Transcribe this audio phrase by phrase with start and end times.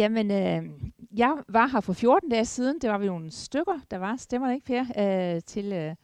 [0.00, 0.70] Jamen, øh,
[1.16, 2.78] jeg var her for 14 dage siden.
[2.80, 5.34] Det var vi nogle stykker, der var, stemmer det ikke, Per?
[5.34, 5.94] Øh, til, øh,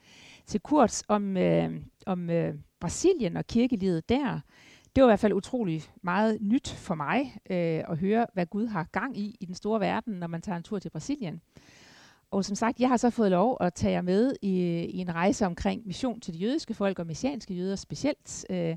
[0.46, 4.40] til Kurt om, øh, om øh, Brasilien og kirkelivet der.
[4.96, 8.66] Det var i hvert fald utrolig meget nyt for mig øh, at høre, hvad Gud
[8.66, 11.40] har gang i i den store verden, når man tager en tur til Brasilien.
[12.30, 14.50] Og som sagt, jeg har så fået lov at tage jer med i,
[14.84, 18.46] i en rejse omkring mission til de jødiske folk og messianske jøder specielt.
[18.50, 18.76] Øh,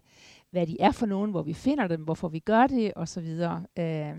[0.51, 3.27] hvad de er for nogen, hvor vi finder dem, hvorfor vi gør det osv.
[3.79, 4.15] Øh,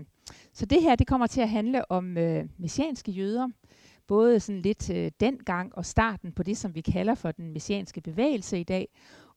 [0.53, 3.47] så det her, det kommer til at handle om øh, messianske jøder,
[4.07, 8.01] både sådan lidt øh, dengang og starten på det, som vi kalder for den messianske
[8.01, 8.87] bevægelse i dag,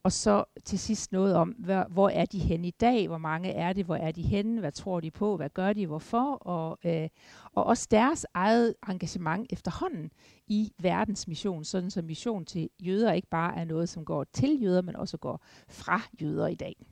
[0.05, 3.50] og så til sidst noget om, hvor, hvor er de hen i dag, hvor mange
[3.50, 6.78] er det, hvor er de henne, hvad tror de på, hvad gør de, hvorfor, og,
[6.84, 7.08] øh,
[7.52, 10.10] og også deres eget engagement efterhånden
[10.46, 14.62] i verdens mission, sådan som mission til jøder ikke bare er noget, som går til
[14.62, 16.86] jøder, men også går fra jøder i dag.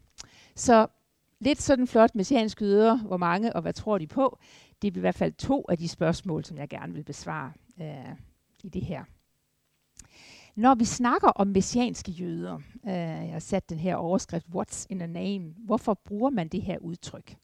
[0.57, 0.87] Så
[1.43, 4.39] lidt sådan flot messiansk jøder, hvor mange og hvad tror de på,
[4.83, 8.17] det er i hvert fald to af de spørgsmål, som jeg gerne vil besvare øh,
[8.65, 9.05] i det her.
[10.57, 12.55] Når vi snakker om messianske jøder,
[12.87, 15.55] øh, jeg har sat den her overskrift, What's in a name?
[15.57, 17.37] Hvorfor bruger man det her udtryk?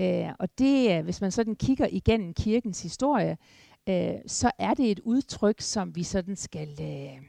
[0.00, 3.36] Øh, og det, øh, hvis man sådan kigger igennem kirkens historie,
[3.88, 7.22] øh, så er det et udtryk, som vi sådan skal, øh,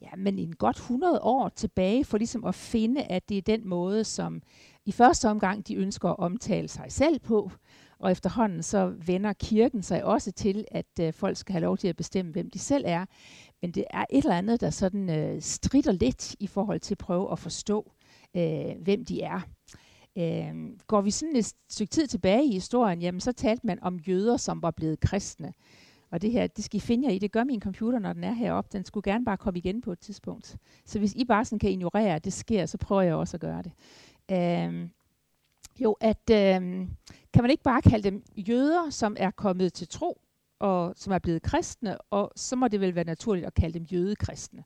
[0.00, 3.68] ja, men en godt 100 år tilbage, for ligesom at finde, at det er den
[3.68, 4.42] måde, som
[4.86, 7.50] i første omgang de ønsker at omtale sig selv på,
[7.98, 11.88] og efterhånden så vender kirken sig også til, at øh, folk skal have lov til
[11.88, 13.04] at bestemme, hvem de selv er.
[13.62, 16.98] Men det er et eller andet, der sådan øh, strider lidt i forhold til at
[16.98, 17.92] prøve at forstå,
[18.36, 19.40] øh, hvem de er.
[20.18, 20.54] Øh,
[20.86, 24.36] går vi sådan et stykke tid tilbage i historien, jamen så talte man om jøder,
[24.36, 25.52] som var blevet kristne.
[26.12, 27.18] Og det her, det skal I finde jer i.
[27.18, 28.70] Det gør min computer, når den er heroppe.
[28.72, 30.56] Den skulle gerne bare komme igen på et tidspunkt.
[30.84, 33.40] Så hvis I bare sådan kan ignorere, at det sker, så prøver jeg også at
[33.40, 33.72] gøre det.
[34.30, 34.88] Øh,
[35.80, 36.60] jo, at øh,
[37.32, 40.20] kan man ikke bare kalde dem jøder, som er kommet til tro,
[40.58, 43.82] og som er blevet kristne, og så må det vel være naturligt at kalde dem
[43.82, 44.64] jødekristne.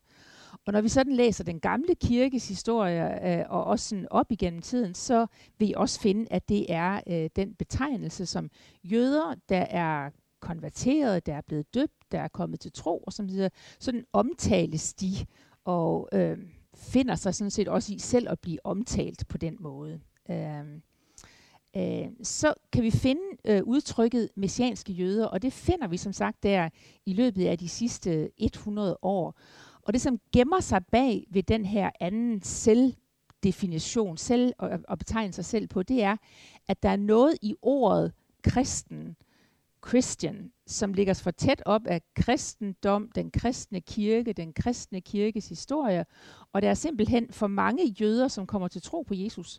[0.67, 4.62] Og når vi sådan læser den gamle kirkes historie, øh, og også sådan op igennem
[4.62, 5.27] tiden, så
[5.59, 8.50] vil I også finde, at det er øh, den betegnelse, som
[8.84, 13.28] jøder, der er konverteret, der er blevet døbt, der er kommet til tro, og som
[13.28, 15.12] siger, sådan omtales de,
[15.65, 16.38] og øh,
[16.76, 20.00] finder sig sådan set også i selv at blive omtalt på den måde.
[20.31, 20.64] Øh,
[21.76, 26.42] øh, så kan vi finde øh, udtrykket messianske jøder, og det finder vi som sagt
[26.42, 26.69] der
[27.06, 29.38] i løbet af de sidste 100 år.
[29.82, 35.32] Og det som gemmer sig bag ved den her anden selvdefinition, selv og, og betegne
[35.32, 36.16] sig selv på, det er,
[36.69, 38.12] at der er noget i ordet
[38.43, 39.16] kristen,
[39.89, 46.05] Christian, som ligger for tæt op af kristendom, den kristne kirke, den kristne kirkes historie,
[46.53, 49.59] og der er simpelthen for mange jøder, som kommer til tro på Jesus,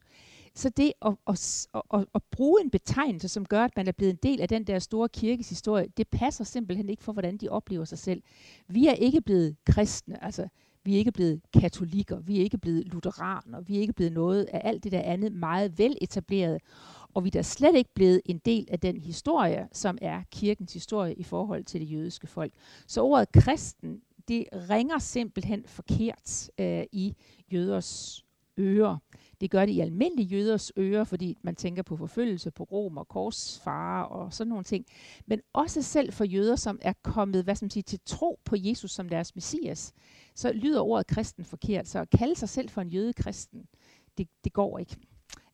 [0.56, 4.14] så det at, at, at, at bruge en betegnelse, som gør, at man er blevet
[4.14, 7.50] en del af den der store kirkes historie, det passer simpelthen ikke for, hvordan de
[7.50, 8.24] oplever sig selv.
[8.68, 10.48] Vi er ikke blevet kristne, altså
[10.84, 14.46] vi er ikke blevet katolikker, vi er ikke blevet lutheraner, vi er ikke blevet noget
[14.54, 16.62] af alt det der andet meget vel etableret.
[17.18, 20.74] Og vi er da slet ikke blevet en del af den historie, som er kirkens
[20.74, 22.54] historie i forhold til det jødiske folk.
[22.88, 27.16] Så ordet kristen, det ringer simpelthen forkert øh, i
[27.52, 28.24] jøders
[28.60, 28.98] ører.
[29.42, 33.08] Det gør det i almindelige jøders ører, fordi man tænker på forfølgelse på Rom og
[33.08, 34.86] korsfarer og sådan nogle ting.
[35.26, 38.56] Men også selv for jøder, som er kommet hvad skal man sige, til tro på
[38.60, 39.94] Jesus som deres messias,
[40.36, 41.88] så lyder ordet kristen forkert.
[41.88, 43.66] Så at kalde sig selv for en jødekristen,
[44.18, 44.98] det, det går ikke.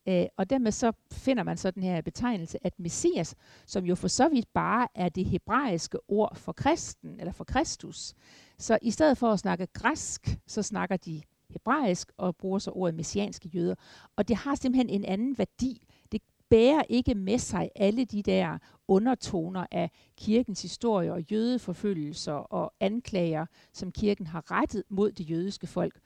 [0.08, 4.08] Øh, og dermed så finder man så den her betegnelse, at Messias, som jo for
[4.08, 8.14] så vidt bare er det hebraiske ord for kristen, eller for Kristus,
[8.58, 12.96] så i stedet for at snakke græsk, så snakker de hebraisk og bruger så ordet
[12.96, 13.76] messianske jøder.
[14.16, 15.88] Og det har simpelthen en anden værdi.
[16.12, 22.74] Det bærer ikke med sig alle de der undertoner af kirkens historie og jødeforfølgelser og
[22.80, 26.00] anklager, som kirken har rettet mod det jødiske folk.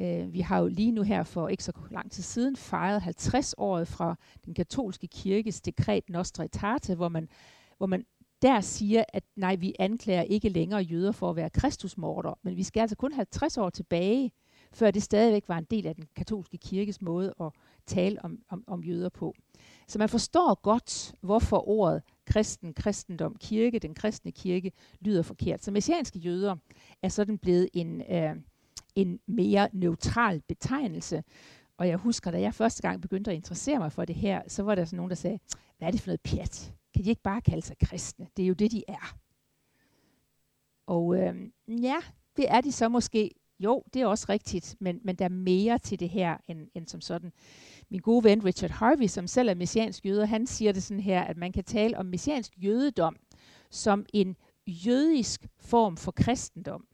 [0.00, 3.88] Øh, vi har jo lige nu her for ikke så lang tid siden fejret 50-året
[3.88, 7.28] fra den katolske kirkes dekret Nostra Aetate, hvor man,
[7.78, 8.04] hvor man
[8.42, 12.62] der siger, at nej, vi anklager ikke længere jøder for at være kristusmorder, men vi
[12.62, 14.32] skal altså kun 50 år tilbage,
[14.72, 17.52] før det stadigvæk var en del af den katolske kirkes måde at
[17.86, 19.34] tale om, om, om jøder på.
[19.88, 25.64] Så man forstår godt, hvorfor ordet kristen, kristendom, kirke, den kristne kirke, lyder forkert.
[25.64, 26.56] Så messianske jøder
[27.02, 28.36] er sådan blevet en, øh,
[28.96, 31.24] en mere neutral betegnelse.
[31.78, 34.62] Og jeg husker, da jeg første gang begyndte at interessere mig for det her, så
[34.62, 35.38] var der sådan nogen, der sagde,
[35.78, 36.74] hvad er det for noget pjat?
[36.94, 38.26] Kan de ikke bare kalde sig kristne?
[38.36, 39.16] Det er jo det, de er.
[40.86, 41.34] Og øh,
[41.68, 41.96] ja,
[42.36, 45.78] det er de så måske jo, det er også rigtigt, men, men der er mere
[45.78, 47.32] til det her end, end som sådan.
[47.90, 51.22] min gode ven Richard Harvey, som selv er messiansk jøde, han siger det sådan her,
[51.22, 53.16] at man kan tale om messiansk jødedom
[53.70, 56.86] som en jødisk form for kristendom.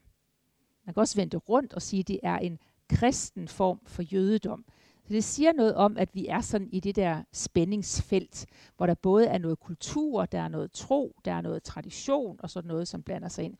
[0.85, 2.59] Man kan også vende rundt og sige, at det er en
[2.89, 4.65] kristen form for jødedom.
[5.07, 8.45] Så det siger noget om, at vi er sådan i det der spændingsfelt,
[8.77, 12.49] hvor der både er noget kultur, der er noget tro, der er noget tradition og
[12.49, 13.57] sådan noget, som blander sig ind.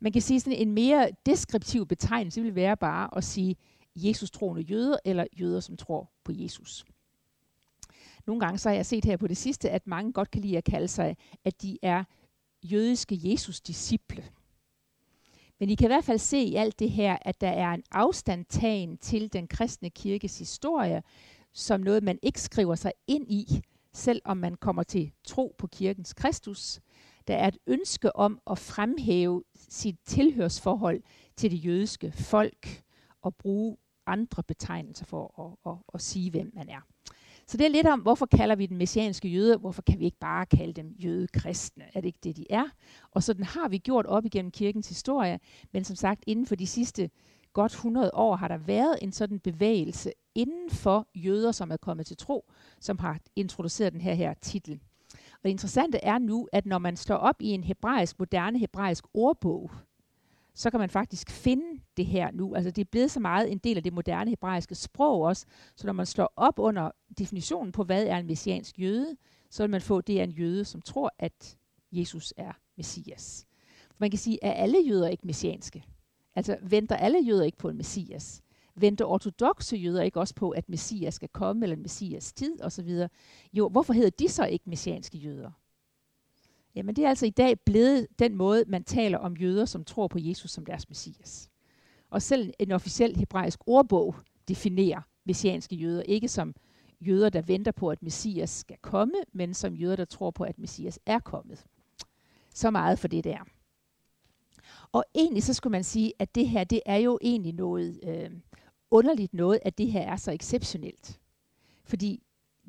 [0.00, 3.56] Man kan sige sådan en mere deskriptiv betegnelse vil være bare at sige
[3.96, 6.84] Jesus troende jøder eller jøder, som tror på Jesus.
[8.26, 10.56] Nogle gange så har jeg set her på det sidste, at mange godt kan lide
[10.58, 12.04] at kalde sig, at de er
[12.62, 14.24] jødiske Jesus-disciple.
[15.60, 17.82] Men I kan i hvert fald se i alt det her, at der er en
[17.90, 21.02] afstandtagen til den kristne kirkes historie,
[21.52, 23.62] som noget, man ikke skriver sig ind i,
[23.92, 26.80] selvom man kommer til tro på kirkens Kristus.
[27.26, 31.02] Der er et ønske om at fremhæve sit tilhørsforhold
[31.36, 32.82] til det jødiske folk
[33.22, 33.76] og bruge
[34.06, 36.80] andre betegnelser for at, at, at, at sige, hvem man er.
[37.50, 40.18] Så det er lidt om, hvorfor kalder vi den messianske jøde, hvorfor kan vi ikke
[40.20, 41.84] bare kalde dem jødekristne?
[41.94, 42.64] Er det ikke det, de er?
[43.10, 45.40] Og sådan har vi gjort op igennem kirkens historie,
[45.72, 47.10] men som sagt, inden for de sidste
[47.52, 52.06] godt 100 år har der været en sådan bevægelse inden for jøder, som er kommet
[52.06, 54.80] til tro, som har introduceret den her, her titel.
[55.12, 59.04] Og det interessante er nu, at når man slår op i en hebraisk, moderne hebraisk
[59.14, 59.70] ordbog,
[60.54, 62.54] så kan man faktisk finde det her nu.
[62.54, 65.86] Altså det er blevet så meget en del af det moderne hebraiske sprog også, så
[65.86, 69.16] når man slår op under definitionen på, hvad er en messiansk jøde,
[69.50, 71.56] så vil man få, at det er en jøde, som tror, at
[71.92, 73.46] Jesus er messias.
[73.98, 75.84] Man kan sige, at alle jøder ikke messianske?
[76.34, 78.42] Altså venter alle jøder ikke på en messias?
[78.76, 83.06] Venter ortodoxe jøder ikke også på, at messias skal komme, eller en messias tid osv.?
[83.52, 85.50] Jo, hvorfor hedder de så ikke messianske jøder?
[86.74, 90.08] Jamen det er altså i dag blevet den måde, man taler om jøder, som tror
[90.08, 91.50] på Jesus som deres messias.
[92.10, 94.14] Og selv en officiel hebraisk ordbog
[94.48, 96.54] definerer messianske jøder ikke som
[97.00, 100.58] jøder, der venter på, at messias skal komme, men som jøder, der tror på, at
[100.58, 101.66] messias er kommet.
[102.54, 103.38] Så meget for det der.
[104.92, 108.30] Og egentlig så skulle man sige, at det her, det er jo egentlig noget øh,
[108.90, 111.20] underligt noget, at det her er så exceptionelt.
[111.84, 112.22] Fordi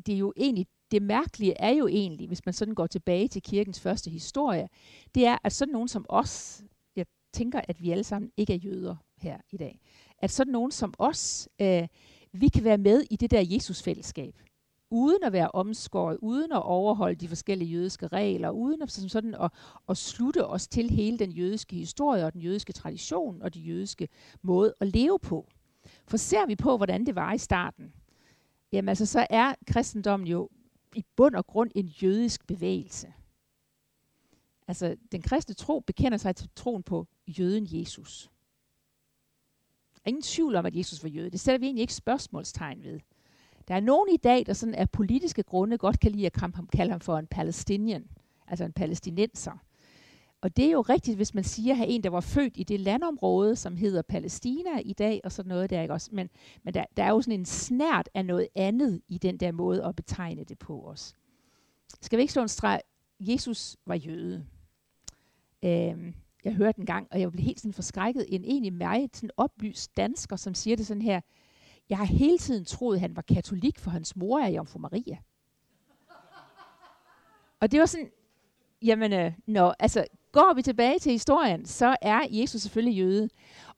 [0.06, 3.42] det er jo egentlig det mærkelige er jo egentlig, hvis man sådan går tilbage til
[3.42, 4.68] kirkens første historie,
[5.16, 6.64] det er, at sådan nogen som os,
[6.96, 9.80] jeg tænker, at vi alle sammen ikke er jøder her i dag,
[10.18, 11.88] at sådan nogen som os, øh,
[12.34, 14.36] vi kan være med i det der Jesus-fællesskab,
[14.90, 19.52] uden at være omskåret, uden at overholde de forskellige jødiske regler, uden at, sådan at,
[19.90, 24.08] at slutte os til hele den jødiske historie og den jødiske tradition og den jødiske
[24.42, 25.48] måde at leve på.
[26.08, 27.94] For ser vi på, hvordan det var i starten,
[28.72, 30.50] jamen altså, så er kristendommen jo
[30.96, 33.14] i bund og grund en jødisk bevægelse.
[34.68, 38.32] Altså, den kristne tro bekender sig til troen på jøden Jesus.
[39.94, 41.30] Der er ingen tvivl om, at Jesus var jøde.
[41.30, 43.00] Det sætter vi egentlig ikke spørgsmålstegn ved.
[43.68, 46.34] Der er nogen i dag, der sådan af politiske grunde godt kan lide at
[46.74, 48.08] kalde ham for en palæstinien,
[48.48, 49.58] altså en palæstinenser.
[50.42, 52.80] Og det er jo rigtigt, hvis man siger, at en, der var født i det
[52.80, 56.10] landområde, som hedder Palæstina i dag, og sådan noget der, ikke også?
[56.14, 56.30] Men,
[56.64, 59.86] men der, der er jo sådan en snært af noget andet i den der måde
[59.86, 61.16] at betegne det på os.
[62.02, 62.82] Skal vi ikke slå en streg?
[63.20, 64.46] Jesus var jøde.
[65.64, 69.30] Øhm, jeg hørte en gang, og jeg blev helt sådan forskrækket, en egentlig meget sådan
[69.38, 71.22] oplyst dansker, som siger det sådan her,
[71.90, 75.18] jeg har hele tiden troet, at han var katolik, for hans mor er Jomfru Maria.
[77.60, 78.12] og det var sådan,
[78.82, 83.30] jamen, øh, nå, altså, Går vi tilbage til historien, så er Jesus selvfølgelig jøde.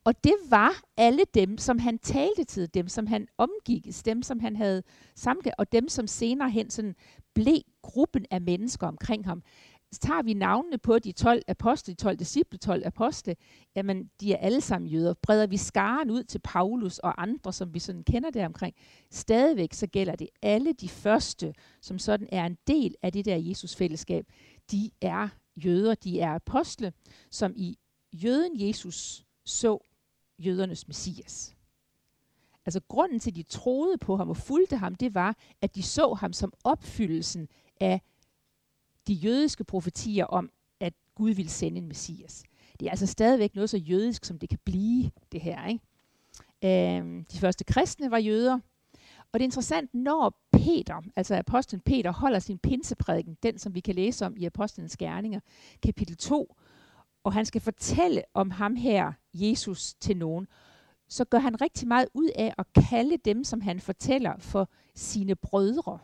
[0.03, 4.39] Og det var alle dem, som han talte til, dem som han omgikkes, dem som
[4.39, 4.83] han havde
[5.15, 6.95] samlet, og dem som senere hen sådan
[7.33, 9.43] blev gruppen af mennesker omkring ham.
[9.91, 13.35] Så tager vi navnene på de 12 apostle, de 12 disciple, 12 apostle,
[13.75, 15.13] jamen de er alle sammen jøder.
[15.21, 18.75] Breder vi skaren ud til Paulus og andre, som vi sådan kender der omkring,
[19.11, 23.35] stadigvæk så gælder det alle de første, som sådan er en del af det der
[23.35, 24.25] Jesus-fællesskab,
[24.71, 26.93] de er jøder, de er apostle,
[27.29, 27.77] som i
[28.13, 29.79] jøden Jesus så
[30.39, 31.55] jødernes messias.
[32.65, 35.83] Altså grunden til, at de troede på ham og fulgte ham, det var, at de
[35.83, 37.47] så ham som opfyldelsen
[37.79, 38.01] af
[39.07, 42.43] de jødiske profetier om, at Gud ville sende en messias.
[42.79, 45.67] Det er altså stadigvæk noget så jødisk, som det kan blive, det her.
[45.67, 46.97] Ikke?
[46.97, 48.59] Øhm, de første kristne var jøder,
[49.33, 53.79] og det er interessant, når Peter, altså apostlen Peter, holder sin pinseprædiken, den som vi
[53.79, 55.39] kan læse om i Apostlenes Gerninger,
[55.83, 56.55] kapitel 2,
[57.23, 60.47] og han skal fortælle om ham her, Jesus, til nogen,
[61.07, 65.35] så gør han rigtig meget ud af at kalde dem, som han fortæller, for sine
[65.35, 65.99] brødre.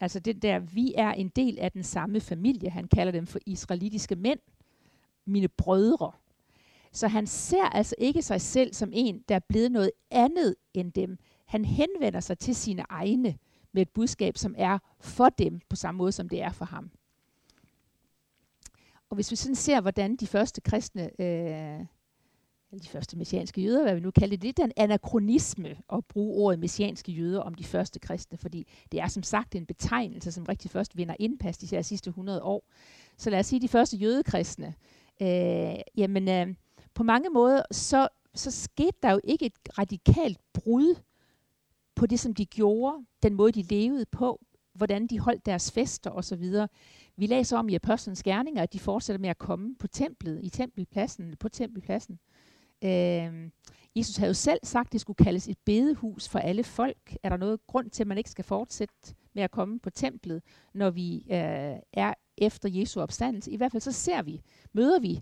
[0.00, 2.70] Altså det der, vi er en del af den samme familie.
[2.70, 4.40] Han kalder dem for israelitiske mænd,
[5.26, 6.12] mine brødre.
[6.92, 10.92] Så han ser altså ikke sig selv som en, der er blevet noget andet end
[10.92, 11.18] dem.
[11.46, 13.38] Han henvender sig til sine egne
[13.72, 16.90] med et budskab, som er for dem på samme måde, som det er for ham.
[19.10, 21.86] Og hvis vi sådan ser, hvordan de første kristne, øh,
[22.82, 26.44] de første messianske jøder, hvad vi nu kalder det, det er en anachronisme at bruge
[26.44, 30.44] ordet messianske jøder om de første kristne, fordi det er som sagt en betegnelse, som
[30.44, 32.64] rigtig først vinder indpas de her sidste 100 år.
[33.16, 34.74] Så lad os sige, de første jødekristne,
[35.22, 36.54] øh, jamen øh,
[36.94, 40.94] på mange måder, så, så skete der jo ikke et radikalt brud
[41.96, 44.40] på det, som de gjorde, den måde, de levede på,
[44.74, 46.52] hvordan de holdt deres fester osv.
[47.16, 50.48] Vi læser om i Apostlenes Gerninger, at de fortsætter med at komme på templet, i
[50.48, 52.18] tempelpladsen, på tempelpladsen.
[52.84, 53.50] Øh,
[53.96, 57.16] Jesus havde jo selv sagt, at det skulle kaldes et bedehus for alle folk.
[57.22, 58.94] Er der noget grund til, at man ikke skal fortsætte
[59.34, 60.42] med at komme på templet,
[60.74, 63.50] når vi øh, er efter Jesu opstandelse?
[63.50, 65.20] I hvert fald så ser vi, møder vi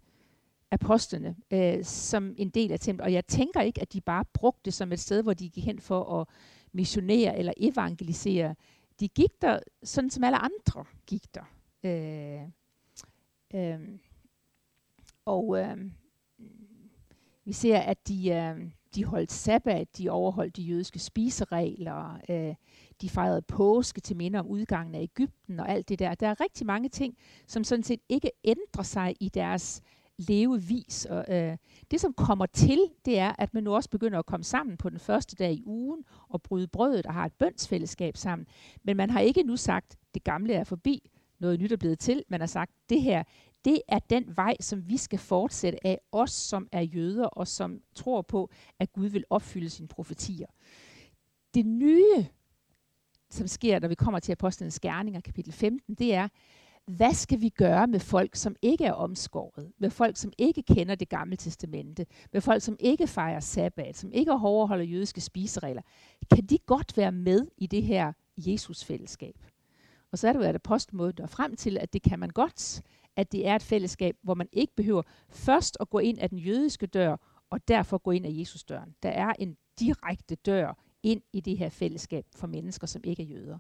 [0.71, 3.05] apostlene øh, som en del af templet.
[3.05, 5.65] Og jeg tænker ikke, at de bare brugte det som et sted, hvor de gik
[5.65, 6.29] hen for at
[6.75, 8.55] missionere eller evangelisere.
[9.01, 11.45] De gik der, sådan som alle andre gik der.
[11.85, 12.43] Øh,
[13.55, 13.99] øh,
[15.25, 15.77] og øh,
[17.45, 22.55] vi ser, at de, øh, de holdt sabbat, de overholdt de jødiske spiseregler, øh,
[23.01, 26.15] de fejrede påske til minde om udgangen af Ægypten og alt det der.
[26.15, 27.17] Der er rigtig mange ting,
[27.47, 29.83] som sådan set ikke ændrer sig i deres
[30.19, 31.05] levevis.
[31.05, 31.57] Og, øh,
[31.91, 34.91] det, som kommer til, det er, at man nu også begynder at komme sammen på
[34.91, 38.47] den første dag i ugen og bryde brødet og har et bønsfællesskab sammen.
[38.83, 42.23] Men man har ikke nu sagt, det gamle er forbi, noget nyt er blevet til.
[42.29, 43.23] Man har sagt, det her,
[43.65, 47.81] det er den vej, som vi skal fortsætte af, os som er jøder og som
[47.95, 50.47] tror på, at Gud vil opfylde sine profetier.
[51.55, 52.27] Det nye,
[53.31, 56.29] som sker, når vi kommer til Apostlenes Gerninger, kapitel 15, det er,
[56.87, 59.73] hvad skal vi gøre med folk, som ikke er omskåret?
[59.79, 62.07] Med folk, som ikke kender det gamle testamente?
[62.33, 63.97] Med folk, som ikke fejrer sabbat?
[63.97, 65.83] Som ikke overholder jødiske spiseregler?
[66.35, 69.35] Kan de godt være med i det her Jesus-fællesskab?
[70.13, 72.83] Og så er det jo, at apostmåden når frem til, at det kan man godt,
[73.17, 76.39] at det er et fællesskab, hvor man ikke behøver først at gå ind af den
[76.39, 77.17] jødiske dør,
[77.51, 78.95] og derfor gå ind af Jesus døren.
[79.03, 83.27] Der er en direkte dør ind i det her fællesskab for mennesker, som ikke er
[83.27, 83.59] jøder.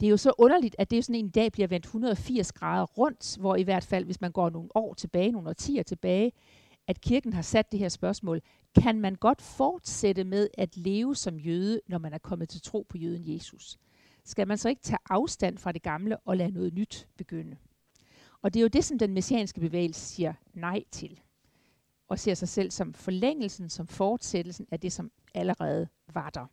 [0.00, 2.84] Det er jo så underligt, at det er sådan en dag bliver vendt 180 grader
[2.84, 6.32] rundt, hvor i hvert fald, hvis man går nogle år tilbage, nogle årtier tilbage,
[6.86, 8.40] at kirken har sat det her spørgsmål.
[8.82, 12.86] Kan man godt fortsætte med at leve som jøde, når man er kommet til tro
[12.88, 13.78] på jøden Jesus?
[14.24, 17.56] Skal man så ikke tage afstand fra det gamle og lade noget nyt begynde?
[18.42, 21.20] Og det er jo det, som den messianske bevægelse siger nej til.
[22.08, 26.46] Og ser sig selv som forlængelsen, som fortsættelsen af det, som allerede var der.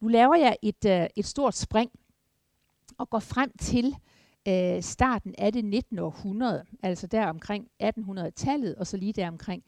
[0.00, 1.90] Nu laver jeg et, øh, et stort spring
[2.98, 3.94] og går frem til
[4.48, 5.98] øh, starten af det 19.
[5.98, 9.64] århundrede, altså der omkring 1800-tallet, og så lige der omkring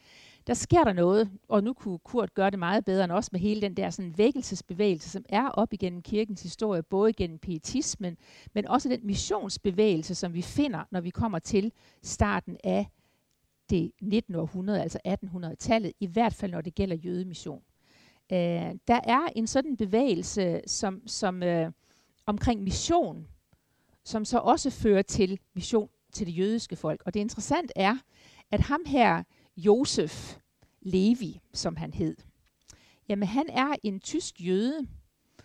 [0.46, 3.40] der sker der noget, og nu kunne Kurt gøre det meget bedre end også med
[3.40, 8.16] hele den der sådan vækkelsesbevægelse, som er op igennem kirkens historie, både gennem pietismen,
[8.54, 12.86] men også den missionsbevægelse, som vi finder, når vi kommer til starten af
[13.70, 14.34] det 19.
[14.34, 17.62] århundrede, altså 1800-tallet, i hvert fald når det gælder jødemission.
[18.32, 21.72] Øh, der er en sådan bevægelse som, som øh,
[22.26, 23.26] omkring mission,
[24.04, 27.02] som så også fører til mission til det jødiske folk.
[27.06, 27.96] Og det interessante er,
[28.50, 29.22] at ham her,
[29.56, 30.36] Josef
[30.80, 32.16] Levi, som han hed.
[33.08, 34.86] Jamen, han er en tysk jøde,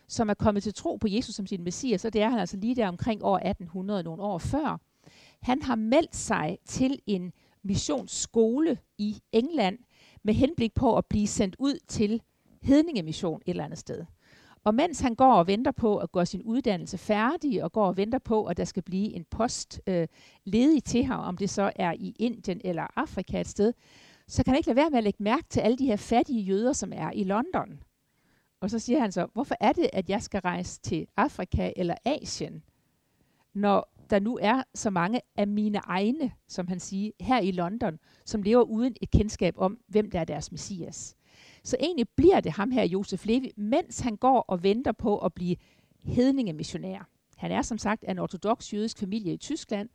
[0.08, 2.58] som er kommet til tro på Jesus som sin messias, og det er han altså
[2.58, 4.80] lige der omkring år 1800, nogle år før.
[5.42, 7.34] Han har meldt sig til en
[7.64, 9.80] missionsskole i England
[10.24, 12.22] med henblik på at blive sendt ud til
[12.62, 14.06] hedningemission et eller andet sted.
[14.64, 17.98] Og mens han går og venter på at gøre sin uddannelse færdig, og går og
[17.98, 20.08] venter på, at der skal blive en post øh,
[20.46, 23.74] ledig til ham, om det så er i Indien eller Afrika et sted,
[24.28, 26.42] så kan han ikke lade være med at lægge mærke til alle de her fattige
[26.42, 27.84] jøder, som er i London.
[28.62, 31.96] Og så siger han så, hvorfor er det, at jeg skal rejse til Afrika eller
[32.06, 32.64] Asien,
[33.54, 38.00] når der nu er så mange af mine egne, som han siger, her i London,
[38.26, 41.16] som lever uden et kendskab om, hvem der er deres messias.
[41.64, 45.34] Så egentlig bliver det ham her, Josef Levi, mens han går og venter på at
[45.34, 45.56] blive
[46.04, 47.10] hedningemissionær.
[47.38, 49.90] Han er som sagt en ortodox jødisk familie i Tyskland,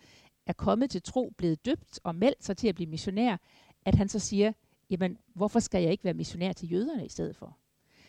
[0.46, 3.36] er kommet til tro, blevet døbt og meldt sig til at blive missionær,
[3.84, 4.52] at han så siger,
[4.90, 7.56] jamen hvorfor skal jeg ikke være missionær til jøderne i stedet for?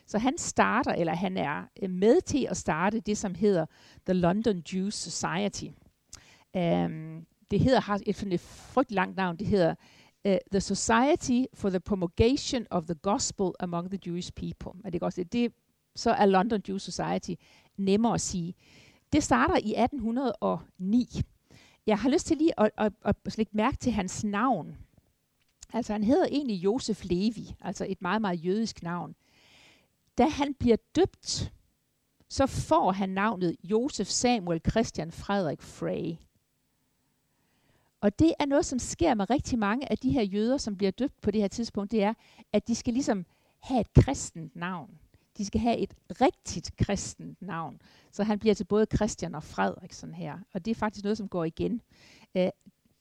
[0.06, 3.66] Så han starter, eller han er øh, med til at starte det, som hedder
[4.06, 5.66] The London Jews Society.
[6.54, 9.76] Um, det hedder, har et, et frygteligt langt navn, det hedder
[10.26, 14.82] uh, The Society for the Promulgation of the Gospel Among the Jewish People.
[14.86, 15.54] Er det også Det,
[15.96, 17.34] så er London Jewish Society
[17.78, 18.56] nemmere at sige.
[19.14, 21.22] Det starter i 1809.
[21.88, 24.78] Jeg har lyst til lige at, at, at, at lægge mærke til hans navn.
[25.74, 29.16] Altså han hedder egentlig Josef Levi, altså et meget, meget jødisk navn.
[30.18, 31.52] da han bliver døbt,
[32.30, 36.16] så får han navnet Josef Samuel Christian Frederik Frey.
[38.02, 40.92] Og det er noget, som sker med rigtig mange af de her jøder, som bliver
[40.92, 42.14] døbt på det her tidspunkt, det er,
[42.54, 43.26] at de skal ligesom
[43.60, 45.00] have et kristent navn.
[45.38, 47.82] De skal have et rigtigt kristent navn.
[48.12, 50.38] Så han bliver til både Christian og Frederik sådan her.
[50.54, 51.82] Og det er faktisk noget, som går igen.
[52.36, 52.48] Uh,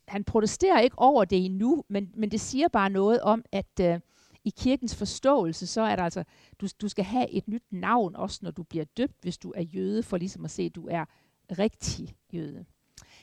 [0.09, 4.01] han protesterer ikke over det endnu, men, men det siger bare noget om, at uh,
[4.45, 6.25] i kirkens forståelse, så er der altså,
[6.61, 9.63] du, du skal have et nyt navn, også når du bliver døbt, hvis du er
[9.63, 11.05] jøde, for ligesom at se, at du er
[11.59, 12.65] rigtig jøde.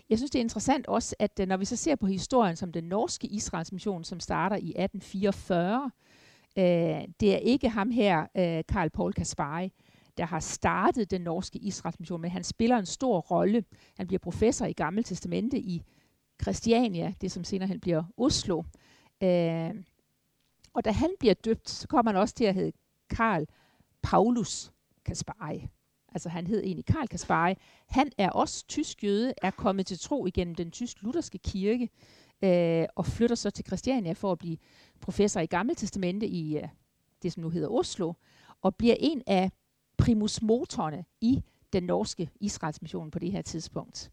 [0.09, 2.71] Jeg synes, det er interessant også, at øh, når vi så ser på historien som
[2.71, 5.91] den norske Israels mission, som starter i 1844,
[6.57, 6.63] øh,
[7.19, 9.73] det er ikke ham her, øh, Karl Paul Kaspari,
[10.17, 13.63] der har startet den norske Israels mission, men han spiller en stor rolle.
[13.97, 15.83] Han bliver professor i Gamle Testamente i
[16.41, 18.63] Christiania, det som senere han bliver Oslo.
[19.23, 19.73] Øh,
[20.73, 22.71] og da han bliver døbt, så kommer han også til at hedde
[23.09, 23.45] Karl
[24.01, 24.71] Paulus
[25.05, 25.67] Kaspari.
[26.13, 27.55] Altså han hed egentlig Karl Kaspari.
[27.87, 31.89] Han er også tysk jøde, er kommet til tro igennem den tysk-lutherske kirke,
[32.43, 34.57] øh, og flytter så til Christiania for at blive
[35.01, 36.67] professor i Gamle Testamente i øh,
[37.23, 38.13] det, som nu hedder Oslo,
[38.61, 39.51] og bliver en af
[39.97, 41.43] primus motorerne i
[41.73, 44.11] den norske Israels mission på det her tidspunkt.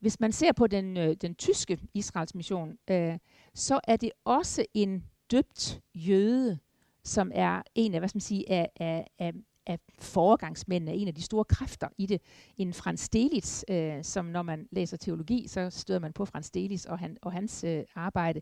[0.00, 3.18] Hvis man ser på den, øh, den tyske Israels mission, øh,
[3.54, 6.58] så er det også en døbt jøde,
[7.04, 9.32] som er en af, hvad skal man sige, af, af, af,
[9.66, 12.22] af foregangsmændene, en af de store kræfter i det,
[12.56, 16.84] en Frans Delitz, øh, som når man læser teologi, så støder man på Frans Delitz
[16.84, 18.40] og, han, og hans øh, arbejde.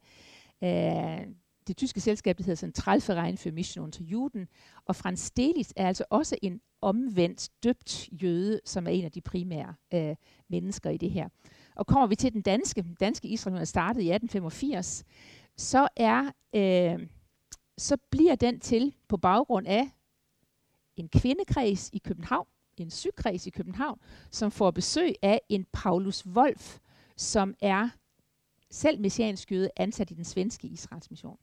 [0.64, 1.26] Øh,
[1.66, 4.48] det tyske selskab, det hedder Centralverein für Mission til Juden,
[4.84, 9.20] og Frans Delitz er altså også en omvendt døbt jøde, som er en af de
[9.20, 10.16] primære øh,
[10.48, 11.28] mennesker i det her.
[11.76, 15.04] Og kommer vi til den danske, den danske Israel, der startede i 1885,
[15.56, 17.06] så er øh,
[17.80, 19.90] så bliver den til på baggrund af
[21.00, 26.78] en kvindekreds i København, en sygkreds i København, som får besøg af en Paulus Wolf,
[27.16, 27.88] som er
[28.71, 31.38] selv messiansk jøde ansat i den svenske Israels mission.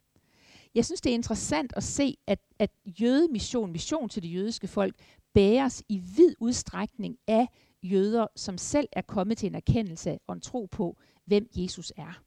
[0.75, 4.95] Jeg synes, det er interessant at se, at, at jødemission, mission til det jødiske folk,
[5.33, 7.47] bæres i vid udstrækning af
[7.83, 12.21] jøder, som selv er kommet til en erkendelse og en tro på, hvem Jesus er.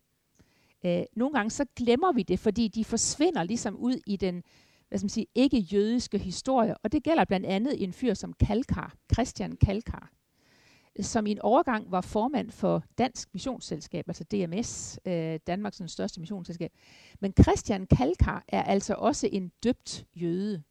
[0.85, 4.43] Øh, nogle gange så glemmer vi det, fordi de forsvinder ligesom ud i den
[4.91, 6.75] hvad skal man sige, ikke-jødiske historie.
[6.77, 10.11] Og det gælder blandt andet en fyr som Kalkar, Christian Kalkar,
[11.01, 16.73] som i en overgang var formand for Dansk Missionsselskab, altså DMS, øh, Danmarks største missionsselskab.
[17.21, 20.63] Men Christian Kalkar er altså også en døbt jøde.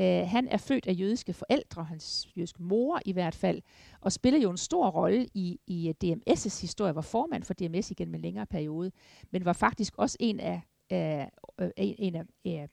[0.00, 3.62] Øh, han er født af jødiske forældre, hans jødiske mor i hvert fald,
[4.00, 8.10] og spiller jo en stor rolle i, i DMS' historie, var formand for DMS igen
[8.10, 8.92] med en længere periode,
[9.30, 10.60] men var faktisk også en af,
[10.92, 12.68] uh, en af uh,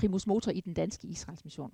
[0.00, 1.72] primus motor i den danske Israels mission.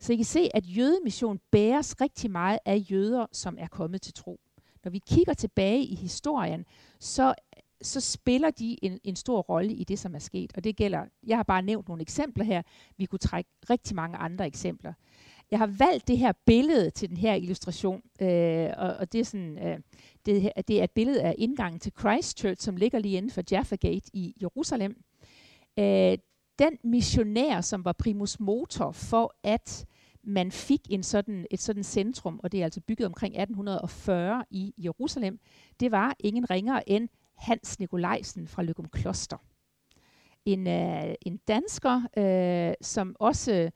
[0.00, 4.14] Så I kan se, at jødemission bæres rigtig meget af jøder, som er kommet til
[4.14, 4.40] tro.
[4.84, 6.64] Når vi kigger tilbage i historien,
[7.00, 7.34] så
[7.82, 10.52] så spiller de en, en stor rolle i det, som er sket.
[10.56, 12.62] Og det gælder, jeg har bare nævnt nogle eksempler her.
[12.96, 14.92] Vi kunne trække rigtig mange andre eksempler.
[15.50, 19.24] Jeg har valgt det her billede til den her illustration, øh, og, og det, er
[19.24, 19.78] sådan, øh,
[20.26, 23.76] det, det er et billede af indgangen til Christchurch, som ligger lige inden for Jaffa
[23.76, 25.02] Gate i Jerusalem.
[25.78, 26.18] Øh,
[26.58, 29.86] den missionær, som var primus motor for, at
[30.22, 34.74] man fik en sådan, et sådan centrum, og det er altså bygget omkring 1840 i
[34.78, 35.40] Jerusalem,
[35.80, 39.36] det var ingen ringere end Hans Nikolajsen fra Løgum Kloster.
[40.44, 43.70] En, øh, en dansker, øh, som også øh,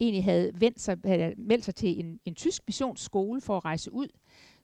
[0.00, 3.92] egentlig havde vendt sig, havde meldt sig til en, en tysk missionsskole for at rejse
[3.92, 4.08] ud.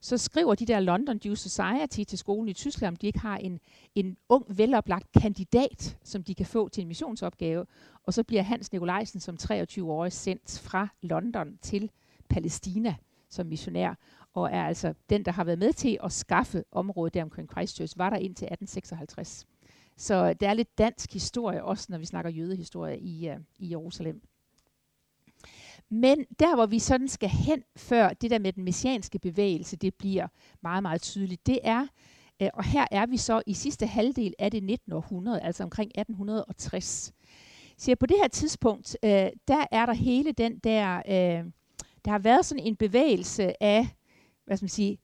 [0.05, 3.37] Så skriver de der London Jewish Society til skolen i Tyskland, om de ikke har
[3.37, 3.61] en,
[3.95, 7.67] en ung, veloplagt kandidat, som de kan få til en missionsopgave.
[8.03, 11.91] Og så bliver Hans Nikolajsen som 23-årig sendt fra London til
[12.29, 12.95] Palæstina
[13.31, 13.95] som missionær
[14.35, 17.99] og er altså den, der har været med til at skaffe området der omkring Christchurch,
[17.99, 19.47] var der indtil 1856.
[19.97, 24.23] Så det er lidt dansk historie, også når vi snakker jødehistorie i, uh, i Jerusalem.
[25.91, 29.95] Men der, hvor vi sådan skal hen, før det der med den messianske bevægelse, det
[29.95, 30.29] bliver
[30.63, 31.87] meget, meget tydeligt, det er,
[32.43, 34.93] øh, og her er vi så i sidste halvdel af det 19.
[34.93, 37.13] århundrede, altså omkring 1860.
[37.79, 39.11] Så på det her tidspunkt, uh,
[39.49, 41.51] der er der hele den der, uh,
[42.05, 43.89] der har været sådan en bevægelse af
[44.45, 44.99] hvad skal man sige,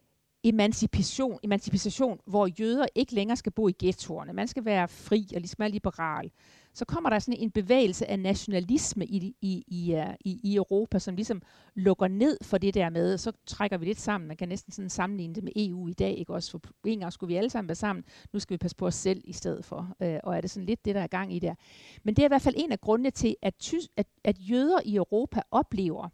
[0.44, 4.32] emancipation, emancipation, hvor jøder ikke længere skal bo i ghettoerne.
[4.32, 6.30] Man skal være fri og ligesom være liberal
[6.74, 11.16] så kommer der sådan en bevægelse af nationalisme i, i, i, i, i Europa, som
[11.16, 11.42] ligesom
[11.74, 14.28] lukker ned for det der med, så trækker vi lidt sammen.
[14.28, 16.50] Man kan næsten sådan sammenligne det med EU i dag, ikke også?
[16.50, 18.94] For en gang skulle vi alle sammen være sammen, nu skal vi passe på os
[18.94, 19.96] selv i stedet for.
[20.02, 21.54] Øh, og er det sådan lidt det, der er gang i der.
[22.02, 24.78] Men det er i hvert fald en af grundene til, at, ty- at, at jøder
[24.84, 26.08] i Europa oplever,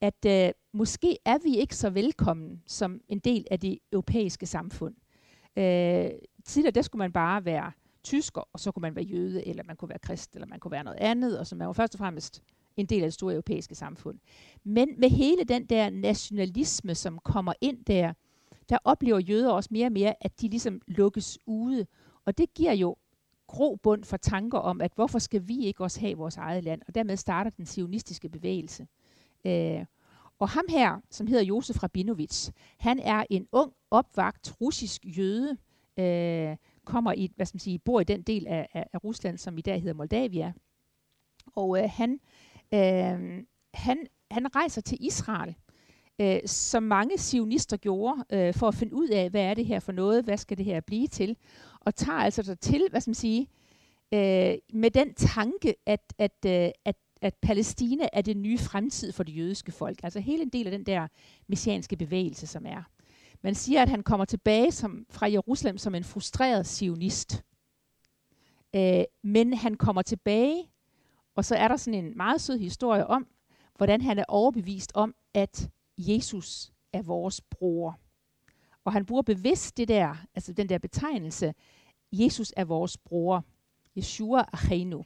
[0.00, 4.94] at øh, måske er vi ikke så velkommen som en del af det europæiske samfund.
[5.56, 6.10] Øh,
[6.44, 7.72] tidligere der skulle man bare være
[8.04, 10.72] tysker, og så kunne man være jøde, eller man kunne være krist, eller man kunne
[10.72, 12.42] være noget andet, og så man var først og fremmest
[12.76, 14.18] en del af det store europæiske samfund.
[14.64, 18.12] Men med hele den der nationalisme, som kommer ind der,
[18.68, 21.86] der oplever jøder også mere og mere, at de ligesom lukkes ude.
[22.24, 22.96] Og det giver jo
[23.46, 26.82] grobund for tanker om, at hvorfor skal vi ikke også have vores eget land?
[26.88, 28.86] Og dermed starter den sionistiske bevægelse.
[29.44, 29.84] Øh,
[30.38, 35.56] og ham her, som hedder Josef Rabinovich, han er en ung, opvagt russisk jøde,
[35.98, 36.56] øh,
[36.90, 39.58] kommer i, hvad skal man sige, bor i den del af, af, af Rusland, som
[39.58, 40.52] i dag hedder Moldavia.
[41.54, 42.20] Og øh, han,
[42.74, 45.54] øh, han, han rejser til Israel,
[46.20, 49.80] øh, som mange sionister gjorde, øh, for at finde ud af, hvad er det her
[49.80, 51.36] for noget, hvad skal det her blive til,
[51.80, 53.48] og tager altså der til, hvad skal man sige,
[54.14, 59.22] øh, med den tanke, at, at, øh, at at Palæstina er det nye fremtid for
[59.22, 60.00] det jødiske folk.
[60.02, 61.08] Altså hele en del af den der
[61.46, 62.82] messianske bevægelse, som er.
[63.42, 67.44] Man siger, at han kommer tilbage som, fra Jerusalem som en frustreret sionist.
[68.76, 70.70] Øh, men han kommer tilbage,
[71.34, 73.26] og så er der sådan en meget sød historie om,
[73.76, 77.98] hvordan han er overbevist om, at Jesus er vores bror.
[78.84, 81.54] Og han bruger bevidst det der, altså den der betegnelse,
[82.12, 83.44] Jesus er vores bror.
[83.96, 85.04] Yeshua Achenu.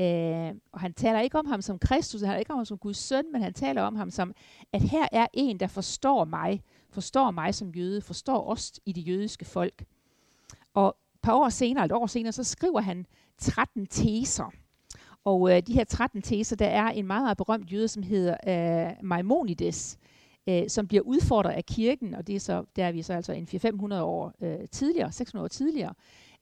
[0.00, 2.78] Øh, og han taler ikke om ham som Kristus, han taler ikke om ham som
[2.78, 4.34] Guds søn, men han taler om ham som,
[4.72, 9.08] at her er en, der forstår mig, forstår mig som jøde, forstår os i det
[9.08, 9.84] jødiske folk.
[10.74, 13.06] Og et par år senere, et år senere, så skriver han
[13.38, 14.52] 13 teser.
[15.24, 18.36] Og øh, de her 13 teser, der er en meget, meget berømt jøde, som hedder
[18.46, 19.98] øh, Maimonides,
[20.48, 23.32] øh, som bliver udfordret af kirken, og det er så, der er vi så altså
[23.32, 23.48] en
[23.94, 25.94] 400-500 år øh, tidligere, 600 år tidligere,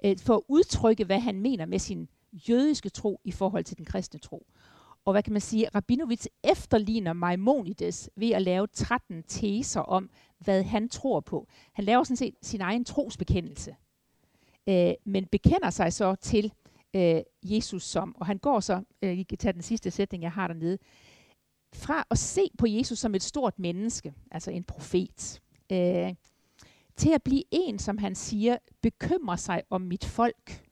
[0.05, 3.85] øh, for at udtrykke, hvad han mener med sin jødiske tro i forhold til den
[3.85, 4.47] kristne tro.
[5.05, 10.11] Og hvad kan man sige, Rabinovits efterligner Maimonides ved at lave 13 teser om,
[10.41, 11.47] hvad han tror på.
[11.73, 13.77] Han laver sådan set sin egen trosbekendelse,
[14.69, 16.53] øh, men bekender sig så til
[16.95, 20.33] øh, Jesus som, og han går så, øh, I kan tage den sidste sætning, jeg
[20.33, 20.79] har dernede,
[21.75, 25.41] fra at se på Jesus som et stort menneske, altså en profet,
[25.73, 26.15] øh,
[26.97, 30.67] til at blive en, som han siger, bekymrer sig om mit folk,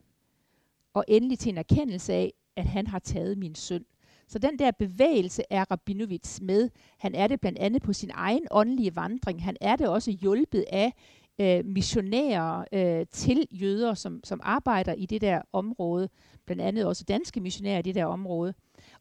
[0.93, 3.85] og endelig til en erkendelse af, at han har taget min synd.
[4.29, 6.69] Så den der bevægelse er Rabinovits med.
[6.97, 9.43] Han er det blandt andet på sin egen åndelige vandring.
[9.43, 10.93] Han er det også hjulpet af
[11.39, 16.09] øh, missionærer øh, til jøder, som, som arbejder i det der område.
[16.45, 18.53] Blandt andet også danske missionærer i det der område.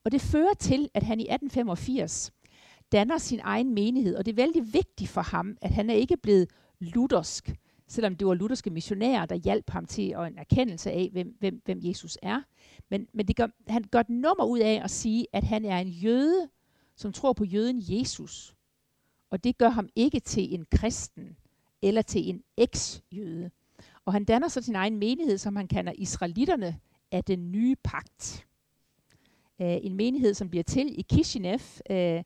[0.04, 2.32] Og det fører til, at han i 1885
[2.92, 4.16] danner sin egen menighed.
[4.16, 6.48] Og det er vældig vigtigt for ham, at han er ikke blevet
[6.80, 7.50] luthersk
[7.88, 11.62] selvom det var lutherske missionærer, der hjalp ham til at en erkendelse af, hvem, hvem,
[11.64, 12.42] hvem Jesus er.
[12.90, 15.78] Men, men det gør, han gør et nummer ud af at sige, at han er
[15.78, 16.48] en jøde,
[16.96, 18.54] som tror på jøden Jesus.
[19.30, 21.36] Og det gør ham ikke til en kristen
[21.82, 23.50] eller til en eks-jøde.
[24.04, 26.80] Og han danner så sin egen menighed, som han kalder israelitterne
[27.12, 28.46] af den nye pagt.
[29.58, 32.22] Uh, en menighed, som bliver til i Kishinev, uh,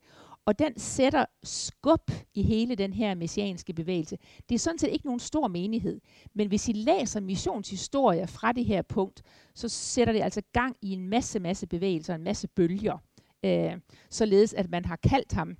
[0.46, 4.18] og den sætter skub i hele den her messianske bevægelse.
[4.48, 6.00] Det er sådan set ikke nogen stor menighed,
[6.34, 9.22] men hvis I læser missionshistorie fra det her punkt,
[9.54, 12.98] så sætter det altså gang i en masse, masse bevægelser, en masse bølger.
[13.44, 13.72] Øh,
[14.10, 15.56] således at man har kaldt ham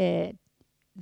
[0.00, 0.28] øh,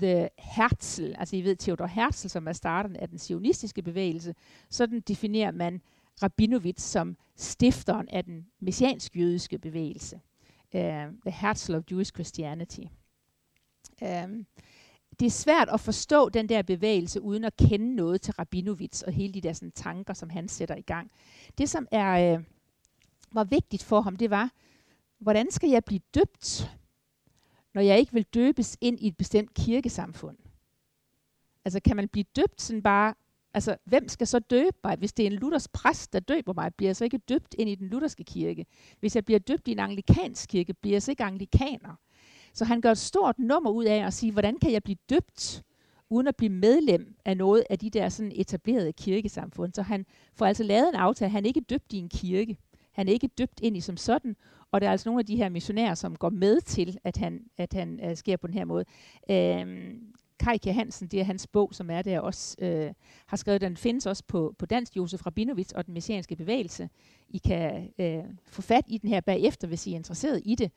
[0.00, 4.34] The Herzl, altså I ved Theodor Herzl, som er starten af den sionistiske bevægelse,
[4.70, 5.80] sådan definerer man
[6.22, 10.20] Rabinovitz som stifteren af den messiansk-jødiske bevægelse.
[10.74, 10.80] Uh,
[11.26, 12.80] the Herzl of Jewish Christianity.
[14.02, 14.46] Øhm,
[15.20, 19.12] det er svært at forstå den der bevægelse, uden at kende noget til Rabinovits og
[19.12, 21.10] hele de der sådan, tanker, som han sætter i gang.
[21.58, 22.44] Det, som er, øh,
[23.32, 24.50] var vigtigt for ham, det var,
[25.18, 26.70] hvordan skal jeg blive døbt,
[27.74, 30.36] når jeg ikke vil døbes ind i et bestemt kirkesamfund?
[31.64, 33.14] Altså, kan man blive døbt sådan bare,
[33.54, 34.96] altså, hvem skal så døbe mig?
[34.96, 37.70] Hvis det er en luthersk præst, der døber mig, bliver jeg så ikke døbt ind
[37.70, 38.66] i den lutherske kirke.
[39.00, 41.96] Hvis jeg bliver døbt i en anglikansk kirke, bliver jeg så ikke anglikaner.
[42.52, 45.62] Så han gør et stort nummer ud af at sige, hvordan kan jeg blive døbt,
[46.10, 49.72] uden at blive medlem af noget af de der sådan etablerede kirkesamfund.
[49.74, 51.30] Så han får altså lavet en aftale.
[51.30, 52.58] Han er ikke døbt i en kirke.
[52.92, 54.36] Han er ikke døbt ind i som sådan.
[54.70, 57.44] Og der er altså nogle af de her missionærer, som går med til, at han,
[57.58, 58.84] at han uh, sker på den her måde.
[59.30, 60.12] Øhm,
[60.42, 62.92] Kai Hansen, det er hans bog, som er der også, øh,
[63.26, 66.88] har skrevet, den findes også på, på dansk, Josef Rabinowitz og den messianske bevægelse.
[67.28, 70.70] I kan øh, få fat i den her bagefter, hvis I er interesseret i det.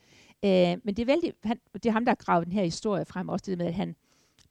[0.45, 3.05] Øh, men det er, vældig, han, det er ham, der har gravet den her historie
[3.05, 3.95] frem, også det med, at han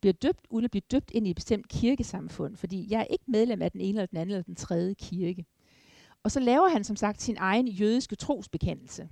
[0.01, 3.25] bliver døbt, uden at blive døbt ind i et bestemt kirkesamfund, fordi jeg er ikke
[3.27, 5.47] medlem af den ene eller den anden eller den tredje kirke.
[6.23, 9.09] Og så laver han som sagt sin egen jødiske trosbekendelse.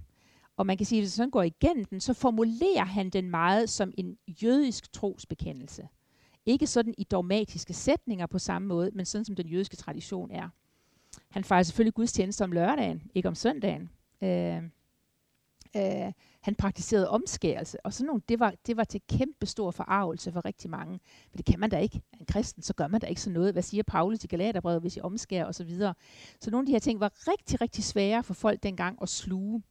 [0.57, 3.71] Og man kan sige, at hvis han går igennem den, så formulerer han den meget
[3.71, 5.89] som en jødisk trosbekendelse.
[6.47, 10.49] Ikke sådan i dogmatiske sætninger på samme måde, men sådan som den jødiske tradition er.
[11.31, 13.91] Han fejrer selvfølgelig gudstjeneste om lørdagen, ikke om søndagen.
[14.23, 14.63] Øh,
[15.77, 20.33] øh, han praktiserede omskærelse, og sådan nogle, det var, det var til kæmpe stor forarvelse
[20.33, 20.93] for rigtig mange.
[21.33, 22.03] Men det kan man da ikke.
[22.21, 23.53] En kristen, så gør man da ikke sådan noget.
[23.53, 25.53] Hvad siger Paulus i Galaterbrevet, hvis I omskærer osv.?
[25.53, 25.95] Så, videre.
[26.41, 29.63] så nogle af de her ting var rigtig, rigtig svære for folk dengang at sluge.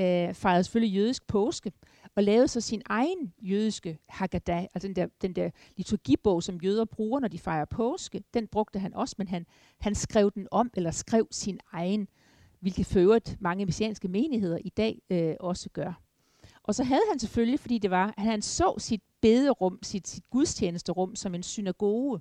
[0.00, 1.72] Øh, fejrede selvfølgelig jødisk påske,
[2.16, 6.84] og lavede så sin egen jødiske Haggadah, altså den der, den der liturgibog, som jøder
[6.84, 8.22] bruger, når de fejrer påske.
[8.34, 9.46] Den brugte han også, men han,
[9.80, 12.08] han skrev den om, eller skrev sin egen,
[12.60, 16.03] hvilket for øvrigt mange messianske menigheder i dag øh, også gør.
[16.64, 21.16] Og så havde han selvfølgelig, fordi det var, han så sit bederum, sit, sit gudstjenesterum
[21.16, 22.20] som en synagoge,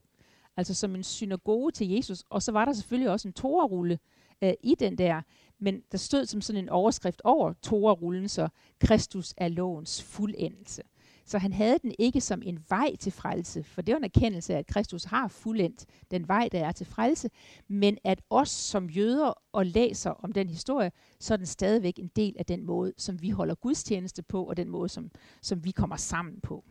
[0.58, 2.24] altså som en synagoge til Jesus.
[2.30, 4.00] Og så var der selvfølgelig også en torerulle
[4.42, 5.22] øh, i den der,
[5.60, 10.82] men der stod som sådan en overskrift over toerullen, så Kristus er lovens fuldendelse.
[11.26, 14.54] Så han havde den ikke som en vej til frelse, for det var en erkendelse
[14.54, 17.30] af, at Kristus har fuldendt den vej, der er til frelse,
[17.68, 22.12] men at os som jøder og læser om den historie, så er den stadigvæk en
[22.16, 25.72] del af den måde, som vi holder gudstjeneste på, og den måde, som, som vi
[25.72, 26.64] kommer sammen på.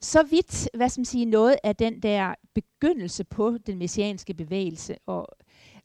[0.00, 4.96] Så vidt, hvad skal siger, sige, noget af den der begyndelse på den messianske bevægelse,
[5.06, 5.26] og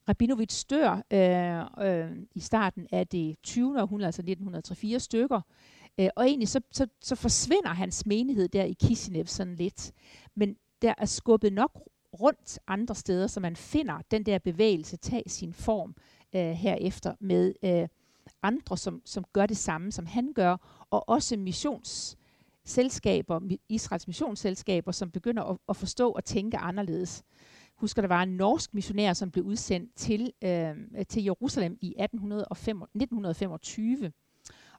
[0.09, 3.81] Rabinovits dør øh, øh, i starten af det 20.
[3.81, 5.41] århundrede, altså 1903 stykker,
[5.99, 9.91] Øh, og egentlig så, så, så forsvinder hans menighed der i Kishinev sådan lidt.
[10.35, 11.89] Men der er skubbet nok
[12.21, 15.95] rundt andre steder, så man finder den der bevægelse tage sin form
[16.35, 17.87] øh, herefter med øh,
[18.43, 25.11] andre, som, som gør det samme, som han gør, og også missionsselskaber, Israels missionsselskaber, som
[25.11, 27.23] begynder at, at forstå og tænke anderledes.
[27.75, 30.75] Husker, der var en norsk missionær, som blev udsendt til, øh,
[31.09, 34.11] til Jerusalem i 1805, 1925.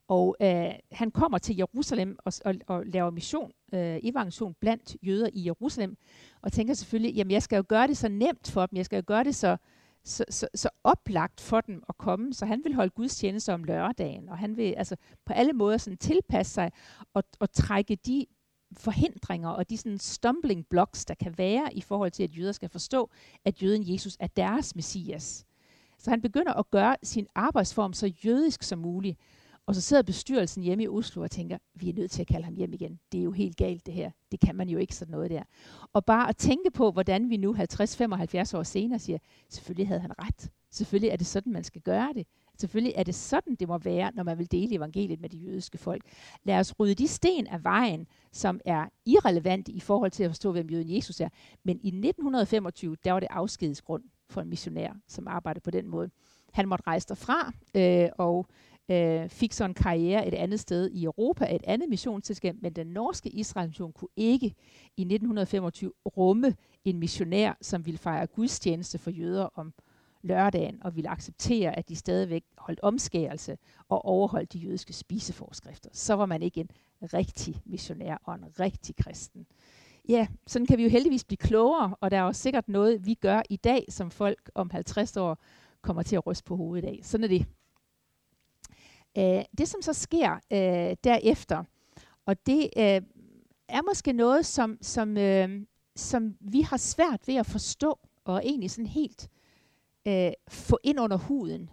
[0.08, 5.28] Og øh, han kommer til Jerusalem og, og, og laver mission, øh, evangelisation blandt jøder
[5.32, 5.96] i Jerusalem,
[6.42, 8.96] og tænker selvfølgelig, jamen jeg skal jo gøre det så nemt for dem, jeg skal
[8.96, 9.56] jo gøre det så,
[10.04, 13.64] så, så, så oplagt for dem at komme, så han vil holde Guds tjeneste om
[13.64, 16.72] lørdagen, og han vil altså på alle måder sådan tilpasse sig
[17.14, 18.26] og, og trække de
[18.76, 22.68] forhindringer og de sådan stumbling blocks, der kan være i forhold til, at jøder skal
[22.68, 23.10] forstå,
[23.44, 25.46] at jøden Jesus er deres messias.
[25.98, 29.18] Så han begynder at gøre sin arbejdsform så jødisk som muligt,
[29.66, 32.44] og så sidder bestyrelsen hjemme i Oslo og tænker, vi er nødt til at kalde
[32.44, 33.00] ham hjem igen.
[33.12, 34.10] Det er jo helt galt det her.
[34.32, 35.42] Det kan man jo ikke sådan noget der.
[35.92, 40.18] Og bare at tænke på, hvordan vi nu 50-75 år senere siger, selvfølgelig havde han
[40.18, 40.50] ret.
[40.70, 42.26] Selvfølgelig er det sådan, man skal gøre det.
[42.58, 45.78] Selvfølgelig er det sådan, det må være, når man vil dele evangeliet med de jødiske
[45.78, 46.02] folk.
[46.44, 50.52] Lad os rydde de sten af vejen, som er irrelevante i forhold til at forstå,
[50.52, 51.28] hvem jøden Jesus er.
[51.64, 56.10] Men i 1925, der var det afskedsgrund for en missionær, som arbejdede på den måde.
[56.52, 58.46] Han måtte rejse derfra, øh, og
[58.88, 62.86] øh, fik så en karriere et andet sted i Europa, et andet missionsselskab, men den
[62.86, 64.46] norske Israel-mission kunne ikke
[64.96, 69.72] i 1925 rumme en missionær, som ville fejre gudstjeneste for jøder om
[70.22, 75.90] lørdagen, og ville acceptere, at de stadigvæk holdt omskærelse og overholdt de jødiske spiseforskrifter.
[75.92, 76.68] Så var man ikke en
[77.02, 79.46] rigtig missionær og en rigtig kristen.
[80.08, 83.14] Ja, sådan kan vi jo heldigvis blive klogere, og der er også sikkert noget, vi
[83.14, 85.38] gør i dag, som folk om 50 år
[85.82, 87.00] kommer til at ryste på hovedet af.
[87.02, 87.46] Sådan er det.
[89.18, 91.64] Øh, det, som så sker øh, derefter,
[92.26, 93.02] og det øh,
[93.68, 98.70] er måske noget, som, som, øh, som vi har svært ved at forstå, og egentlig
[98.70, 99.28] sådan helt
[100.06, 101.70] øh, få ind under huden,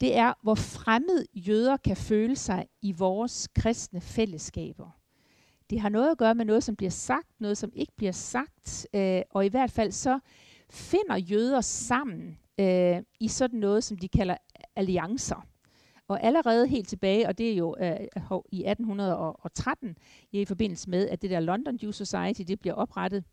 [0.00, 4.90] det er, hvor fremmed jøder kan føle sig i vores kristne fællesskaber.
[5.70, 8.86] Det har noget at gøre med noget, som bliver sagt, noget, som ikke bliver sagt,
[8.94, 10.18] øh, og i hvert fald så
[10.70, 14.36] finder jøder sammen øh, i sådan noget, som de kalder
[14.76, 15.46] alliancer.
[16.08, 18.00] Og allerede helt tilbage, og det er jo øh,
[18.52, 19.96] i 1813,
[20.32, 23.24] i forbindelse med, at det der London Jew Society det bliver oprettet,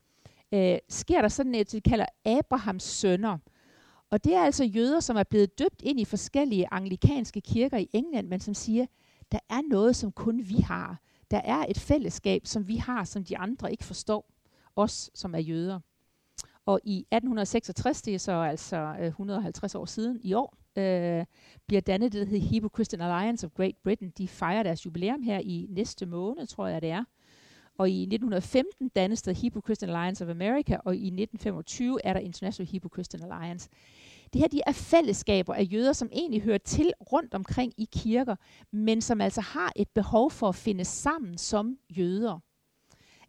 [0.53, 3.38] øh, sker der sådan et, vi kalder Abrahams sønner.
[4.09, 7.89] Og det er altså jøder, som er blevet døbt ind i forskellige anglikanske kirker i
[7.93, 8.85] England, men som siger,
[9.31, 11.01] der er noget, som kun vi har.
[11.31, 14.31] Der er et fællesskab, som vi har, som de andre ikke forstår.
[14.75, 15.79] Os, som er jøder.
[16.65, 21.25] Og i 1866, det er så altså øh, 150 år siden i år, øh,
[21.67, 24.13] bliver dannet det, der hedder Hebrew Christian Alliance of Great Britain.
[24.17, 27.03] De fejrer deres jubilæum her i næste måned, tror jeg det er.
[27.77, 32.19] Og i 1915 dannes der Hebrew Christian Alliance of America, og i 1925 er der
[32.19, 33.69] International Hebrew Christian Alliance.
[34.33, 38.35] Det her de er fællesskaber af jøder, som egentlig hører til rundt omkring i kirker,
[38.71, 42.39] men som altså har et behov for at finde sammen som jøder.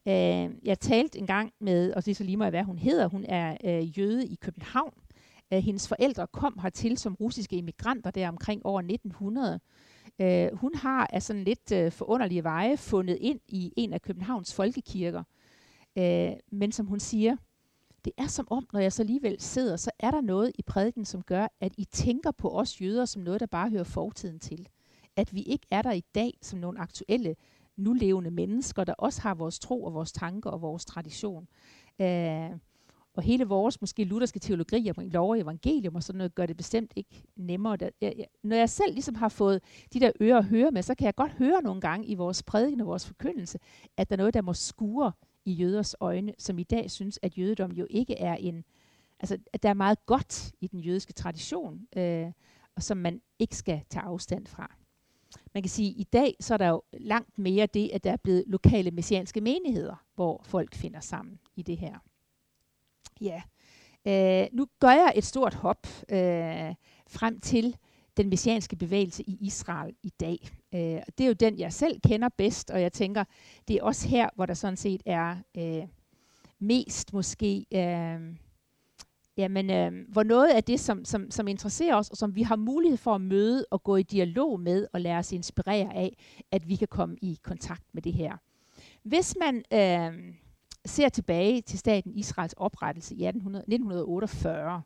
[0.07, 3.09] Uh, jeg talte en gang med, og det er så lige meget, hvad hun hedder,
[3.09, 4.93] hun er uh, jøde i København.
[5.55, 9.61] Uh, hendes forældre kom hertil som russiske immigranter der omkring år 1900.
[10.19, 14.03] Uh, øh, hun har af sådan lidt øh, forunderlige veje fundet ind i en af
[14.03, 15.23] Københavns folkekirker.
[15.97, 17.37] Uh, men som hun siger,
[18.07, 21.05] det er som om, når jeg så alligevel sidder, så er der noget i prædiken,
[21.05, 24.69] som gør, at I tænker på os jøder som noget, der bare hører fortiden til.
[25.17, 27.37] At vi ikke er der i dag som nogle aktuelle,
[27.77, 31.49] nulevende mennesker, der også har vores tro og vores tanker og vores tradition.
[31.99, 32.07] Uh,
[33.17, 36.57] og hele vores måske lutherske teologi om lov og evangelium og sådan noget, gør det
[36.57, 37.77] bestemt ikke nemmere.
[37.77, 40.83] Der, jeg, jeg, når jeg selv ligesom har fået de der ører at høre med,
[40.83, 43.59] så kan jeg godt høre nogle gange i vores prædiken og vores forkyndelse,
[43.97, 45.13] at der er noget, der må skure
[45.45, 48.65] i jøders øjne, som i dag synes, at jødedom jo ikke er en...
[49.21, 52.27] Altså, at der er meget godt i den jødiske tradition, øh,
[52.77, 54.75] og som man ikke skal tage afstand fra.
[55.55, 58.13] Man kan sige, at i dag så er der jo langt mere det, at der
[58.13, 61.99] er blevet lokale messianske menigheder, hvor folk finder sammen i det her.
[63.21, 63.43] Ja,
[64.07, 66.75] øh, nu gør jeg et stort hop øh,
[67.09, 67.77] frem til
[68.17, 70.39] den messianske bevægelse i Israel i dag.
[70.75, 70.81] Øh,
[71.19, 73.25] det er jo den, jeg selv kender bedst, og jeg tænker,
[73.69, 75.89] det er også her, hvor der sådan set er øh,
[76.59, 78.37] mest måske, øh,
[79.37, 82.57] jamen, øh, hvor noget af det, som, som, som interesserer os, og som vi har
[82.57, 86.17] mulighed for at møde og gå i dialog med, og lade os inspirere af,
[86.53, 88.37] at vi kan komme i kontakt med det her.
[89.03, 90.35] Hvis man øh,
[90.87, 94.83] ser tilbage til staten Israels oprettelse i 1800, 1948,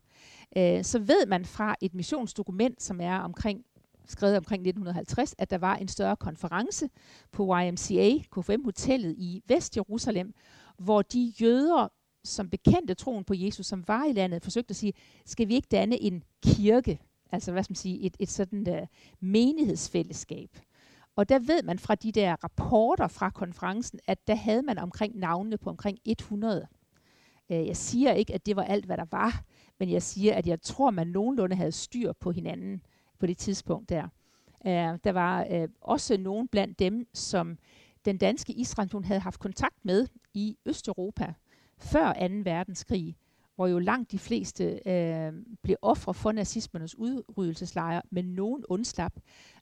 [0.57, 3.65] øh, så ved man fra et missionsdokument, som er omkring
[4.11, 6.89] skrevet omkring 1950, at der var en større konference
[7.33, 10.35] på YMCA, KFM Hotellet i Vest-Jerusalem,
[10.79, 11.89] hvor de jøder,
[12.25, 14.93] som bekendte troen på Jesus, som var i landet, forsøgte at sige,
[15.27, 17.01] skal vi ikke danne en kirke,
[17.33, 18.87] altså hvad skal man sige, et, et sådan uh,
[19.21, 20.51] menighedsfællesskab.
[21.20, 25.18] Og der ved man fra de der rapporter fra konferencen, at der havde man omkring
[25.18, 26.66] navnene på omkring 100.
[27.50, 29.42] Øh, jeg siger ikke, at det var alt, hvad der var,
[29.78, 32.83] men jeg siger, at jeg tror, man nogenlunde havde styr på hinanden
[33.18, 34.09] på det tidspunkt der.
[34.66, 37.59] Øh, der var øh, også nogen blandt dem, som
[38.04, 41.35] den danske Israel havde haft kontakt med i Østeuropa
[41.78, 42.18] før 2.
[42.44, 43.16] verdenskrig,
[43.61, 49.12] hvor jo langt de fleste øh, blev ofre for nazismernes udryddelseslejre, men nogen undslap.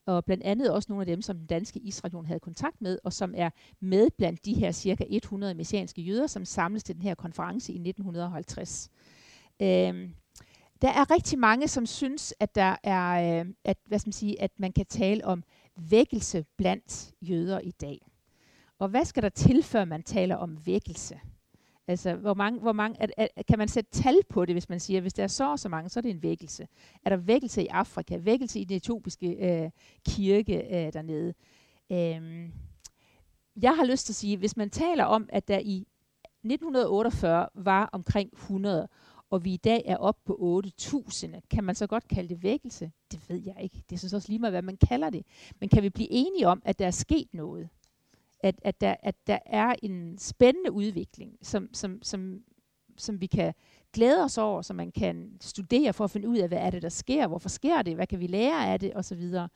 [0.06, 3.12] Og blandt andet også nogle af dem, som den danske Israelion havde kontakt med, og
[3.12, 7.14] som er med blandt de her cirka 100 messianske jøder, som samles til den her
[7.14, 8.90] konference i 1950.
[9.62, 9.66] Øh,
[10.82, 14.42] der er rigtig mange, som synes, at der er, øh, at, hvad skal man sige,
[14.42, 15.42] at man kan tale om
[15.76, 17.98] vækkelse blandt jøder i dag.
[18.78, 21.20] Og hvad skal der til, før man taler om vækkelse?
[21.88, 24.81] Altså, hvor mange, hvor mange, at, at, kan man sætte tal på det, hvis man
[24.81, 26.68] siger, hvis der er så og så mange, så er det en vækkelse.
[27.05, 29.70] Er der vækkelse i Afrika, vækkelse i den etiopiske øh,
[30.09, 31.35] kirke øh, dernede?
[31.92, 32.53] Øhm,
[33.62, 35.87] jeg har lyst til at sige, hvis man taler om, at der i
[36.44, 38.88] 1948 var omkring 100,
[39.31, 41.40] og vi i dag er oppe på 8.000.
[41.51, 42.92] Kan man så godt kalde det vækkelse?
[43.12, 43.83] Det ved jeg ikke.
[43.90, 45.27] Det synes også lige meget, hvad man kalder det.
[45.61, 47.68] Men kan vi blive enige om, at der er sket noget?
[48.40, 52.40] At, at, der, at der er en spændende udvikling, som, som, som,
[52.96, 53.55] som vi kan
[53.92, 56.83] glæde os over, som man kan studere for at finde ud af, hvad er det,
[56.83, 57.27] der sker?
[57.27, 57.94] Hvorfor sker det?
[57.94, 58.94] Hvad kan vi lære af det?
[58.94, 59.48] Og så videre.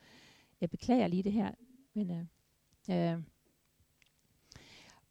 [0.61, 1.51] Jeg beklager lige det her.
[1.93, 2.11] Men,
[2.89, 3.19] øh, øh,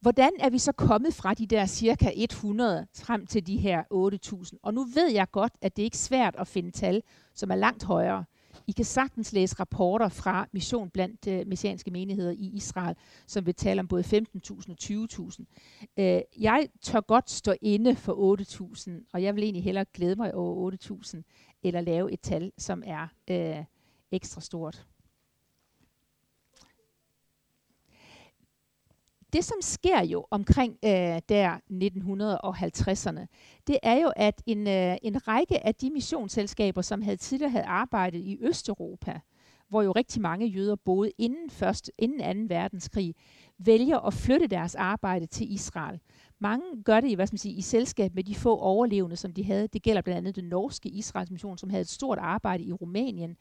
[0.03, 3.83] Hvordan er vi så kommet fra de der cirka 100 frem til de her
[4.43, 4.57] 8.000?
[4.63, 7.55] Og nu ved jeg godt, at det ikke er svært at finde tal, som er
[7.55, 8.25] langt højere.
[8.67, 12.95] I kan sagtens læse rapporter fra mission blandt øh, messianske menigheder i Israel,
[13.27, 15.43] som vil tale om både 15.000 og 20.000.
[15.97, 18.35] Øh, jeg tør godt stå inde for
[18.77, 21.21] 8.000, og jeg vil egentlig hellere glæde mig over 8.000,
[21.63, 23.65] eller lave et tal, som er øh,
[24.11, 24.85] ekstra stort.
[29.33, 33.25] Det, som sker jo omkring øh, der 1950'erne,
[33.67, 37.65] det er jo, at en, øh, en række af de missionsselskaber, som havde tidligere havde
[37.65, 39.19] arbejdet i Østeuropa,
[39.69, 42.55] hvor jo rigtig mange jøder boede inden, først, inden 2.
[42.55, 43.15] verdenskrig,
[43.57, 45.99] vælger at flytte deres arbejde til Israel.
[46.39, 49.33] Mange gør det i, hvad skal man sige, i selskab med de få overlevende, som
[49.33, 49.67] de havde.
[49.67, 53.37] Det gælder blandt andet den norske Israels mission, som havde et stort arbejde i Rumænien.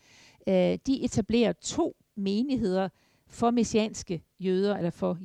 [0.49, 2.89] Øh, de etablerer to menigheder
[3.33, 5.19] for messianske jøder, eller for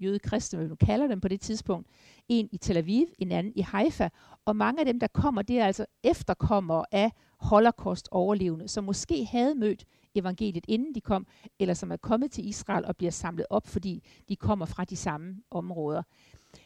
[0.00, 1.88] jødekristne, hvad man kalder dem på det tidspunkt.
[2.28, 4.08] En i Tel Aviv, en anden i Haifa.
[4.44, 9.54] Og mange af dem, der kommer, det er altså efterkommere af holocaust-overlevende, som måske havde
[9.54, 11.26] mødt evangeliet, inden de kom,
[11.58, 14.96] eller som er kommet til Israel og bliver samlet op, fordi de kommer fra de
[14.96, 16.02] samme områder.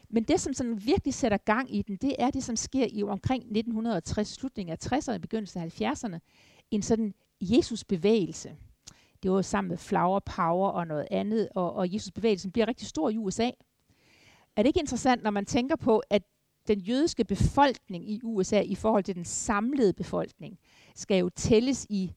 [0.09, 3.03] Men det, som sådan virkelig sætter gang i den, det er det, som sker i
[3.03, 6.17] omkring 1960, slutningen af 60'erne, begyndelsen af 70'erne.
[6.71, 8.55] En sådan Jesus-bevægelse.
[9.23, 13.09] Det var sammen med Flower Power og noget andet, og, og Jesus-bevægelsen bliver rigtig stor
[13.09, 13.49] i USA.
[14.55, 16.23] Er det ikke interessant, når man tænker på, at
[16.67, 20.59] den jødiske befolkning i USA i forhold til den samlede befolkning,
[20.95, 22.13] skal jo tælles i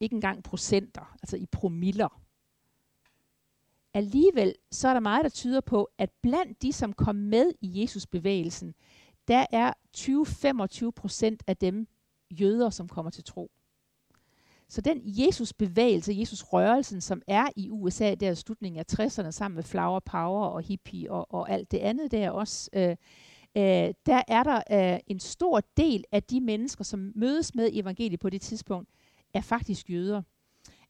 [0.00, 2.20] ikke engang procenter, altså i promiller.
[3.94, 7.82] Alligevel så er der meget, der tyder på, at blandt de, som kom med i
[7.82, 8.74] Jesus-bevægelsen,
[9.28, 9.72] der er
[10.86, 11.88] 20-25 procent af dem
[12.30, 13.50] jøder, som kommer til tro.
[14.68, 19.62] Så den Jesus-bevægelse, Jesus-rørelsen, som er i USA der i slutningen af 60'erne, sammen med
[19.62, 22.96] Flower Power og hippie og, og alt det andet der også, øh,
[23.56, 28.20] øh, der er der øh, en stor del af de mennesker, som mødes med evangeliet
[28.20, 28.88] på det tidspunkt,
[29.34, 30.22] er faktisk jøder.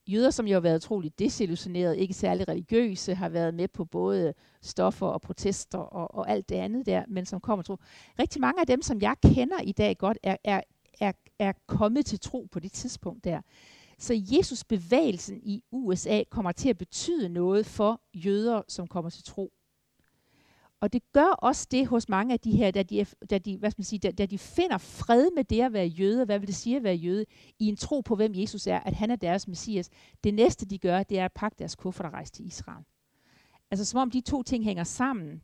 [0.06, 4.34] Jøder, som jo har været utroligt desillusionerede, ikke særlig religiøse, har været med på både
[4.62, 7.76] stoffer og protester og, og alt det andet der, men som kommer tro.
[8.18, 10.60] Rigtig mange af dem, som jeg kender i dag godt, er, er,
[11.39, 13.41] er, kommet til tro på det tidspunkt der.
[13.99, 19.24] Så Jesus bevægelsen i USA kommer til at betyde noget for jøder, som kommer til
[19.24, 19.53] tro.
[20.80, 23.70] Og det gør også det hos mange af de her, da de, da de, hvad
[23.70, 26.47] skal man sige, da, da de finder fred med det at være jøde, hvad vil
[26.47, 27.24] det sige at være jøde,
[27.59, 29.91] i en tro på, hvem Jesus er, at han er deres messias.
[30.24, 32.85] Det næste, de gør, det er at pakke deres kuffert og rejse til Israel.
[33.70, 35.43] Altså som om de to ting hænger sammen.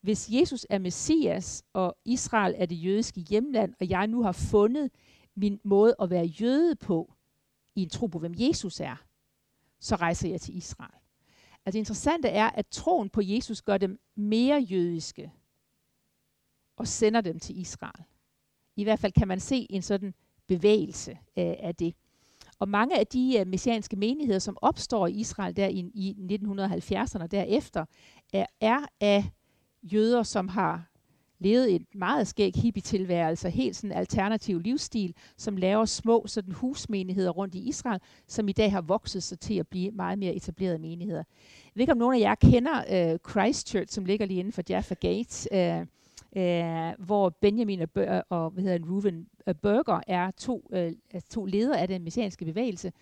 [0.00, 4.90] Hvis Jesus er messias, og Israel er det jødiske hjemland, og jeg nu har fundet
[5.34, 7.14] min måde at være jøde på,
[7.74, 8.96] i en tro på, hvem Jesus er,
[9.80, 10.94] så rejser jeg til Israel.
[11.66, 15.32] Altså det interessante er, at troen på Jesus gør dem mere jødiske
[16.76, 18.04] og sender dem til Israel.
[18.76, 20.14] I hvert fald kan man se en sådan
[20.46, 21.94] bevægelse øh, af det.
[22.58, 27.26] Og mange af de øh, messianske menigheder, som opstår i Israel der i, i 1970'erne
[27.26, 27.84] derefter,
[28.32, 29.30] er, er af
[29.82, 30.91] jøder, som har
[31.42, 37.30] levede et meget skæg hippie-tilværelse, helt sådan en alternativ livsstil, som laver små sådan husmenigheder
[37.30, 40.78] rundt i Israel, som i dag har vokset sig til at blive meget mere etablerede
[40.78, 41.22] menigheder.
[41.64, 44.62] Jeg ved ikke, om nogen af jer kender øh, Christchurch, som ligger lige inden for
[44.68, 45.86] Jaffa Gate, øh,
[46.36, 51.44] uh, hvor Benjamin og, Bør- og hvad hedder Ruben øh, Berger er to, uh, to
[51.44, 52.92] ledere af den messianske bevægelse.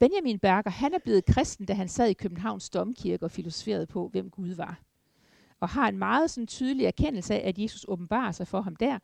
[0.00, 4.08] Benjamin Berger, han er blevet kristen, da han sad i Københavns Domkirke og filosoferede på,
[4.08, 4.80] hvem Gud var
[5.62, 8.98] og har en meget sådan tydelig erkendelse af, at Jesus åbenbarer sig for ham der.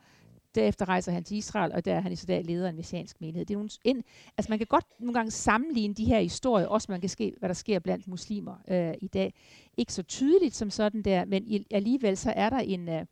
[0.55, 2.77] Derefter rejser han til Israel, og der er han i så dag leder af en
[2.77, 3.47] messiansk menighed.
[3.47, 4.03] Det er nogle ind,
[4.39, 7.49] altså man kan godt nogle gange sammenligne de her historier, også man kan ske, hvad
[7.49, 9.35] der sker blandt muslimer øh, i dag.
[9.77, 13.07] Ikke så tydeligt som sådan der, men i, alligevel så er der en, øh,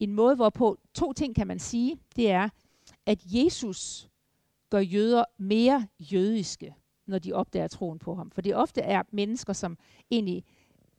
[0.00, 1.98] en måde, hvorpå to ting kan man sige.
[2.16, 2.48] Det er,
[3.06, 4.08] at Jesus
[4.70, 6.74] gør jøder mere jødiske,
[7.06, 8.30] når de opdager troen på ham.
[8.30, 9.78] For det ofte er mennesker, som
[10.10, 10.44] egentlig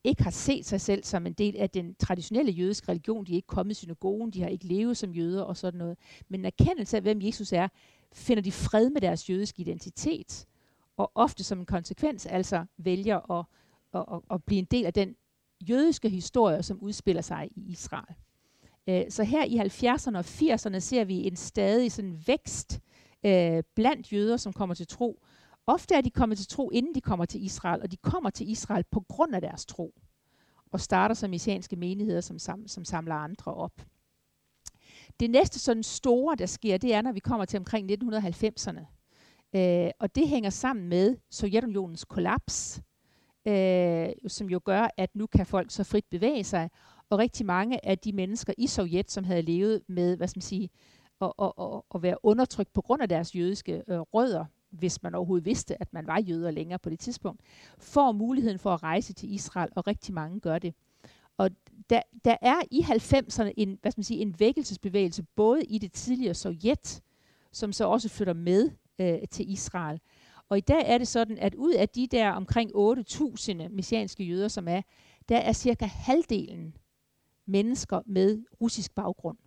[0.04, 3.26] ikke har set sig selv som en del af den traditionelle jødiske religion.
[3.26, 5.98] De er ikke kommet i synagogen, de har ikke levet som jøder og sådan noget.
[6.30, 7.68] Men en erkendelse af, hvem Jesus er,
[8.14, 10.46] finder de fred med deres jødiske identitet.
[10.98, 13.46] Og ofte som en konsekvens altså vælger at,
[13.94, 15.16] at, at, at blive en del af den
[15.70, 18.16] jødiske historie, som udspiller sig i Israel.
[18.88, 22.80] Øh, så her i 70'erne og 80'erne ser vi en stadig sådan vækst
[23.26, 25.24] øh, blandt jøder, som kommer til tro,
[25.70, 28.50] Ofte er de kommet til tro, inden de kommer til Israel, og de kommer til
[28.50, 29.94] Israel på grund af deres tro,
[30.72, 33.82] og starter som messianske menigheder, som, sam, som samler andre op.
[35.20, 38.86] Det næste sådan store, der sker, det er, når vi kommer til omkring 1990'erne.
[39.56, 42.82] Øh, og det hænger sammen med Sovjetunionens kollaps,
[43.48, 46.70] øh, som jo gør, at nu kan folk så frit bevæge sig,
[47.10, 50.42] og rigtig mange af de mennesker i Sovjet, som havde levet med, hvad skal man
[50.42, 50.70] sige,
[51.22, 55.16] at, at, at, at være undertrykt på grund af deres jødiske øh, rødder, hvis man
[55.16, 57.42] overhovedet vidste, at man var jøder længere på det tidspunkt,
[57.78, 60.74] får muligheden for at rejse til Israel, og rigtig mange gør det.
[61.38, 61.50] Og
[61.90, 65.92] der, der er i 90'erne en, hvad skal man sige, en vækkelsesbevægelse, både i det
[65.92, 67.02] tidligere Sovjet,
[67.52, 70.00] som så også flytter med øh, til Israel.
[70.50, 74.48] Og i dag er det sådan, at ud af de der omkring 8.000 messianske jøder,
[74.48, 74.82] som er,
[75.30, 76.78] der er cirka halvdelen
[77.46, 79.38] mennesker med russisk baggrund.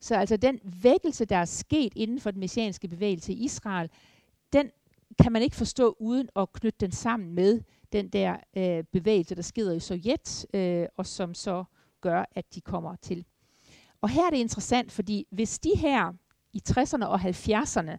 [0.00, 3.90] Så altså den vækkelse, der er sket inden for den messianske bevægelse i Israel,
[4.52, 4.70] den
[5.22, 7.60] kan man ikke forstå uden at knytte den sammen med
[7.92, 11.64] den der øh, bevægelse, der sker i Sovjet, øh, og som så
[12.00, 13.24] gør, at de kommer til.
[14.00, 16.12] Og her er det interessant, fordi hvis de her
[16.52, 17.96] i 60'erne og 70'erne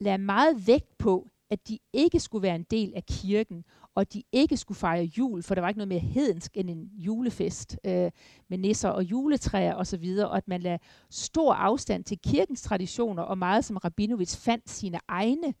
[0.00, 3.64] lader meget vægt på, at de ikke skulle være en del af kirken,
[3.98, 6.90] og de ikke skulle fejre jul, for der var ikke noget mere hedensk end en
[6.92, 8.10] julefest øh,
[8.48, 10.78] med nisser og juletræer osv., og, og at man lagde
[11.10, 15.54] stor afstand til kirkens traditioner, og meget som Rabinowitz fandt sine egne,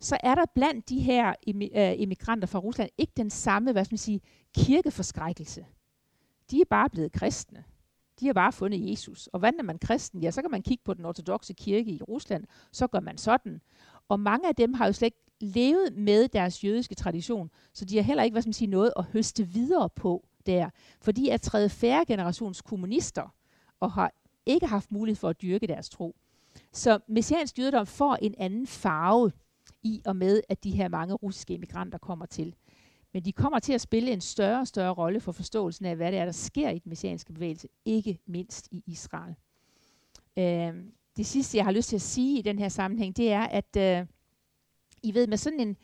[0.00, 1.34] så er der blandt de her
[1.76, 4.20] øh, immigranter fra Rusland ikke den samme, hvad skal man sige,
[4.56, 5.66] kirkeforskrækkelse.
[6.50, 7.64] De er bare blevet kristne.
[8.20, 9.26] De har bare fundet Jesus.
[9.26, 10.22] Og hvordan er man kristen?
[10.22, 12.44] Ja, så kan man kigge på den ortodoxe kirke i Rusland.
[12.72, 13.60] Så gør man sådan.
[14.08, 17.96] Og mange af dem har jo slet ikke levet med deres jødiske tradition, så de
[17.96, 20.70] har heller ikke hvad skal man sige, noget at høste videre på der.
[21.00, 23.34] For de er tredje færre generations kommunister,
[23.80, 24.12] og har
[24.46, 26.16] ikke haft mulighed for at dyrke deres tro.
[26.72, 29.32] Så messiansk jødedom får en anden farve
[29.82, 32.54] i og med, at de her mange russiske emigranter kommer til.
[33.12, 36.12] Men de kommer til at spille en større og større rolle for forståelsen af, hvad
[36.12, 39.34] det er, der sker i den messianske bevægelse, ikke mindst i Israel.
[40.38, 40.84] Øh,
[41.16, 43.76] det sidste, jeg har lyst til at sige i den her sammenhæng, det er, at
[43.76, 44.06] øh,
[45.02, 45.76] i ved, med sådan en,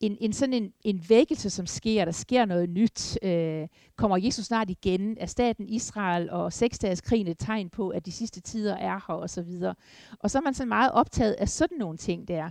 [0.00, 4.44] en, en sådan en, en vækkelse, som sker, der sker noget nyt, øh, kommer Jesus
[4.44, 9.00] snart igen, er staten Israel og seksdageskrigen et tegn på, at de sidste tider er
[9.08, 9.74] her, og så videre.
[10.18, 12.50] Og så er man så meget optaget af sådan nogle ting der.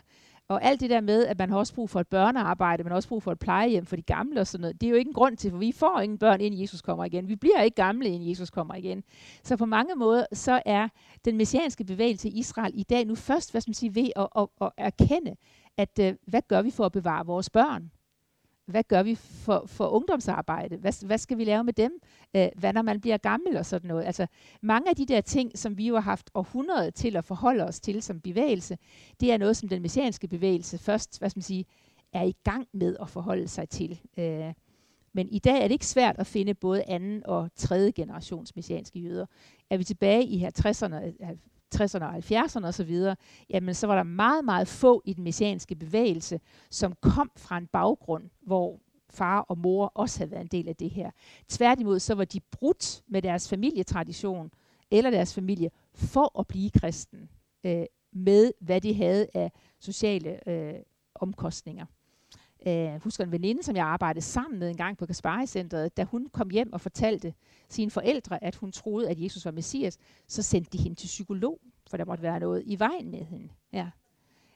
[0.50, 2.96] Og alt det der med, at man har også brug for et børnearbejde, man har
[2.96, 5.10] også brug for et plejehjem for de gamle og sådan noget, det er jo ikke
[5.10, 7.28] en grund til, for vi får ingen børn, inden Jesus kommer igen.
[7.28, 9.04] Vi bliver ikke gamle, inden Jesus kommer igen.
[9.44, 10.88] Så på mange måder, så er
[11.26, 14.28] den messianske bevægelse i Israel i dag nu først, hvad skal man sige, ved at,
[14.38, 15.36] at, at erkende,
[15.78, 17.92] at øh, hvad gør vi for at bevare vores børn?
[18.68, 20.78] hvad gør vi for, for ungdomsarbejde?
[20.78, 22.00] Hvad, hvad skal vi lave med dem?
[22.36, 24.06] Øh, hvad når man bliver gammel og sådan noget?
[24.06, 24.28] Altså,
[24.62, 27.80] mange af de der ting, som vi jo har haft århundrede til at forholde os
[27.80, 28.78] til som bevægelse,
[29.20, 31.66] det er noget, som den messianske bevægelse først, hvad skal man sige,
[32.14, 34.00] er i gang med at forholde sig til.
[34.18, 34.54] Øh,
[35.14, 39.00] men i dag er det ikke svært at finde både anden og tredje generations messianske
[39.00, 39.26] jøder.
[39.70, 40.96] Er vi tilbage i 60'erne,
[41.76, 43.16] 60'erne og 70'erne osv.,
[43.50, 46.40] jamen så var der meget, meget få i den messianske bevægelse,
[46.70, 50.76] som kom fra en baggrund, hvor far og mor også havde været en del af
[50.76, 51.12] det her.
[51.48, 54.52] Tværtimod så var de brudt med deres familietradition
[54.92, 57.30] eller deres familie for at blive kristen
[57.64, 60.74] øh, med, hvad de havde af sociale øh,
[61.16, 61.86] omkostninger.
[62.68, 66.04] Jeg øh, husker en veninde, som jeg arbejdede sammen med en gang på Kaspari-centret, da
[66.04, 67.34] hun kom hjem og fortalte
[67.70, 69.98] sine forældre, at hun troede, at Jesus var Messias,
[70.28, 71.60] så sendte de hende til psykolog,
[71.90, 73.50] for der måtte være noget i vejen med hende.
[73.74, 73.90] Ja.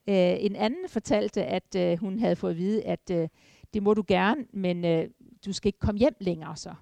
[0.08, 3.28] Øh, en anden fortalte, at øh, hun havde fået at vide, at øh,
[3.74, 5.10] det må du gerne, men øh,
[5.46, 6.74] du skal ikke komme hjem længere så.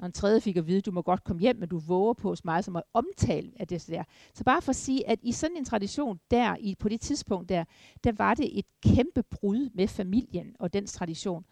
[0.00, 2.30] Og en tredje fik at vide, du må godt komme hjem, men du våger på
[2.30, 4.04] os meget som at omtale af det der.
[4.34, 7.48] Så bare for at sige, at i sådan en tradition der, i, på det tidspunkt
[7.48, 7.64] der,
[8.04, 11.44] der var det et kæmpe brud med familien og dens tradition.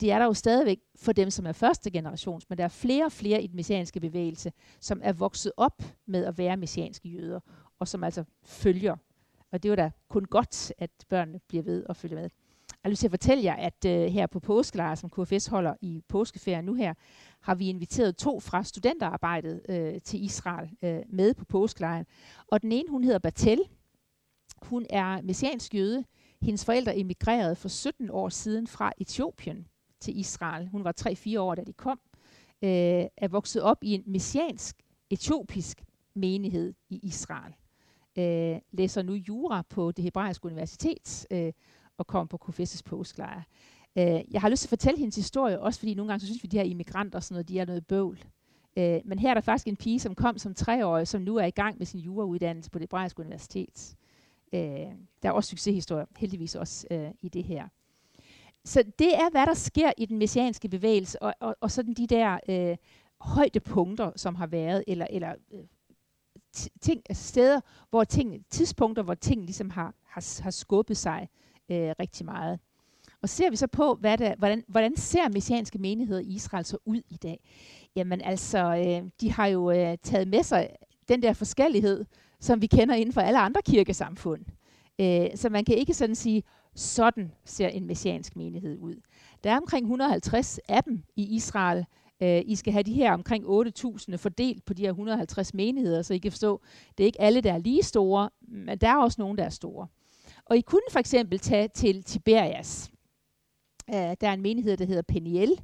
[0.00, 3.04] Det er der jo stadigvæk for dem, som er første generations, men der er flere
[3.04, 7.40] og flere i den messianske bevægelse, som er vokset op med at være messianske jøder,
[7.78, 8.96] og som altså følger.
[9.52, 12.30] Og det er jo da kun godt, at børnene bliver ved at følge med.
[12.84, 15.74] Jeg har lyst til at fortælle jer, at øh, her på påskelejr, som KFS holder
[15.80, 16.94] i påskeferien nu her,
[17.40, 22.06] har vi inviteret to fra studenterarbejdet øh, til Israel øh, med på påskelejren.
[22.48, 23.60] Og den ene, hun hedder Batel.
[24.62, 26.04] Hun er messiansk jøde.
[26.42, 29.66] Hendes forældre emigrerede for 17 år siden fra Etiopien
[30.00, 30.68] til Israel.
[30.68, 32.00] Hun var 3-4 år, da de kom.
[32.62, 32.70] Øh,
[33.16, 34.76] er vokset op i en messiansk
[35.10, 37.54] etiopisk menighed i Israel.
[38.18, 41.52] Øh, læser nu jura på det hebraiske universitet, Øh,
[41.98, 43.42] og kom på Kofesses påskelejr.
[43.98, 46.42] Øh, jeg har lyst til at fortælle hendes historie, også fordi nogle gange så synes
[46.42, 48.24] vi, at de her immigranter og sådan noget, de er noget bøvl.
[48.76, 51.44] Øh, men her er der faktisk en pige, som kom som treårig, som nu er
[51.44, 53.96] i gang med sin jurauddannelse på det hebraiske universitet.
[54.52, 54.60] Øh,
[55.22, 57.68] der er også succeshistorier, heldigvis også øh, i det her.
[58.64, 62.06] Så det er, hvad der sker i den messianske bevægelse, og, og, og sådan de
[62.06, 62.76] der øh,
[63.20, 65.64] højdepunkter, som har været, eller, eller øh,
[66.80, 71.28] ting, altså steder, hvor ting, tidspunkter, hvor ting ligesom har, har, har skubbet sig
[71.70, 72.58] øh, rigtig meget.
[73.22, 76.78] Og ser vi så på, hvad det, hvordan, hvordan ser messianske menigheder i Israel så
[76.84, 77.40] ud i dag?
[77.96, 80.68] Jamen altså, øh, de har jo øh, taget med sig
[81.08, 82.04] den der forskellighed,
[82.40, 84.44] som vi kender inden for alle andre kirkesamfund.
[85.00, 86.42] Øh, så man kan ikke sådan sige,
[86.74, 88.94] sådan ser en messiansk menighed ud.
[89.44, 91.86] Der er omkring 150 af dem i Israel.
[92.22, 96.14] Øh, I skal have de her omkring 8.000 fordelt på de her 150 menigheder, så
[96.14, 96.60] I kan forstå,
[96.98, 99.48] det er ikke alle, der er lige store, men der er også nogen, der er
[99.50, 99.86] store.
[100.46, 102.90] Og I kunne for eksempel tage til Tiberias.
[103.88, 105.60] Uh, der er en menighed, der hedder Peniel.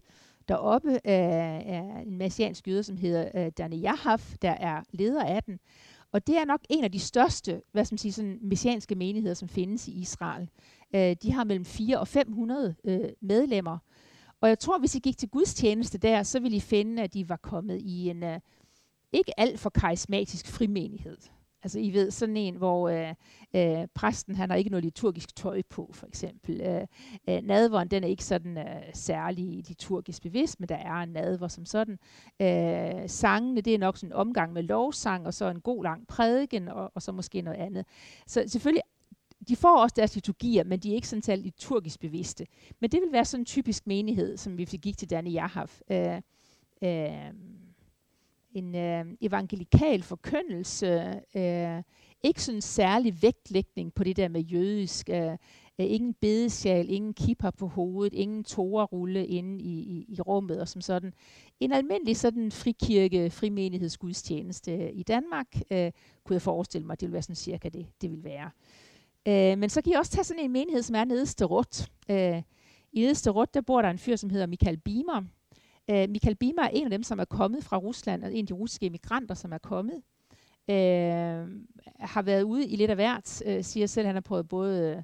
[0.48, 5.24] Deroppe uh, er en messiansk jøde, som hedder øh, uh, Dani Yahaf, der er leder
[5.24, 5.60] af den.
[6.12, 9.34] Og det er nok en af de største hvad skal man sige, sådan messianske menigheder,
[9.34, 10.50] som findes i Israel.
[10.94, 13.78] Uh, de har mellem 4 og 500 uh, medlemmer.
[14.40, 17.28] Og jeg tror, hvis I gik til gudstjeneste der, så ville I finde, at de
[17.28, 18.36] var kommet i en uh,
[19.12, 21.16] ikke alt for karismatisk frimenighed.
[21.62, 23.14] Altså I ved, sådan en, hvor øh,
[23.54, 26.60] øh, præsten han har ikke noget liturgisk tøj på, for eksempel.
[26.60, 26.86] Øh,
[27.28, 31.48] øh, nadveren, den er ikke sådan øh, særlig liturgisk bevidst, men der er en nadver
[31.48, 31.98] som sådan.
[32.40, 36.06] Øh, sangene, det er nok sådan en omgang med lovsang, og så en god lang
[36.06, 37.86] prædiken, og, og så måske noget andet.
[38.26, 38.82] Så selvfølgelig
[39.48, 42.46] de får også deres liturgier, men de er ikke sådan tal liturgisk bevidste.
[42.80, 45.80] Men det vil være sådan en typisk menighed, som vi gik til Danne Jahaf.
[45.90, 46.20] Øh,
[46.82, 47.32] øh,
[48.52, 51.82] en øh, evangelikal forkyndelse, øh,
[52.22, 55.36] ikke sådan en særlig vægtlægning på det der med jødisk, øh, øh
[55.78, 60.80] ingen bedesjal, ingen kipper på hovedet, ingen torerulle inde i, i, i rummet og som
[60.80, 61.12] sådan.
[61.60, 65.92] En almindelig sådan frikirke, frimenighedsgudstjeneste øh, i Danmark, øh,
[66.24, 68.50] kunne jeg forestille mig, det ville være sådan cirka det, det vil være.
[69.28, 71.90] Øh, men så kan I også tage sådan en menighed, som er nederste rut.
[72.10, 72.42] Øh,
[72.92, 75.22] I nederste rut, der bor der en fyr, som hedder Michael Bimer,
[75.90, 78.46] Øh, Michael Bima er en af dem, som er kommet fra Rusland, og en af
[78.46, 80.02] de russiske emigranter, som er kommet.
[80.70, 81.48] Øh,
[82.00, 85.02] har været ude i lidt af hvert, øh, siger selv, han har prøvet både øh,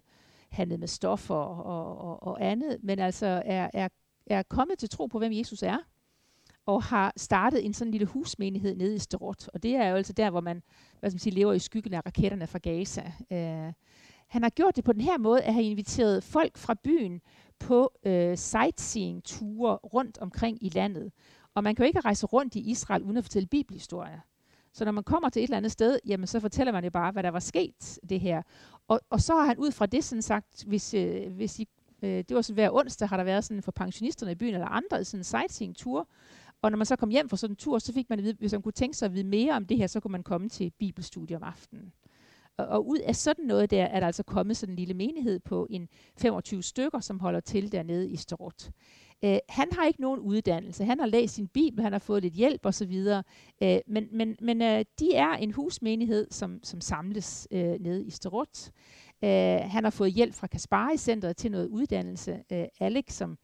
[0.49, 3.89] handlet med stoffer og, og, og andet, men altså er, er,
[4.26, 5.78] er kommet til tro på, hvem Jesus er,
[6.66, 10.12] og har startet en sådan lille husmenighed nede i Stort, Og det er jo altså
[10.12, 10.62] der, hvor man,
[11.01, 13.12] hvad skal man sige, lever i skyggen af raketterne fra Gaza.
[13.32, 13.72] Øh,
[14.26, 17.20] han har gjort det på den her måde, at have inviteret folk fra byen
[17.59, 21.12] på øh, sightseeing-ture rundt omkring i landet.
[21.54, 24.20] Og man kan jo ikke rejse rundt i Israel uden at fortælle bibelhistorier.
[24.72, 27.12] Så når man kommer til et eller andet sted, jamen så fortæller man jo bare,
[27.12, 28.42] hvad der var sket det her.
[28.88, 31.68] Og, og så har han ud fra det sådan sagt, hvis, øh, hvis I,
[32.02, 34.66] øh, det var sådan hver onsdag, har der været sådan for pensionisterne i byen eller
[34.66, 36.09] andre, sådan en sightseeing-tur.
[36.62, 38.36] Og når man så kom hjem fra sådan en tur, så fik man at vide,
[38.38, 40.48] hvis man kunne tænke sig at vide mere om det her, så kunne man komme
[40.48, 41.92] til bibelstudie om aftenen.
[42.59, 45.40] Og, og ud af sådan noget der, er der altså kommet sådan en lille menighed
[45.40, 45.88] på en
[46.18, 48.70] 25 stykker, som holder til dernede i Stort.
[49.22, 50.84] Uh, han har ikke nogen uddannelse.
[50.84, 52.90] Han har læst sin bibel, han har fået lidt hjælp osv.
[52.90, 53.22] Uh,
[53.62, 58.11] øh, men men, men uh, de er en husmenighed, som, som samles uh, nede i
[58.11, 58.70] Storot.
[59.22, 59.28] Uh,
[59.70, 62.32] han har fået hjælp fra Kaspari-centret til noget uddannelse.
[62.52, 63.38] Uh, Alex, som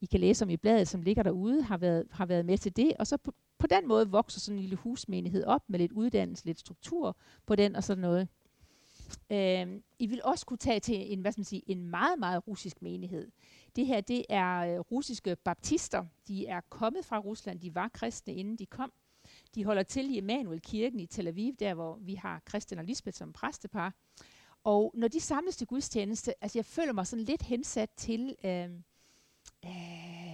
[0.00, 2.76] I kan læse om i bladet, som ligger derude, har været, har været med til
[2.76, 2.92] det.
[2.98, 6.46] Og så på, på den måde vokser sådan en lille husmenighed op med lidt uddannelse,
[6.46, 8.28] lidt struktur på den og sådan noget.
[9.30, 12.48] Øh, I vil også kunne tage til en, hvad skal man sige, en meget, meget
[12.48, 13.30] russisk menighed.
[13.76, 16.04] Det her, det er øh, russiske baptister.
[16.28, 17.60] De er kommet fra Rusland.
[17.60, 18.92] De var kristne, inden de kom.
[19.54, 22.84] De holder til i Emanuel kirken i Tel Aviv, der hvor vi har Christian og
[22.84, 23.94] Lisbeth som præstepar.
[24.64, 28.84] Og når de samles til gudstjeneste, altså jeg føler mig sådan lidt hensat til øhm,
[29.64, 30.25] øh, øh,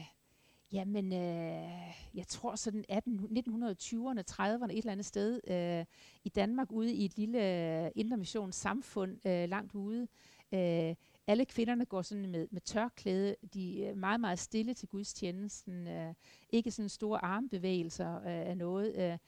[0.72, 5.84] Jamen, øh, jeg tror sådan 18, 1920'erne, 30'erne, et eller andet sted øh,
[6.24, 7.38] i Danmark, ude i et lille
[7.84, 10.08] øh, intermissionssamfund øh, langt ude.
[10.52, 10.94] Øh,
[11.26, 13.36] alle kvinderne går sådan med, med tørklæde.
[13.54, 15.88] De er meget, meget stille til gudstjenesten.
[15.88, 16.14] Øh,
[16.50, 18.94] ikke sådan store armbevægelser øh, af noget.
[18.96, 19.18] Øh,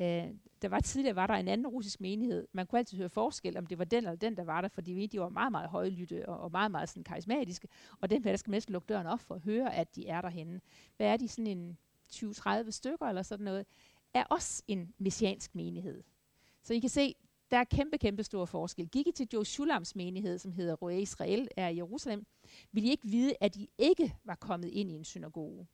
[0.00, 0.28] Øh,
[0.62, 2.48] der var tidligere var der en anden russisk menighed.
[2.52, 5.06] Man kunne altid høre forskel, om det var den eller den, der var der, fordi
[5.06, 7.68] de var meget, meget højlytte og, og meget, meget sådan karismatiske.
[8.00, 10.20] Og den der skal man næsten lukke døren op for at høre, at de er
[10.20, 10.60] derhenne.
[10.96, 11.78] Hvad er de, sådan en
[12.12, 13.66] 20-30 stykker eller sådan noget,
[14.14, 16.02] er også en messiansk menighed.
[16.62, 17.14] Så I kan se,
[17.50, 18.88] der er kæmpe, kæmpe stor forskel.
[18.88, 22.26] Gik I til Joe Shulams menighed, som hedder Roe Israel, er i Jerusalem,
[22.72, 25.66] ville I ikke vide, at de ikke var kommet ind i en synagoge.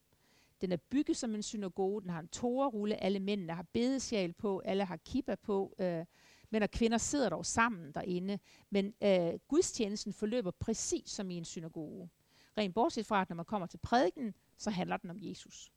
[0.63, 4.59] Den er bygget som en synagoge, den har en torerulle, alle mændene har bedesjal på,
[4.59, 6.05] alle har kippa på, øh,
[6.51, 8.39] mænd og kvinder sidder dog sammen derinde.
[8.71, 12.11] Men øh, gudstjenesten forløber præcis som i en synagoge.
[12.59, 15.73] Rent bortset fra, at når man kommer til prædiken, så handler den om Jesus.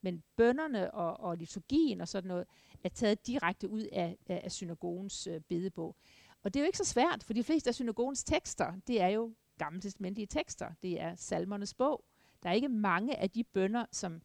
[0.00, 2.46] Men bønderne og, og liturgien og sådan noget
[2.84, 5.96] er taget direkte ud af, af, af synagogens øh, bedebog.
[6.42, 9.08] Og det er jo ikke så svært, for de fleste af synagogens tekster, det er
[9.08, 10.70] jo gammeltestamentlige tekster.
[10.82, 12.04] Det er salmernes bog.
[12.42, 14.22] Der er ikke mange af de bønder, som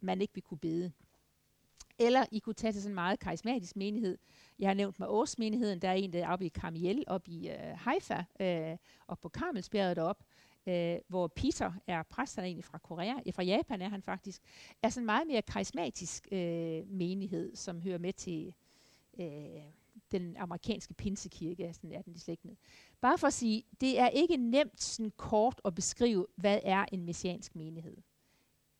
[0.00, 0.92] man ikke vil kunne bede.
[1.98, 4.18] Eller I kunne tage til sådan en meget karismatisk menighed.
[4.58, 5.82] Jeg har nævnt Maås menigheden.
[5.82, 9.28] Der er en, der er oppe i Karmiel, oppe i øh, Haifa, øh, og på
[9.28, 10.24] Karmelsbjerget deroppe,
[10.66, 14.02] øh, hvor Peter er præst, han er egentlig fra Korea, ja, fra Japan er han
[14.02, 14.42] faktisk,
[14.82, 18.54] er sådan en meget mere karismatisk øh, menighed, som hører med til
[19.20, 19.26] øh,
[20.12, 22.56] den amerikanske pinsekirke, sådan er den slægtende.
[23.00, 27.04] Bare for at sige, det er ikke nemt sådan kort at beskrive, hvad er en
[27.04, 27.96] messiansk menighed.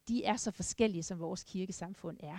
[0.08, 2.38] De er så forskellige, som vores kirkesamfund er,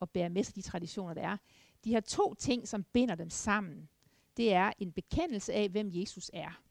[0.00, 1.36] og bærer med sig de traditioner, der er.
[1.84, 3.88] De har to ting, som binder dem sammen.
[4.36, 6.62] Det er en bekendelse af, hvem Jesus er.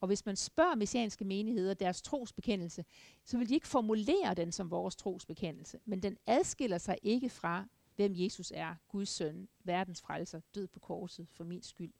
[0.00, 2.84] Og hvis man spørger messianske menigheder deres trosbekendelse,
[3.24, 7.66] så vil de ikke formulere den som vores trosbekendelse, men den adskiller sig ikke fra,
[7.96, 11.92] hvem Jesus er, Guds søn, verdens frelser, død på korset for min skyld.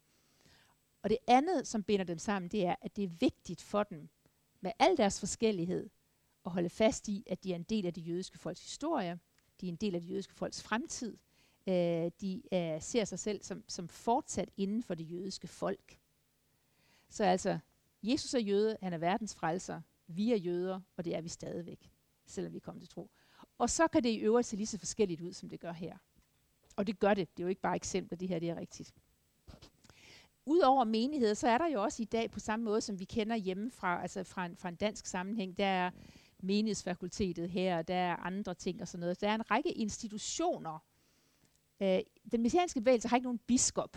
[1.02, 4.08] Og det andet, som binder dem sammen, det er, at det er vigtigt for dem,
[4.60, 5.90] med al deres forskellighed,
[6.46, 9.18] at holde fast i, at de er en del af det jødiske folks historie,
[9.60, 11.16] de er en del af det jødiske folks fremtid,
[11.66, 15.98] Øh, de øh, ser sig selv som, som fortsat inden for det jødiske folk.
[17.08, 17.58] Så altså,
[18.02, 21.90] Jesus er jøde, han er verdens frelser, vi er jøder, og det er vi stadigvæk,
[22.26, 23.10] selvom vi kommer til tro.
[23.58, 25.96] Og så kan det i øvrigt se lige så forskelligt ud, som det gør her.
[26.76, 27.36] Og det gør det.
[27.36, 28.94] Det er jo ikke bare eksempler, det her det er rigtigt.
[30.46, 33.36] Udover menigheder, så er der jo også i dag på samme måde, som vi kender
[33.36, 35.90] hjemmefra, altså fra en, fra en dansk sammenhæng, der er
[36.42, 39.20] menighedsfakultetet her, og der er andre ting og sådan noget.
[39.20, 40.78] Der er en række institutioner.
[41.82, 42.00] Øh,
[42.32, 43.96] den messianske bevægelse har ikke nogen biskop.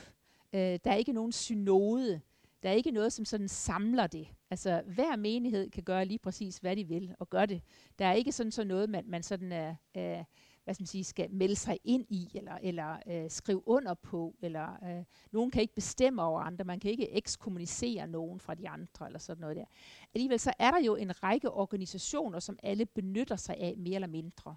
[0.54, 2.22] Øh, der er ikke nogen synode.
[2.64, 4.28] Der er ikke noget, som sådan samler det.
[4.50, 7.62] Altså, hver menighed kan gøre lige præcis, hvad de vil, og gør det.
[8.00, 10.24] Der er ikke sådan, sådan noget, man, man sådan er, er
[10.68, 14.36] hvad skal, man sige, skal melde sig ind i, eller, eller øh, skrive under på,
[14.42, 18.70] eller øh, nogen kan ikke bestemme over andre, man kan ikke ekskommunicere nogen fra de
[18.70, 19.66] andre, eller sådan noget der.
[20.14, 24.08] Alligevel så er der jo en række organisationer, som alle benytter sig af mere eller
[24.08, 24.56] mindre.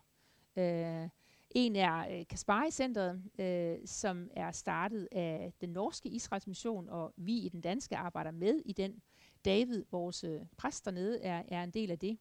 [0.57, 1.09] Øh,
[1.51, 7.38] en er øh, Kaspari-centret, øh, som er startet af den norske Israels mission, og vi
[7.38, 9.03] i den danske arbejder med i den.
[9.44, 12.18] David, vores øh, præst dernede, er, er en del af det.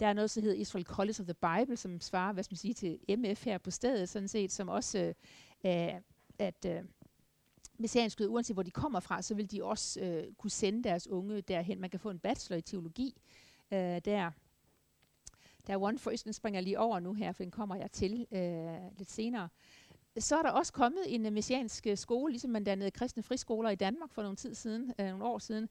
[0.00, 2.58] Der er noget, som hedder Israel College of the Bible, som svarer hvad skal man
[2.58, 5.14] sige, til MF her på stedet, sådan set, som også
[5.64, 5.94] øh,
[6.38, 6.84] at øh,
[7.78, 11.40] messiansk uanset hvor de kommer fra, så vil de også øh, kunne sende deres unge
[11.40, 11.80] derhen.
[11.80, 13.20] Man kan få en bachelor i teologi
[13.72, 14.30] øh, der.
[15.68, 18.26] Der er One for den springer lige over nu her, for den kommer jeg til
[18.32, 19.48] øh, lidt senere.
[20.18, 23.70] Så er der også kommet en uh, messiansk øh, skole, ligesom man dannede kristne friskoler
[23.70, 25.68] i Danmark for nogle tid siden, øh, nogle år siden.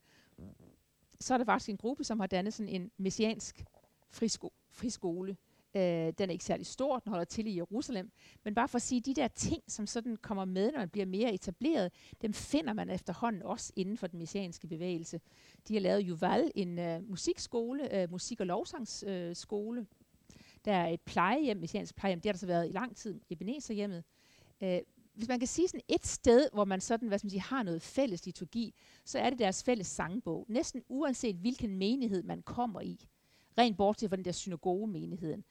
[1.20, 3.64] Så er der faktisk en gruppe, som har dannet sådan en messiansk
[4.10, 5.38] frisko, friskole.
[5.78, 8.12] Øh, den er ikke særlig stor, den holder til i Jerusalem.
[8.44, 11.06] Men bare for at sige, de der ting, som sådan kommer med, når man bliver
[11.06, 15.22] mere etableret, dem finder man efterhånden også inden for den messianske bevægelse.
[15.68, 19.80] De har lavet Juval, en øh, musikskole, øh, musik- og lovsangsskole.
[19.80, 19.86] Øh,
[20.66, 24.04] der er et plejehjem, messiansk plejehjem, det har der så været i lang tid, Ebenezer-hjemmet.
[24.62, 24.80] Øh,
[25.14, 27.64] hvis man kan sige sådan et sted, hvor man sådan, hvad skal man sige, har
[27.64, 28.76] noget fælles liturgi,
[29.06, 30.46] så er det deres fælles sangbog.
[30.50, 33.08] Næsten uanset hvilken menighed man kommer i,
[33.58, 35.44] rent bortset fra den der synagoge-menigheden,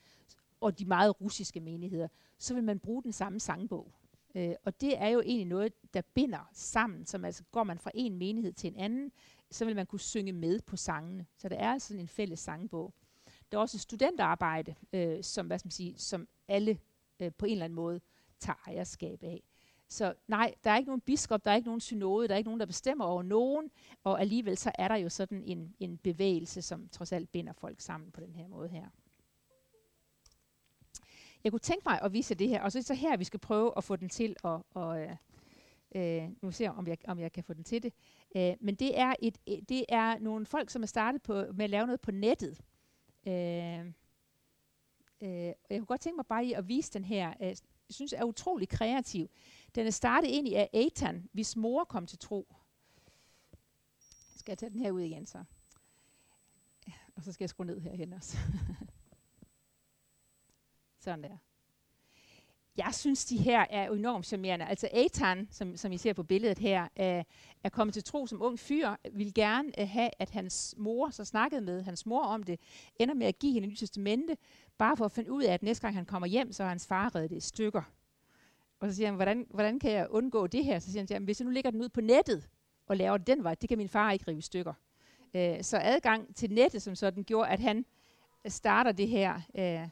[0.60, 3.92] og de meget russiske menigheder, så vil man bruge den samme sangbog.
[4.34, 7.90] Øh, og det er jo egentlig noget, der binder sammen, som altså går man fra
[7.94, 9.12] en menighed til en anden,
[9.50, 11.26] så vil man kunne synge med på sangene.
[11.36, 12.94] Så der er altså en fælles sangbog.
[13.52, 16.78] Der er også studenterarbejde, øh, som, hvad skal man sige, som alle
[17.20, 18.00] øh, på en eller anden måde
[18.40, 19.42] tager ejerskab af.
[19.88, 22.48] Så nej, der er ikke nogen biskop, der er ikke nogen synode, der er ikke
[22.48, 23.70] nogen, der bestemmer over nogen,
[24.04, 27.80] og alligevel så er der jo sådan en, en bevægelse, som trods alt binder folk
[27.80, 28.86] sammen på den her måde her.
[31.44, 33.24] Jeg kunne tænke mig at vise det her, og så er det så her, vi
[33.24, 35.16] skal prøve at få den til at, og, øh,
[35.94, 37.92] øh nu ser jeg, om jeg, om jeg kan få den til det.
[38.36, 41.64] Øh, men det er, et, øh, det er nogle folk, som er startet på, med
[41.64, 42.60] at lave noget på nettet.
[43.26, 43.78] Øh,
[45.22, 47.34] øh, og jeg kunne godt tænke mig bare at vise den her.
[47.40, 47.46] Øh,
[47.88, 49.30] jeg synes er utrolig kreativ.
[49.74, 52.54] Den er startet egentlig af Ethan, hvis mor kom til tro.
[54.36, 55.44] Skal jeg tage den her ud igen så?
[57.16, 58.36] Og så skal jeg skrue ned herhen også.
[61.06, 61.36] Sådan der.
[62.76, 64.66] Jeg synes, de her er enormt charmerende.
[64.66, 67.22] Altså Eitan, som, som I ser på billedet her, er,
[67.64, 71.24] er kommet til tro som ung fyr, vil gerne øh, have, at hans mor, så
[71.24, 72.60] snakkede med hans mor om det,
[72.96, 74.36] ender med at give hende et nyt testamente,
[74.78, 76.86] bare for at finde ud af, at næste gang han kommer hjem, så har hans
[76.86, 77.82] far reddet det i stykker.
[78.80, 80.78] Og så siger han, hvordan, hvordan kan jeg undgå det her?
[80.78, 82.48] Så siger han, jamen, hvis jeg nu lægger den ud på nettet
[82.86, 84.74] og laver den vej, det kan min far ikke rive i stykker.
[85.34, 87.86] Øh, så adgang til nettet, som sådan gjorde, at han
[88.44, 89.40] øh, starter det her.
[89.58, 89.88] Øh,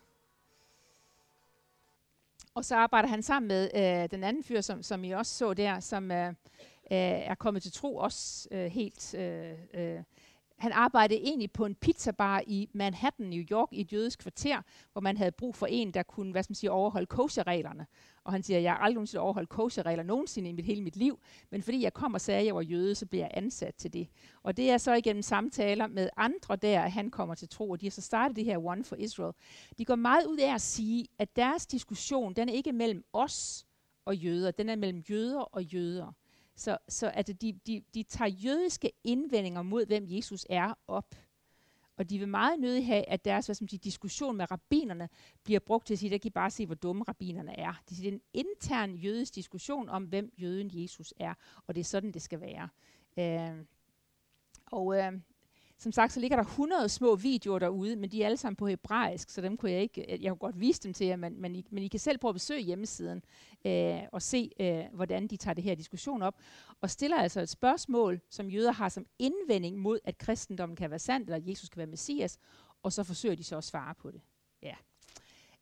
[2.54, 5.54] og så arbejder han sammen med øh, den anden fyr, som, som I også så
[5.54, 6.34] der, som øh, øh,
[6.90, 10.00] er kommet til tro også øh, helt øh, øh,
[10.58, 15.00] han arbejdede egentlig på en pizzabar i Manhattan, New York, i et jødisk kvarter, hvor
[15.00, 17.86] man havde brug for en, der kunne hvad skal man sige, overholde kosherreglerne.
[18.24, 21.20] Og han siger, jeg har aldrig nogensinde overholdt kosherregler nogensinde i mit, hele mit liv,
[21.50, 23.92] men fordi jeg kom og sagde, at jeg var jøde, så blev jeg ansat til
[23.92, 24.08] det.
[24.42, 27.80] Og det er så igennem samtaler med andre der, at han kommer til tro, og
[27.80, 29.34] de har så startet det her One for Israel.
[29.78, 33.66] De går meget ud af at sige, at deres diskussion, den er ikke mellem os
[34.04, 36.12] og jøder, den er mellem jøder og jøder.
[36.56, 41.14] Så, så at de, de, de tager jødiske indvendinger mod, hvem Jesus er, op.
[41.96, 45.08] Og de vil meget nødig have, at deres hvad som de, diskussion med rabbinerne
[45.44, 47.82] bliver brugt til at sige, der kan I bare se, hvor dumme rabbinerne er.
[47.88, 51.34] Det er en intern jødisk diskussion om, hvem jøden Jesus er,
[51.66, 52.68] og det er sådan, det skal være.
[53.18, 53.64] Øh,
[54.66, 55.12] og øh,
[55.78, 58.66] som sagt, så ligger der 100 små videoer derude, men de er alle sammen på
[58.66, 61.56] hebraisk, så dem kunne jeg ikke, jeg kunne godt vise dem til jer, men, men,
[61.56, 63.24] I, men I kan selv prøve at besøge hjemmesiden
[63.66, 66.34] øh, og se, øh, hvordan de tager det her diskussion op,
[66.80, 70.98] og stiller altså et spørgsmål, som jøder har som indvending mod, at kristendommen kan være
[70.98, 72.38] sand, eller at Jesus kan være messias,
[72.82, 74.20] og så forsøger de så at svare på det.
[74.62, 74.74] Ja.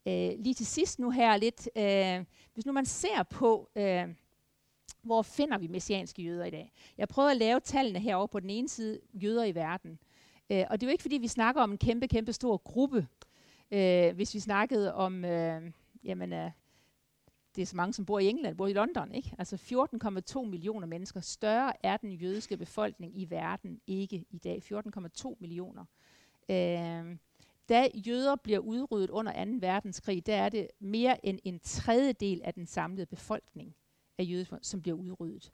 [0.07, 4.07] Øh, lige til sidst nu her lidt, øh, hvis nu man ser på, øh,
[5.03, 6.71] hvor finder vi messianske jøder i dag?
[6.97, 9.99] Jeg prøver at lave tallene herovre på den ene side, jøder i verden.
[10.49, 13.07] Øh, og det er jo ikke, fordi vi snakker om en kæmpe, kæmpe stor gruppe.
[13.71, 15.71] Øh, hvis vi snakkede om, øh,
[16.03, 16.51] jamen, øh,
[17.55, 19.35] det er så mange, som bor i England, bor i London, ikke?
[19.37, 21.19] Altså 14,2 millioner mennesker.
[21.19, 24.63] Større er den jødiske befolkning i verden ikke i dag.
[24.63, 25.85] 14,2 millioner.
[26.49, 27.17] Øh,
[27.69, 29.51] da jøder bliver udryddet under 2.
[29.59, 33.75] verdenskrig, der er det mere end en tredjedel af den samlede befolkning
[34.17, 35.51] af jødefolk, som bliver udryddet.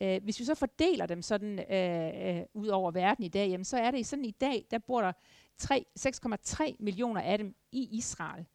[0.00, 3.64] Uh, hvis vi så fordeler dem sådan uh, uh, ud over verden i dag, jamen,
[3.64, 5.12] så er det sådan i dag, der bor der
[5.60, 8.46] 6,3 millioner af dem i Israel.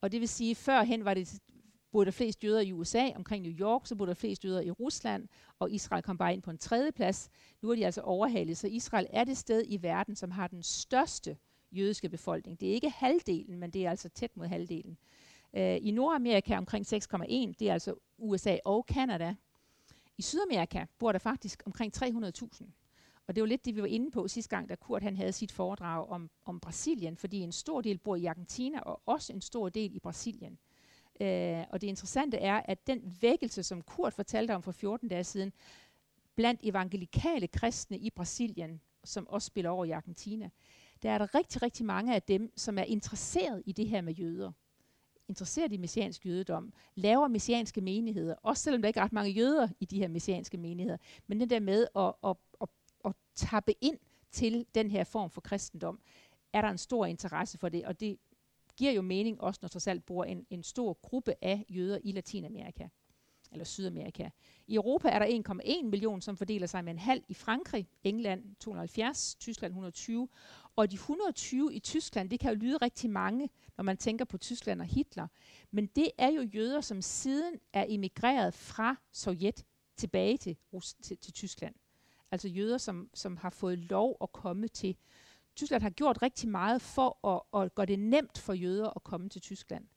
[0.00, 1.40] Og det vil sige, førhen var det
[1.92, 4.70] boede der flest jøder i USA, omkring New York, så boede der flest jøder i
[4.70, 5.28] Rusland,
[5.58, 7.30] og Israel kom bare ind på en tredje plads.
[7.62, 10.62] Nu er de altså overhalet, så Israel er det sted i verden, som har den
[10.62, 11.36] største
[11.72, 12.60] jødiske befolkning.
[12.60, 14.98] Det er ikke halvdelen, men det er altså tæt mod halvdelen.
[15.54, 19.34] Øh, I Nordamerika omkring 6,1, det er altså USA og Kanada.
[20.18, 22.66] I Sydamerika bor der faktisk omkring 300.000.
[23.26, 25.32] Og det var lidt det, vi var inde på sidste gang, da Kurt han havde
[25.32, 29.40] sit foredrag om, om Brasilien, fordi en stor del bor i Argentina, og også en
[29.40, 30.58] stor del i Brasilien.
[31.20, 35.24] Øh, og det interessante er, at den vækkelse, som Kurt fortalte om for 14 dage
[35.24, 35.52] siden,
[36.34, 40.50] blandt evangelikale kristne i Brasilien, som også spiller over i Argentina,
[41.02, 44.12] der er der rigtig, rigtig mange af dem, som er interesseret i det her med
[44.12, 44.52] jøder.
[45.28, 46.72] Interesseret i messiansk jødedom.
[46.94, 48.34] Laver messianske menigheder.
[48.42, 50.98] Også selvom der ikke er ret mange jøder i de her messianske menigheder.
[51.26, 52.68] Men det der med at, at, at,
[53.04, 53.98] at tappe ind
[54.30, 56.00] til den her form for kristendom,
[56.52, 57.84] er der en stor interesse for det.
[57.84, 58.18] Og det
[58.76, 62.12] giver jo mening også, når trods alt bor en, en stor gruppe af jøder i
[62.12, 62.88] Latinamerika
[63.52, 64.28] eller Sydamerika.
[64.66, 65.26] I Europa er der
[65.82, 70.28] 1,1 million, som fordeler sig med en halv i Frankrig, England 270, Tyskland 120,
[70.76, 74.38] og de 120 i Tyskland, det kan jo lyde rigtig mange, når man tænker på
[74.38, 75.26] Tyskland og Hitler,
[75.70, 79.64] men det er jo jøder, som siden er emigreret fra Sovjet
[79.96, 81.74] tilbage til, Rus- til, til Tyskland.
[82.30, 84.96] Altså jøder, som, som har fået lov at komme til.
[85.56, 89.28] Tyskland har gjort rigtig meget for at, at gøre det nemt for jøder at komme
[89.28, 89.88] til Tyskland.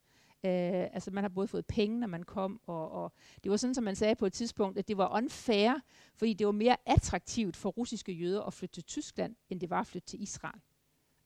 [0.43, 3.13] Øh, altså man har både fået penge, når man kom, og, og
[3.43, 5.73] det var sådan, som man sagde på et tidspunkt, at det var unfair,
[6.15, 9.79] fordi det var mere attraktivt for russiske jøder at flytte til Tyskland, end det var
[9.79, 10.61] at flytte til Israel.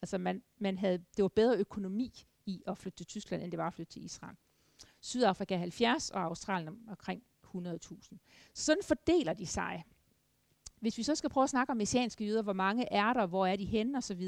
[0.01, 3.57] Altså man, man havde, det var bedre økonomi i at flytte til Tyskland, end det
[3.57, 4.35] var at flytte til Israel.
[5.01, 7.23] Sydafrika 70 og Australien omkring
[7.55, 8.17] 100.000.
[8.53, 9.83] Sådan fordeler de sig.
[10.79, 13.45] Hvis vi så skal prøve at snakke om messianske jøder, hvor mange er der, hvor
[13.45, 14.21] er de henne osv.,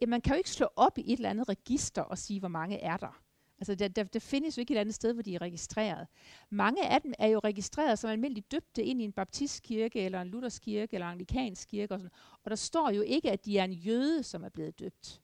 [0.00, 2.48] jamen man kan jo ikke slå op i et eller andet register og sige, hvor
[2.48, 3.22] mange er der.
[3.58, 6.06] Altså der, der, der findes jo ikke et andet sted, hvor de er registreret.
[6.50, 10.28] Mange af dem er jo registreret som almindeligt døbte ind i en baptistkirke, eller en
[10.28, 11.94] lutherskirke, eller en anglikansk kirke.
[11.94, 12.12] Og, sådan.
[12.44, 15.20] og der står jo ikke, at de er en jøde, som er blevet døbt.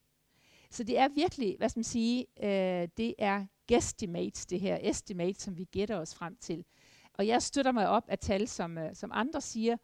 [0.70, 5.40] Så det er virkelig, hvad skal man sige, øh, det er guesstimates, det her estimate,
[5.40, 6.64] som vi gætter os frem til.
[7.12, 9.76] Og jeg støtter mig op af tal, som, øh, som andre siger,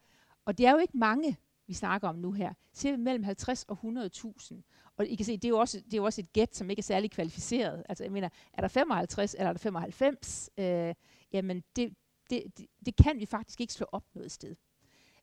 [0.45, 1.37] og det er jo ikke mange,
[1.67, 2.53] vi snakker om nu her.
[2.73, 4.61] Cirka mellem 50 og 100.000.
[4.97, 6.69] Og I kan se, det er jo også, det er jo også et gæt, som
[6.69, 7.83] ikke er særlig kvalificeret.
[7.89, 10.49] Altså jeg mener, er der 55 eller er der 95?
[10.57, 10.93] Øh,
[11.33, 11.93] jamen det,
[12.29, 14.55] det, det, det kan vi faktisk ikke slå op noget sted.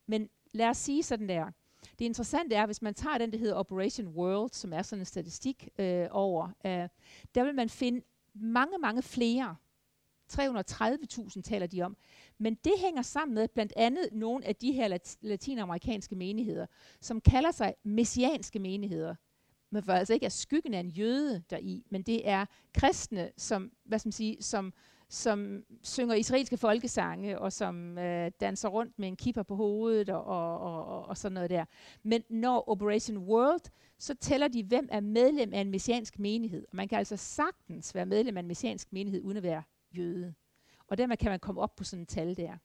[0.06, 1.50] Men lad os sige sådan der.
[1.98, 5.06] Det interessante er, hvis man tager den, der hedder Operation World, som er sådan en
[5.06, 6.88] statistik øh, over, øh,
[7.34, 8.02] der vil man finde
[8.34, 9.56] mange, mange flere
[10.32, 11.96] 330.000 taler de om.
[12.38, 16.66] Men det hænger sammen med blandt andet nogle af de her lat- latinamerikanske menigheder,
[17.00, 19.14] som kalder sig messianske menigheder.
[19.70, 23.72] Men for altså ikke er skyggen af en jøde deri, men det er kristne, som,
[23.84, 24.72] hvad skal man sige, som,
[25.08, 30.24] som synger israelske folkesange, og som øh, danser rundt med en kipper på hovedet, og,
[30.24, 31.64] og, og, og sådan noget der.
[32.02, 36.64] Men når Operation World, så tæller de, hvem er medlem af en messiansk menighed.
[36.70, 39.62] Og man kan altså sagtens være medlem af en messiansk menighed, uden at være
[39.96, 40.34] jøde.
[40.88, 42.56] Og dermed kan man komme op på sådan et tal der.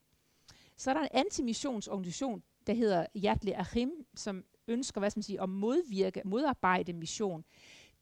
[0.76, 5.42] Så er der en antimissionsorganisation, der hedder Yadli Achim, som ønsker hvad skal man sige,
[5.42, 7.44] at modvirke, modarbejde mission.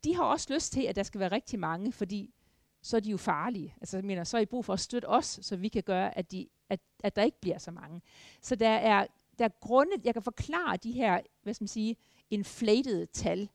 [0.04, 2.34] De har også lyst til, at der skal være rigtig mange, fordi
[2.82, 3.74] så er de jo farlige.
[3.80, 6.18] Altså, jeg mener, så er I brug for at støtte os, så vi kan gøre,
[6.18, 8.02] at, de, at, at der ikke bliver så mange.
[8.40, 9.06] Så der er,
[9.38, 11.96] der er grunde, jeg kan forklare de her, hvad skal man sige,
[12.30, 13.48] inflated tal,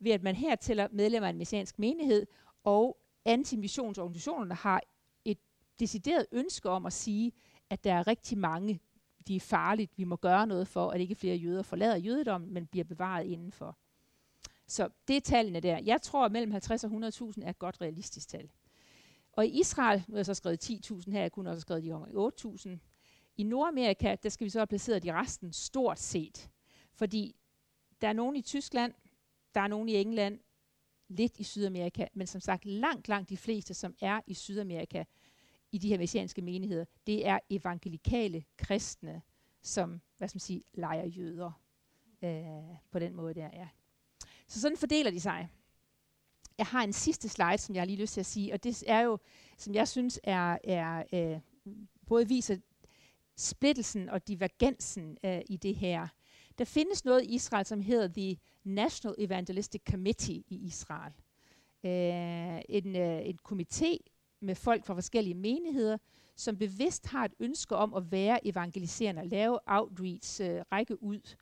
[0.00, 2.26] ved at man her tæller medlemmer af en messiansk menighed,
[2.64, 4.82] og antimissionsorganisationerne har
[5.24, 5.38] et
[5.80, 7.32] decideret ønske om at sige,
[7.70, 8.80] at der er rigtig mange,
[9.28, 12.66] de er farligt, vi må gøre noget for, at ikke flere jøder forlader jødedommen, men
[12.66, 13.78] bliver bevaret indenfor.
[14.66, 15.78] Så det er tallene der.
[15.78, 18.50] Jeg tror, at mellem 50 og 100.000 er et godt realistisk tal.
[19.32, 21.84] Og i Israel, nu har jeg så skrevet 10.000 her, jeg kunne også have skrevet
[21.84, 22.70] de om 8.000.
[23.36, 26.50] I Nordamerika, der skal vi så have placeret de resten stort set.
[26.92, 27.36] Fordi
[28.00, 28.94] der er nogen i Tyskland,
[29.54, 30.38] der er nogen i England,
[31.08, 35.04] lidt i Sydamerika, men som sagt langt, langt de fleste, som er i Sydamerika,
[35.72, 39.22] i de her messianske menigheder, det er evangelikale kristne,
[39.62, 41.62] som, hvad skal man sige, leger jøder
[42.22, 43.68] øh, på den måde der, ja.
[44.46, 45.48] Så sådan fordeler de sig.
[46.58, 48.84] Jeg har en sidste slide, som jeg har lige lyst til at sige, og det
[48.86, 49.18] er jo,
[49.58, 51.40] som jeg synes er, er øh,
[52.06, 52.56] både viser
[53.36, 56.08] splittelsen og divergensen øh, i det her.
[56.58, 61.12] Der findes noget i Israel, som hedder The National Evangelistic Committee i Israel.
[61.84, 63.96] Øh, en, øh, en komité
[64.42, 65.98] med folk fra forskellige menigheder,
[66.36, 71.34] som bevidst har et ønske om at være evangeliserende, lave outreach, øh, række ud.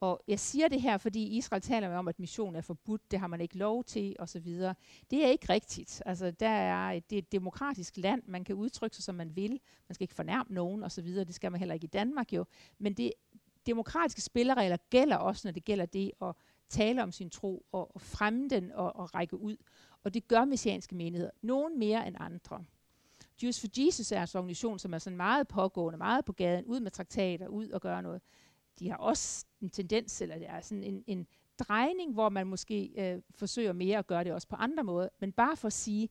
[0.00, 3.26] Og jeg siger det her, fordi Israel taler om, at mission er forbudt, det har
[3.26, 4.46] man ikke lov til, osv.
[5.10, 6.02] Det er ikke rigtigt.
[6.06, 9.36] Altså, der er et, det er et demokratisk land, man kan udtrykke sig, som man
[9.36, 9.60] vil.
[9.88, 11.06] Man skal ikke fornærme nogen, osv.
[11.06, 12.44] Det skal man heller ikke i Danmark jo.
[12.78, 13.12] Men det
[13.66, 16.34] demokratiske spilleregler gælder også, når det gælder det at
[16.68, 19.56] tale om sin tro og, og fremme den og, og række ud.
[20.06, 21.30] Og det gør messianske menigheder.
[21.42, 22.64] Nogen mere end andre.
[23.42, 26.64] Jews for Jesus er altså en organisation, som er sådan meget pågående, meget på gaden,
[26.64, 28.22] ud med traktater, ud og gøre noget.
[28.78, 31.26] De har også en tendens, eller det er sådan en, en
[31.58, 35.08] drejning, hvor man måske øh, forsøger mere at gøre det også på andre måder.
[35.20, 36.08] Men bare for at sige,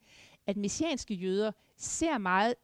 [0.48, 2.56] at messianske jøder ser meget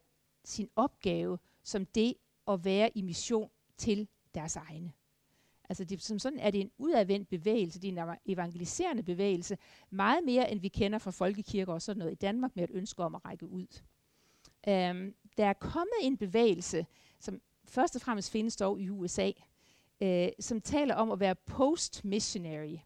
[0.43, 2.13] sin opgave som det
[2.47, 4.91] at være i mission til deres egne.
[5.71, 9.57] Altså det, som sådan er det en udadvendt bevægelse, det er en evangeliserende bevægelse,
[9.89, 13.03] meget mere end vi kender fra folkekirker og sådan noget i Danmark med et ønske
[13.03, 13.67] om at række ud.
[14.67, 16.85] Um, der er kommet en bevægelse,
[17.19, 19.31] som først og fremmest findes dog i USA,
[20.01, 22.77] uh, øh, som taler om at være post-missionary.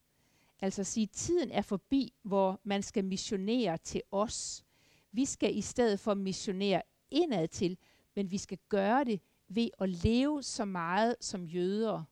[0.61, 4.65] Altså at sige, at tiden er forbi, hvor man skal missionere til os.
[5.11, 6.81] Vi skal i stedet for missionere
[7.11, 7.77] indad til,
[8.15, 12.03] men vi skal gøre det ved at leve så meget som jøder,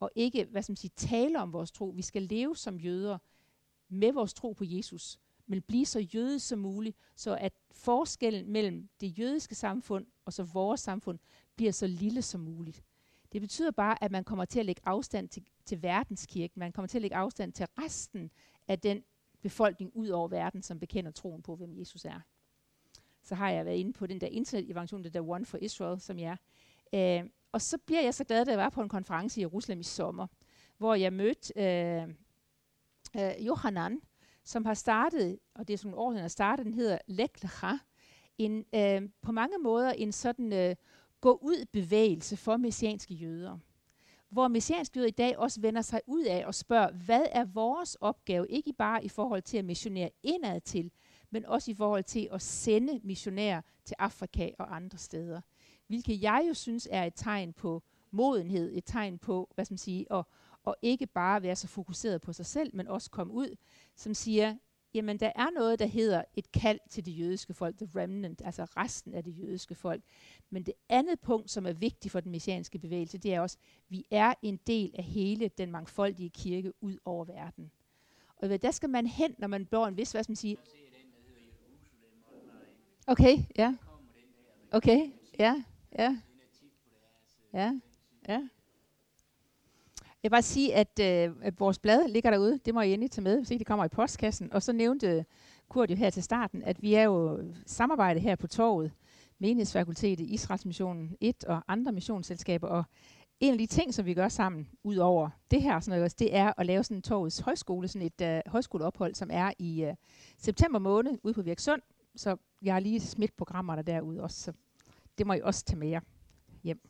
[0.00, 1.92] og ikke hvad som siger, tale om vores tro.
[1.96, 3.18] Vi skal leve som jøder
[3.88, 8.88] med vores tro på Jesus, men blive så jødisk som muligt, så at forskellen mellem
[9.00, 11.18] det jødiske samfund og så vores samfund
[11.56, 12.84] bliver så lille som muligt.
[13.32, 16.60] Det betyder bare, at man kommer til at lægge afstand til, til verdenskirken.
[16.60, 18.30] Man kommer til at lægge afstand til resten
[18.68, 19.04] af den
[19.42, 22.20] befolkning ud over verden, som bekender troen på, hvem Jesus er.
[23.22, 26.18] Så har jeg været inde på den der internet-evangelisation, det der One for Israel, som
[26.18, 26.36] jeg
[26.92, 27.22] er.
[27.22, 29.80] Øh, og så bliver jeg så glad, da jeg var på en konference i Jerusalem
[29.80, 30.26] i sommer,
[30.78, 32.08] hvor jeg mødte øh,
[33.16, 34.00] øh, Johanan,
[34.44, 37.72] som har startet, og det er sådan nogle år, han har startet, den hedder Leklecha,
[38.38, 40.76] en, øh, på mange måder en sådan øh,
[41.20, 43.58] gå-ud-bevægelse for messianske jøder.
[44.28, 47.94] Hvor messianske jøder i dag også vender sig ud af og spørger, hvad er vores
[47.94, 50.90] opgave, ikke bare i forhold til at missionere indad til,
[51.30, 55.40] men også i forhold til at sende missionærer til Afrika og andre steder
[55.88, 59.78] hvilket jeg jo synes er et tegn på modenhed, et tegn på, hvad skal man
[59.78, 60.24] sige, at,
[60.66, 63.56] at ikke bare være så fokuseret på sig selv, men også komme ud,
[63.96, 64.56] som siger,
[64.94, 68.64] jamen der er noget, der hedder et kald til det jødiske folk, the remnant, altså
[68.64, 70.02] resten af det jødiske folk.
[70.50, 73.84] Men det andet punkt, som er vigtigt for den messianske bevægelse, det er også, at
[73.88, 77.70] vi er en del af hele den mangfoldige kirke ud over verden.
[78.36, 80.56] Og der skal man hen, når man bliver en vis, hvad skal man sige?
[83.06, 83.76] Okay, ja.
[84.70, 85.62] Okay, ja.
[85.98, 86.16] Ja.
[87.52, 87.80] Ja.
[88.28, 88.48] Ja.
[89.98, 92.58] Jeg vil bare sige, at, øh, at vores blad ligger derude.
[92.64, 94.52] Det må I endelig tage med, hvis ikke det kommer i postkassen.
[94.52, 95.24] Og så nævnte
[95.68, 98.92] Kurt jo her til starten, at vi er jo samarbejde her på torvet,
[99.38, 102.68] Menighedsfakultetet, Israelsmissionen 1 og andre missionsselskaber.
[102.68, 102.84] Og
[103.40, 106.36] en af de ting, som vi gør sammen, ud over det her, sådan noget, det
[106.36, 109.94] er at lave sådan en torvets højskole, sådan et øh, højskoleophold, som er i øh,
[110.38, 111.82] september måned ude på Virksund.
[112.16, 114.52] Så jeg har lige smidt programmer derude også, så
[115.18, 116.00] det må I også tage med jer
[116.64, 116.80] hjem.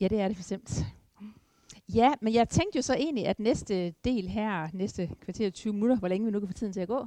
[0.00, 0.84] Ja, det er det bestemt.
[1.94, 5.96] Ja, men jeg tænkte jo så egentlig, at næste del her, næste kvarter 20 minutter,
[5.96, 7.06] hvor længe vi nu kan få tiden til at gå,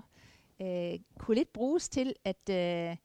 [0.62, 2.98] øh, kunne lidt bruges til, at øh,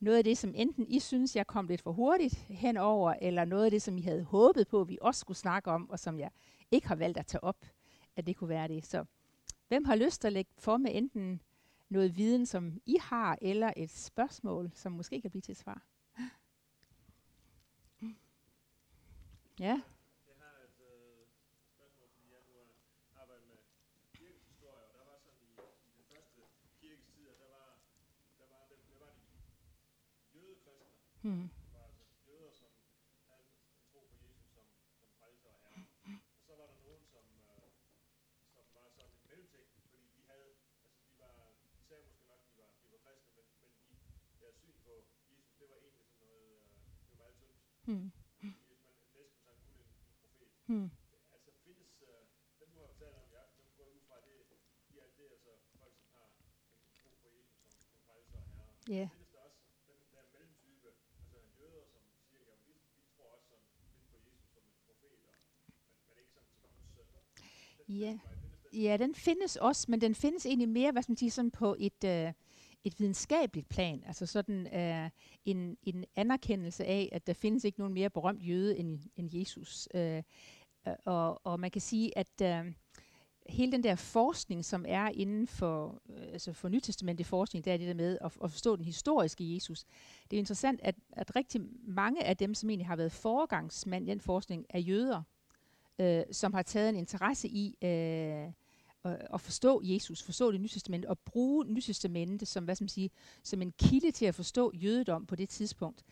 [0.00, 3.64] noget af det, som enten I synes, jeg kom lidt for hurtigt henover, eller noget
[3.64, 6.30] af det, som I havde håbet på, vi også skulle snakke om, og som jeg
[6.70, 7.66] ikke har valgt at tage op,
[8.16, 8.86] at det kunne være det.
[8.86, 9.04] Så
[9.68, 11.42] hvem har lyst til at lægge for med enten
[11.88, 15.82] noget viden, som I har, eller et spørgsmål, som måske kan blive til svar?
[19.60, 19.76] Ja.
[20.30, 21.26] Jeg har et øh,
[21.74, 22.52] spørgsmål, fordi jeg nu
[23.12, 23.58] har arbejdet med
[24.12, 25.52] kirkehistorie, og der var sådan i,
[25.88, 26.40] i den første
[26.80, 27.68] kirkes tid, der var,
[28.38, 29.26] der var, der, der var de
[30.34, 30.88] jødekristne.
[31.22, 31.48] Hmm.
[31.64, 32.72] Det var altså jøder, som
[33.26, 33.52] havde en
[33.92, 34.66] tro på Jesus som,
[34.98, 35.84] som frelser og herre.
[36.36, 37.70] Og så var der nogen, som, øh,
[38.54, 40.52] som var sådan en mellemting, fordi de havde,
[40.84, 41.34] altså de var,
[41.74, 42.98] de sagde måske nok, de var, de var
[43.32, 44.08] kristne, men, men de,
[44.40, 44.92] deres syn på
[45.30, 46.62] Jesus, det var egentlig sådan noget, øh,
[47.08, 47.56] det var meget tyndt.
[47.84, 48.10] Hmm.
[50.70, 50.90] Hmm.
[51.34, 52.08] Altså findes, uh,
[52.60, 54.36] dem du har fortalt om i aften, dem går ud fra, det,
[54.88, 56.10] de er, det er altså folk, som
[58.90, 59.08] Ja.
[67.88, 68.18] Ja.
[68.72, 71.76] ja, den findes også, men den findes egentlig mere, hvad skal man sige, sådan på
[71.78, 72.32] et, øh,
[72.84, 74.02] et videnskabeligt plan.
[74.06, 75.10] Altså sådan øh,
[75.44, 79.88] en, en anerkendelse af, at der findes ikke nogen mere berømt jøde end, end Jesus.
[79.94, 80.22] Øh,
[81.04, 82.72] og, og man kan sige, at øh,
[83.50, 87.76] hele den der forskning, som er inden for, øh, altså for nytestamentlig forskning, der er
[87.76, 89.84] det der med at, at forstå den historiske Jesus.
[90.30, 94.10] Det er interessant, at, at rigtig mange af dem, som egentlig har været foregangsmand i
[94.10, 95.22] den forskning, er jøder,
[95.98, 98.52] øh, som har taget en interesse i øh,
[99.04, 103.10] at forstå Jesus, forstå det nytestamente, og bruge nytestamentet som, hvad skal man sige,
[103.42, 106.04] som en kilde til at forstå jødedom på det tidspunkt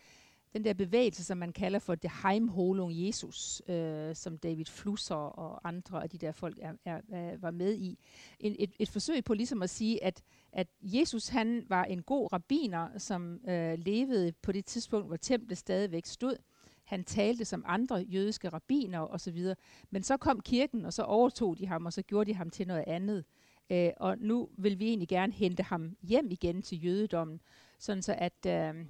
[0.53, 5.67] den der bevægelse, som man kalder for det Heimholung Jesus, øh, som David Flusser og
[5.67, 7.99] andre af de der folk er, er, er, var med i.
[8.39, 12.33] En, et, et forsøg på ligesom at sige, at, at Jesus han var en god
[12.33, 16.35] rabbiner, som øh, levede på det tidspunkt, hvor templet stadigvæk stod.
[16.83, 19.45] Han talte som andre jødiske rabbiner osv.
[19.89, 22.67] Men så kom kirken, og så overtog de ham, og så gjorde de ham til
[22.67, 23.25] noget andet.
[23.71, 27.39] Øh, og nu vil vi egentlig gerne hente ham hjem igen til jødedommen,
[27.79, 28.45] sådan så at...
[28.45, 28.85] Øh,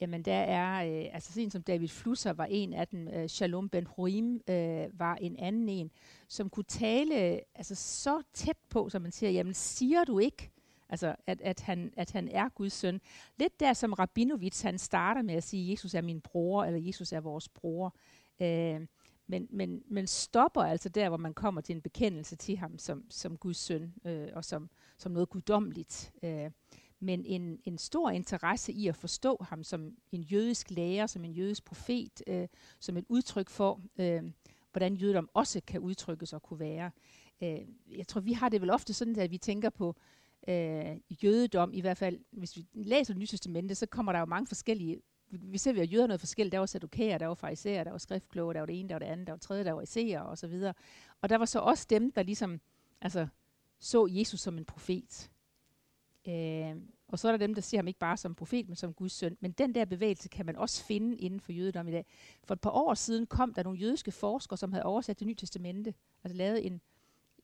[0.00, 3.68] Jamen der er, øh, altså sådan som David Flusser var en af dem, øh, Shalom
[3.68, 5.90] Ben Hurim øh, var en anden en,
[6.28, 10.50] som kunne tale altså så tæt på, som man siger, jamen siger du ikke,
[10.88, 13.00] altså at, at, han, at han er Guds søn.
[13.38, 17.12] Lidt der som Rabinovits, han starter med at sige, Jesus er min bror, eller Jesus
[17.12, 17.96] er vores bror.
[18.40, 18.80] Øh,
[19.26, 23.04] men, men, men stopper altså der, hvor man kommer til en bekendelse til ham som,
[23.10, 26.12] som Guds søn, øh, og som, som noget guddommeligt.
[26.22, 26.50] Øh,
[27.04, 31.32] men en, en stor interesse i at forstå ham som en jødisk lærer, som en
[31.32, 32.48] jødisk profet, øh,
[32.80, 34.22] som et udtryk for, øh,
[34.72, 36.90] hvordan jødedom også kan udtrykkes og kunne være.
[37.42, 37.60] Øh,
[37.96, 39.96] jeg tror, vi har det vel ofte sådan, at vi tænker på
[40.48, 44.26] øh, jødedom, i hvert fald, hvis vi læser det nye testamente, så kommer der jo
[44.26, 45.00] mange forskellige
[45.42, 46.52] vi ser, at vi har jøder noget forskelligt.
[46.52, 48.98] Der var sadokæer, der var farisæer, der var skriftkloge, der var det ene, der var
[48.98, 50.74] det andet, der var tredje, der var iseer og så videre.
[51.20, 52.60] Og der var så også dem, der ligesom
[53.00, 53.26] altså,
[53.78, 55.30] så Jesus som en profet.
[56.28, 56.76] Øh,
[57.14, 59.12] og så er der dem, der ser ham ikke bare som profet, men som Guds
[59.12, 59.36] søn.
[59.40, 62.06] Men den der bevægelse kan man også finde inden for jødedom i dag.
[62.44, 65.34] For et par år siden kom der nogle jødiske forskere, som havde oversat det nye
[65.34, 65.94] testamente,
[66.24, 66.80] altså lavet en,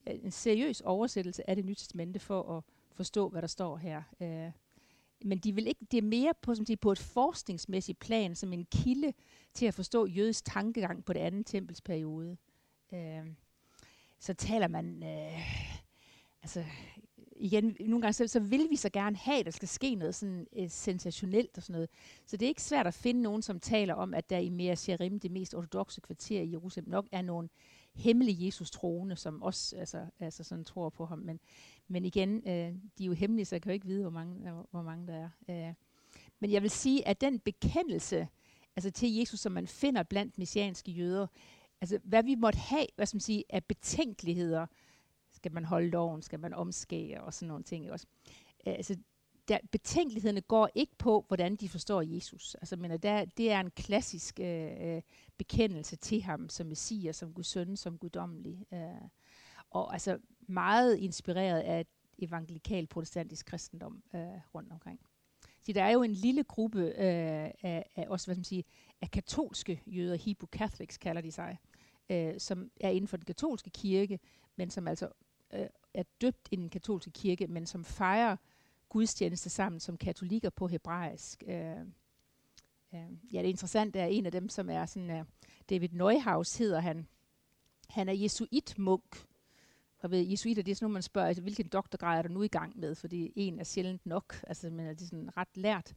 [0.07, 4.03] en seriøs oversættelse af det nye testamente for at forstå, hvad der står her.
[4.21, 4.53] Øh,
[5.25, 8.53] men de vil ikke, det er mere på, som siger, på et forskningsmæssigt plan, som
[8.53, 9.13] en kilde
[9.55, 12.37] til at forstå jødisk tankegang på det andet tempelsperiode.
[12.93, 13.27] Øh,
[14.19, 15.41] så taler man, øh,
[16.43, 16.65] altså
[17.41, 20.15] igen, nogle gange så, så vil vi så gerne have, at der skal ske noget
[20.15, 21.89] sådan øh, sensationelt og sådan noget.
[22.27, 24.75] Så det er ikke svært at finde nogen, som taler om, at der i Mea
[24.75, 27.49] Sherim, det mest ortodoxe kvarter i Jerusalem, nok er nogle
[27.95, 31.19] hemmelige Jesus troende, som også altså, altså sådan tror på ham.
[31.19, 31.41] Men,
[31.89, 34.51] men igen, øh, de er jo hemmelige, så jeg kan jo ikke vide, hvor mange,
[34.51, 35.29] øh, hvor mange der er.
[35.69, 35.75] Øh.
[36.41, 38.29] men jeg vil sige, at den bekendelse
[38.77, 41.27] altså til Jesus, som man finder blandt messianske jøder,
[41.81, 44.67] altså hvad vi måtte have, hvad skal man sige, af betænkeligheder,
[45.41, 46.23] skal man holde loven?
[46.23, 47.21] Skal man omskære?
[47.21, 48.07] Og sådan nogle ting også.
[48.67, 48.97] Øh, altså,
[49.49, 52.55] der, betænkelighederne går ikke på, hvordan de forstår Jesus.
[52.55, 55.03] Altså, men der, det er en klassisk øh, øh,
[55.39, 58.67] bekendelse til ham som messias, som Guds søn, som guddommelig.
[58.73, 59.09] Øh,
[59.71, 61.87] og altså meget inspireret af
[62.19, 64.21] evangelikal protestantisk kristendom øh,
[64.55, 65.01] rundt omkring.
[65.63, 68.65] Så der er jo en lille gruppe øh, af, af, også, hvad skal man sige,
[69.03, 71.59] af katolske jøder, Hebrew Catholics kalder de sig,
[72.11, 74.19] øh, som er inden for den katolske kirke,
[74.57, 75.09] men som altså
[75.55, 78.37] øh, er døbt i den katolske kirke, men som fejrer
[78.89, 81.43] gudstjeneste sammen som katolikker på hebraisk.
[81.47, 81.81] Øh,
[82.95, 85.27] øh, ja, det interessante er en af dem, som er sådan, uh,
[85.71, 87.07] David Neuhaus hedder han.
[87.89, 89.27] Han er jesuitmunk.
[90.03, 92.43] Og ved, jesuiter, det er sådan noget, man spørger, altså, hvilken doktorgrad er du nu
[92.43, 92.95] i gang med?
[92.95, 95.95] Fordi en er sjældent nok, altså, men er det sådan ret lært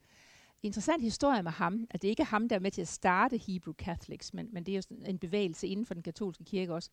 [0.64, 3.38] interessant historie med ham, at det ikke er ham, der er med til at starte
[3.38, 6.90] Hebrew Catholics, men, men det er jo en bevægelse inden for den katolske kirke også.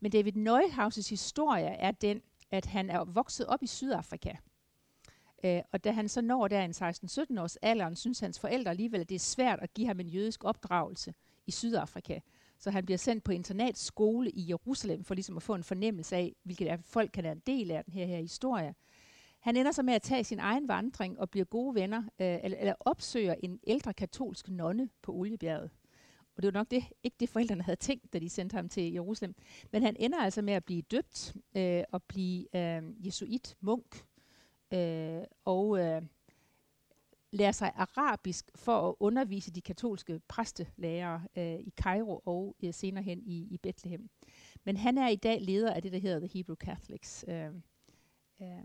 [0.00, 4.32] Men David Neuhauses historie er den, at han er vokset op i Sydafrika.
[5.44, 9.00] Øh, og da han så når der en 16-17 års alderen, synes hans forældre alligevel,
[9.00, 11.14] at det er svært at give ham en jødisk opdragelse
[11.46, 12.20] i Sydafrika.
[12.58, 16.34] Så han bliver sendt på internatskole i Jerusalem for ligesom at få en fornemmelse af,
[16.42, 18.74] hvilket er, folk kan være en del af den her, her historie.
[19.38, 22.58] Han ender så med at tage sin egen vandring og bliver gode venner, øh, eller,
[22.58, 25.70] eller opsøger en ældre katolsk nonne på Oliebjerget.
[26.36, 28.92] Og det var nok det, ikke det forældrene havde tænkt, da de sendte ham til
[28.92, 29.34] Jerusalem.
[29.72, 34.06] Men han ender altså med at blive døbt øh, og blive øh, jesuit, munk,
[34.72, 36.02] øh, og øh,
[37.32, 43.04] lærer sig arabisk for at undervise de katolske præstelærere øh, i Cairo og øh, senere
[43.04, 44.08] hen i, i Bethlehem.
[44.64, 47.24] Men han er i dag leder af det, der hedder The Hebrew Catholics.
[47.28, 47.54] Øh,
[48.42, 48.64] øh,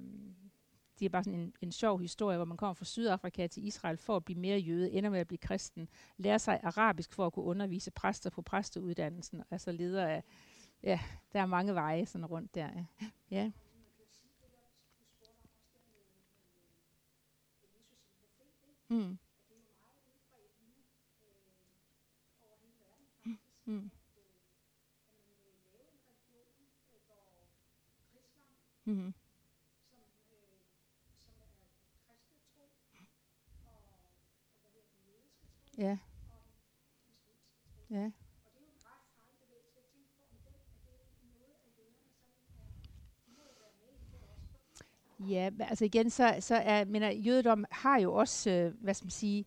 [1.04, 3.98] det er bare sådan en, en sjov historie, hvor man kommer fra Sydafrika til Israel
[3.98, 7.34] for at blive mere jøde, ender med at blive kristen, lærer sig arabisk for at
[7.34, 10.24] kunne undervise præster på præsteuddannelsen, altså leder af,
[10.84, 11.00] ja,
[11.34, 12.70] der er mange veje sådan rundt der.
[12.76, 13.08] Ja.
[13.32, 13.52] ja.
[18.90, 19.18] Mm.
[23.66, 23.92] Mm.
[28.86, 29.14] Mm-hmm.
[35.78, 35.98] Ja.
[37.90, 38.12] Ja.
[45.20, 49.12] Ja, altså igen, så, så er, mener, jødedom har jo også, øh, hvad skal man
[49.12, 49.46] sige,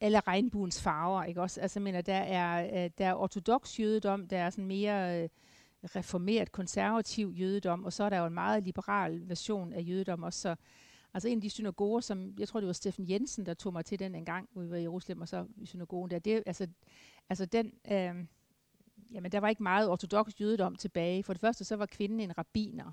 [0.00, 1.60] alle regnbuens farver, ikke også?
[1.60, 5.28] Altså, mener, der er, øh, der er ortodox jødedom, der er sådan mere øh,
[5.96, 10.40] reformeret, konservativ jødedom, og så er der jo en meget liberal version af jødedom også.
[10.40, 10.56] Så,
[11.16, 13.84] altså en af de synagoger, som, jeg tror det var Steffen Jensen, der tog mig
[13.84, 16.42] til den en gang, hvor vi var i Jerusalem, og så i synagogen der, det,
[16.46, 16.66] altså,
[17.28, 18.14] altså den, øh,
[19.12, 21.22] jamen der var ikke meget ortodox jødedom tilbage.
[21.22, 22.92] For det første, så var kvinden en rabiner.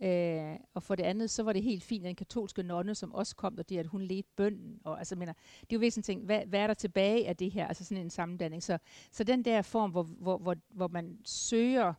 [0.00, 3.14] Øh, og for det andet, så var det helt fint, at en katolske nonne, som
[3.14, 4.80] også kom, og det at hun ledte bønden.
[4.84, 7.50] Og, altså, mener, det er jo væsentligt ting, hvad, hvad er der tilbage af det
[7.50, 7.66] her?
[7.66, 8.62] Altså sådan en sammenblanding.
[8.62, 8.78] Så,
[9.10, 11.94] så den der form, hvor, hvor, hvor, hvor man søger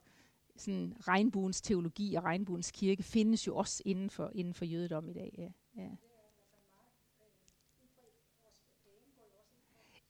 [0.58, 5.14] sådan regnbuens teologi og regnbuens kirke, findes jo også inden for, inden for jødedom i
[5.14, 5.36] dag.
[5.38, 5.82] Ja.
[5.84, 5.90] Ja.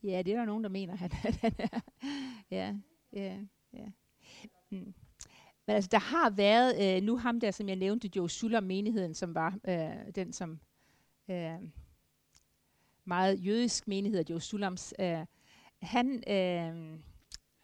[0.03, 1.11] Ja, det er der nogen, der mener, at han
[1.41, 1.79] er.
[2.51, 2.75] Ja,
[3.13, 3.39] ja,
[3.73, 3.85] ja.
[4.69, 4.93] Mm.
[5.65, 9.13] Men altså, der har været, øh, nu ham der, som jeg nævnte, Joe Schuller menigheden,
[9.13, 10.59] som var øh, den, som
[11.29, 11.59] øh,
[13.05, 15.25] meget jødisk menighed, Joe Sulams, øh,
[15.81, 16.99] han, øh,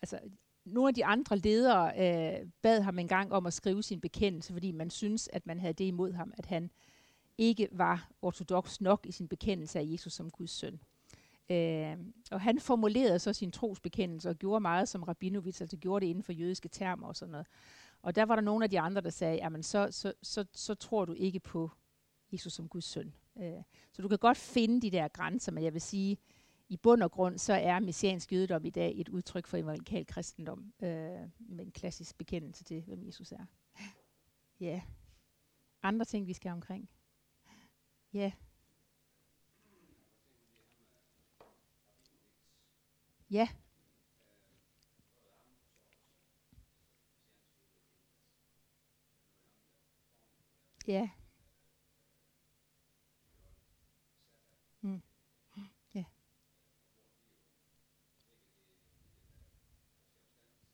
[0.01, 0.19] altså,
[0.65, 4.71] nogle af de andre ledere øh, bad ham engang om at skrive sin bekendelse, fordi
[4.71, 6.71] man synes, at man havde det imod ham, at han
[7.37, 10.79] ikke var ortodox nok i sin bekendelse af Jesus som Guds søn.
[11.49, 11.97] Øh,
[12.31, 16.23] og han formulerede så sin trosbekendelse og gjorde meget som Rabinovits, altså gjorde det inden
[16.23, 17.47] for jødiske termer og sådan noget.
[18.01, 20.75] Og der var der nogle af de andre, der sagde, jamen så, så, så, så
[20.75, 21.71] tror du ikke på
[22.31, 23.13] Jesus som Guds søn.
[23.37, 26.17] Øh, så du kan godt finde de der grænser, men jeg vil sige,
[26.69, 30.73] i bund og grund, så er messiansk jødedom i dag et udtryk for evangelikal kristendom,
[30.83, 33.45] øh, med en klassisk bekendelse til, hvem Jesus er.
[34.59, 34.81] Ja.
[35.83, 36.89] Andre ting, vi skal omkring.
[38.13, 38.31] Ja.
[43.29, 43.47] Ja.
[50.87, 51.09] Ja.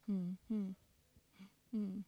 [0.10, 0.38] Mm.
[0.48, 0.76] Mm.
[1.72, 2.04] Mm.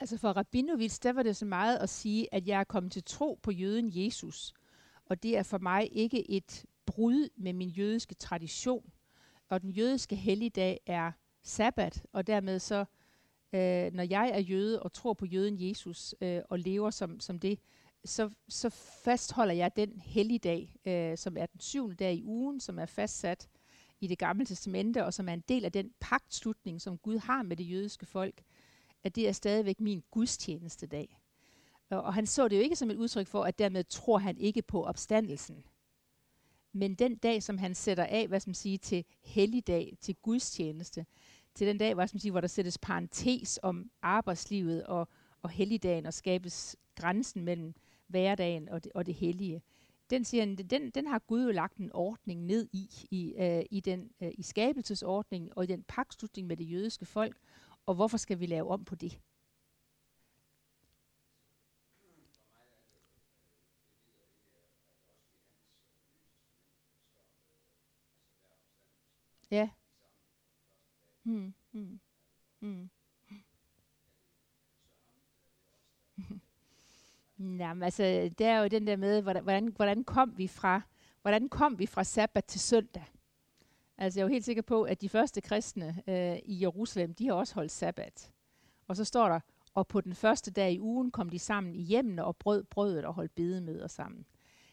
[0.00, 3.04] Altså for Rabinovits, der var det så meget at sige, at jeg er kommet til
[3.04, 4.52] tro på jøden Jesus–
[5.06, 8.92] og det er for mig ikke et brud med min jødiske tradition.
[9.48, 11.12] Og den jødiske helligdag er
[11.42, 12.84] sabbat, og dermed så,
[13.56, 17.38] øh, når jeg er jøde og tror på jøden Jesus øh, og lever som, som
[17.38, 17.58] det,
[18.04, 18.70] så, så
[19.04, 23.48] fastholder jeg den helligdag, øh, som er den syvende dag i ugen, som er fastsat
[24.00, 27.42] i det gamle testamente, og som er en del af den pagtslutning, som Gud har
[27.42, 28.42] med det jødiske folk,
[29.04, 31.20] at det er stadigvæk min gudstjeneste dag.
[31.90, 34.62] Og han så det jo ikke som et udtryk for, at dermed tror han ikke
[34.62, 35.64] på opstandelsen.
[36.72, 41.06] Men den dag, som han sætter af, hvad som siger, sige, til helligdag, til gudstjeneste,
[41.56, 45.08] til den dag, hvor, skal man sige, hvor der sættes parentes om arbejdslivet og,
[45.42, 47.74] og helligdagen, og skabes grænsen mellem
[48.06, 49.62] hverdagen og det, og det hellige.
[50.10, 53.64] Den, siger han, den, den har Gud jo lagt en ordning ned i, i, øh,
[53.70, 57.36] i, den, øh, i skabelsesordningen og i den pakslutning med det jødiske folk.
[57.86, 59.20] Og hvorfor skal vi lave om på det?
[69.50, 69.68] Ja.
[71.26, 72.00] Mm, mm,
[72.60, 72.90] mm.
[77.58, 78.02] Jamen, altså,
[78.38, 80.82] det er jo den der med, hvordan, hvordan kom vi fra,
[81.22, 83.04] hvordan kom vi fra sabbat til søndag?
[83.98, 87.26] Altså, jeg er jo helt sikker på, at de første kristne øh, i Jerusalem, de
[87.26, 88.32] har også holdt sabbat.
[88.88, 89.40] Og så står der,
[89.74, 93.04] og på den første dag i ugen kom de sammen i hjemmene og brød brødet
[93.04, 94.26] og holdt bedemøder sammen.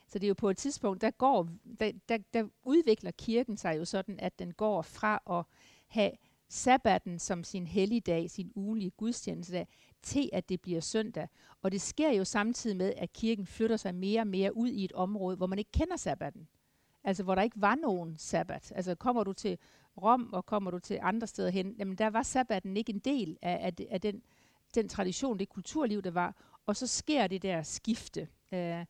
[0.08, 1.50] Så det er jo på et tidspunkt, der, går,
[1.80, 5.46] der, der, der udvikler kirken sig jo sådan, at den går fra at
[5.88, 6.12] have
[6.54, 9.68] sabbaten som sin helligdag, sin ugenlige gudstjenestedag,
[10.02, 11.28] til at det bliver søndag.
[11.62, 14.86] Og det sker jo samtidig med, at kirken flytter sig mere og mere ud i
[14.86, 16.48] et område, hvor man ikke kender sabbaten.
[17.04, 18.72] Altså hvor der ikke var nogen sabbat.
[18.76, 19.58] Altså kommer du til
[20.02, 23.38] Rom, og kommer du til andre steder hen, jamen der var sabbaten ikke en del
[23.42, 24.22] af, af, af den,
[24.76, 26.36] den tradition, det kulturliv, der var.
[26.66, 28.28] Og så sker det der skifte.
[28.52, 28.86] Øh,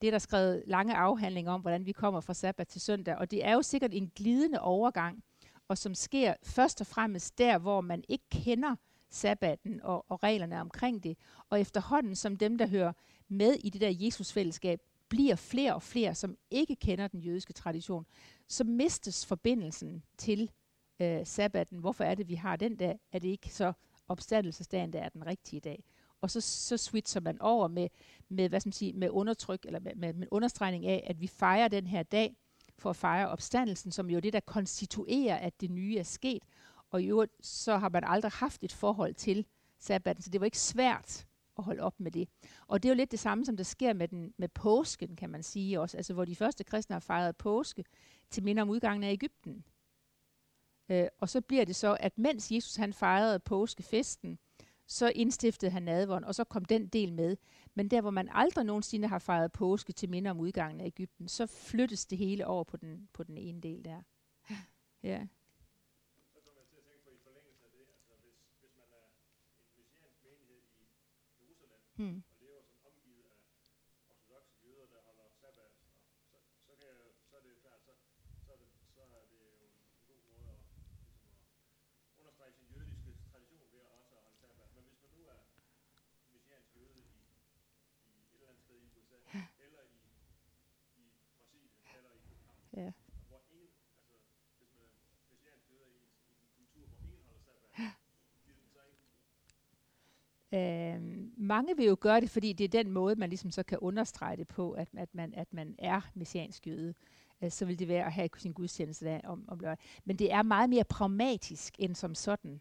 [0.00, 3.16] det er der skrevet lange afhandlinger om, hvordan vi kommer fra sabbat til søndag.
[3.16, 5.24] Og det er jo sikkert en glidende overgang,
[5.68, 8.76] og som sker først og fremmest der, hvor man ikke kender
[9.10, 11.18] sabbaten og, og reglerne omkring det.
[11.50, 12.92] Og efterhånden, som dem, der hører
[13.28, 18.06] med i det der Jesusfællesskab, bliver flere og flere, som ikke kender den jødiske tradition,
[18.48, 20.50] så mistes forbindelsen til
[21.00, 21.78] øh, sabbaten.
[21.78, 23.00] Hvorfor er det, vi har den dag?
[23.12, 23.72] Er det ikke så
[24.08, 25.84] opstandelsesdagen, der er den rigtige dag?
[26.20, 27.88] Og så, så switcher man over med,
[28.28, 31.26] med, hvad skal man sige, med undertryk, eller med, med, med understregning af, at vi
[31.26, 32.36] fejrer den her dag
[32.78, 36.42] for at fejre opstandelsen, som jo er det, der konstituerer, at det nye er sket.
[36.90, 39.46] Og i øvrigt, så har man aldrig haft et forhold til
[39.78, 41.26] sabbaten, så det var ikke svært
[41.58, 42.28] at holde op med det.
[42.66, 45.30] Og det er jo lidt det samme, som der sker med, den, med påsken, kan
[45.30, 45.96] man sige også.
[45.96, 47.84] Altså, hvor de første kristne har fejret påske
[48.30, 49.64] til minde om udgangen af Ægypten.
[50.88, 54.38] Øh, og så bliver det så, at mens Jesus han fejrede påskefesten,
[54.88, 57.36] så indstiftede han nadvånd, og så kom den del med.
[57.74, 61.28] Men der, hvor man aldrig nogensinde har fejret påske til minde om udgangen af Ægypten,
[61.28, 64.02] så flyttes det hele over på den, på den ene del der.
[65.02, 65.26] Ja.
[71.98, 72.22] Hmm.
[72.30, 73.38] Og lever sådan omgivet af
[74.10, 75.72] ortodoxe jøder, der holder sabbat,
[76.20, 76.36] og så,
[76.66, 76.98] så, kan jeg,
[77.28, 77.92] så er det klart, så,
[78.44, 79.74] så, er det, så er det jo en
[80.10, 80.60] god måde at,
[80.96, 81.18] ligesom
[82.14, 84.70] at understrege sin jødiske tradition ved at også holde sabbat.
[84.76, 85.40] Men hvis man nu er
[86.34, 87.06] messiansk jøde i,
[88.06, 89.44] i et eller andet sted i USA, ja.
[89.64, 89.98] eller i,
[91.02, 91.04] i
[91.36, 92.90] Brasilien, eller i København, ja.
[93.28, 94.16] hvor ingen, altså
[94.58, 94.92] hvis man er
[95.32, 96.02] messiansk jøde i,
[96.36, 97.92] i en kultur, hvor ingen holder sabbat, ja
[100.58, 101.00] Øh,
[101.36, 104.36] mange vil jo gøre det, fordi det er den måde, man ligesom så kan understrege
[104.36, 106.94] det på, at, at, man, at man er messiansk jøde.
[107.42, 109.84] Øh, så vil det være at have sin gudstjeneste der om, om lørdag.
[110.04, 112.60] Men det er meget mere pragmatisk end som sådan.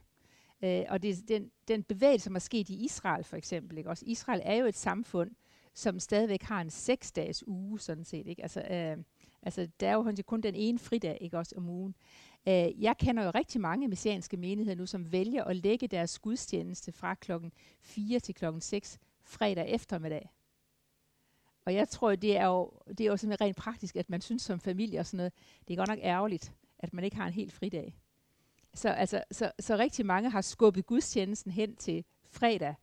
[0.63, 3.77] Øh, og det er den, den bevægelse, som er sket i Israel for eksempel.
[3.77, 3.89] Ikke?
[3.89, 5.31] Også Israel er jo et samfund,
[5.73, 8.27] som stadigvæk har en seksdages uge, sådan set.
[8.27, 8.41] Ikke?
[8.41, 9.03] Altså, øh,
[9.41, 11.37] altså, der er jo kun den ene fridag ikke?
[11.37, 11.95] Også om ugen.
[11.95, 16.19] Øh, Øh, jeg kender jo rigtig mange messianske menigheder nu, som vælger at lægge deres
[16.19, 17.51] gudstjeneste fra klokken
[17.81, 20.31] 4 til klokken 6 fredag eftermiddag.
[21.65, 24.41] Og jeg tror, det er jo, det er jo sådan rent praktisk, at man synes
[24.41, 25.33] som familie og sådan noget,
[25.67, 27.95] det er godt nok ærgerligt, at man ikke har en helt fridag.
[28.73, 32.75] Så, altså, så, så rigtig mange har skubbet gudstjenesten hen til fredag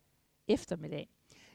[0.47, 1.09] eftermiddag.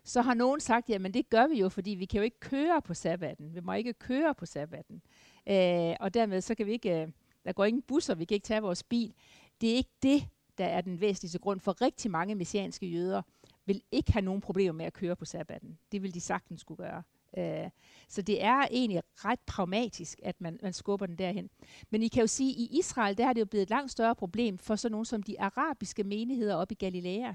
[0.05, 2.83] Så har nogen sagt, jamen det gør vi jo, fordi vi kan jo ikke køre
[2.83, 3.55] på sabbaten.
[3.55, 5.03] Vi må ikke køre på sabbaten.
[5.49, 7.03] Øh, og dermed så kan vi ikke...
[7.03, 7.09] Øh,
[7.45, 9.15] der går ingen busser, vi kan ikke tage vores bil.
[9.61, 13.23] Det er ikke det, der er den væsentligste grund, for rigtig mange messianske jøder
[13.67, 15.79] vil ikke have nogen problemer med at køre på sabbaten.
[15.93, 17.03] Det vil de sagtens skulle gøre.
[17.39, 17.71] Øh,
[18.09, 21.51] så det er egentlig ret pragmatisk, at man, man skubber den derhen.
[21.91, 23.91] Men I kan jo sige, at i Israel, der er det jo blevet et langt
[23.91, 27.33] større problem for sådan nogle som de arabiske menigheder op i Galilea.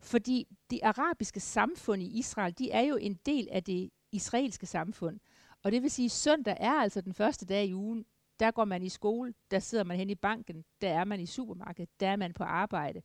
[0.00, 5.20] Fordi de arabiske samfund i Israel, de er jo en del af det israelske samfund.
[5.62, 8.04] Og det vil sige, at søndag er altså den første dag i ugen,
[8.40, 11.26] der går man i skole, der sidder man hen i banken, der er man i
[11.26, 13.02] supermarkedet, der er man på arbejde.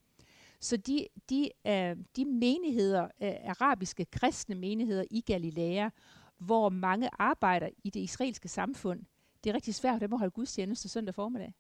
[0.60, 5.90] Så de, de, øh, de menigheder, øh, arabiske kristne menigheder i Galilea,
[6.38, 9.06] hvor mange arbejder i det israelske samfund,
[9.44, 11.54] det er rigtig svært for dem at holde gudstjeneste søndag formiddag.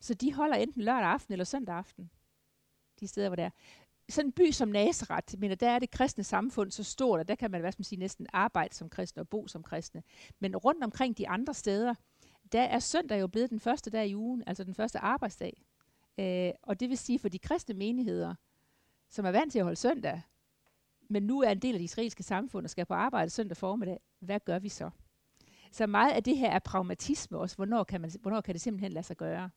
[0.00, 2.10] Så de holder enten lørdag aften eller søndag aften,
[3.00, 3.50] de steder, hvor det er.
[4.08, 7.34] Sådan en by som Nazareth, men der er det kristne samfund så stort, og der
[7.34, 10.02] kan man hvad skal man sige, næsten arbejde som kristne og bo som kristne.
[10.38, 11.94] Men rundt omkring de andre steder,
[12.52, 15.64] der er søndag jo blevet den første dag i ugen, altså den første arbejdsdag.
[16.18, 18.34] Øh, og det vil sige for de kristne menigheder,
[19.08, 20.22] som er vant til at holde søndag,
[21.08, 24.00] men nu er en del af det israelske samfund og skal på arbejde søndag formiddag,
[24.18, 24.90] hvad gør vi så?
[25.72, 27.56] Så meget af det her er pragmatisme også.
[27.56, 29.50] Hvornår kan, man, hvornår kan det simpelthen lade sig gøre?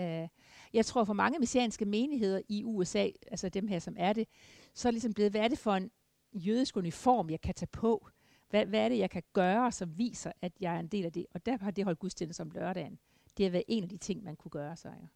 [0.00, 0.28] Øh,
[0.72, 4.28] jeg tror for mange messianske menigheder i USA, altså dem her, som er det,
[4.74, 5.90] så er det ligesom blevet, hvad er det for en
[6.32, 8.08] jødisk uniform, jeg kan tage på?
[8.50, 11.12] Hvad, hvad er det, jeg kan gøre, som viser, at jeg er en del af
[11.12, 11.26] det?
[11.30, 12.98] Og der har det holdt gudstjeneste om lørdagen.
[13.36, 15.08] Det har været en af de ting, man kunne gøre sig.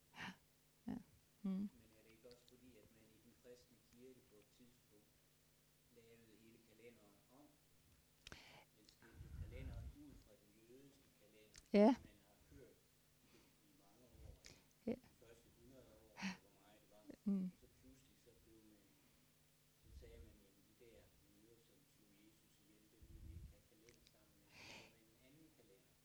[0.86, 0.92] Ja.
[0.92, 0.94] Ja.
[1.42, 1.70] Mm.
[11.72, 11.94] Ja.
[17.24, 17.50] Mm.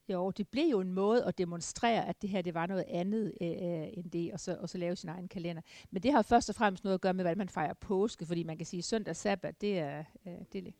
[0.09, 3.33] Jo, det blev jo en måde at demonstrere, at det her det var noget andet
[3.41, 5.61] øh, øh end det, og så, og så lave sin egen kalender.
[5.91, 8.43] Men det har først og fremmest noget at gøre med, hvordan man fejrer påske, fordi
[8.43, 10.03] man kan sige, at søndag sabbat, det er...
[10.27, 10.73] Øh, det,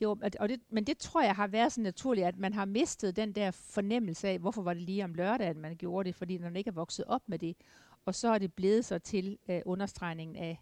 [0.00, 3.16] Jo, og det, men det tror jeg har været så naturligt, at man har mistet
[3.16, 6.38] den der fornemmelse af, hvorfor var det lige om lørdag, at man gjorde det, fordi
[6.38, 7.56] man ikke er vokset op med det.
[8.04, 10.60] Og så er det blevet så til øh, understregningen af,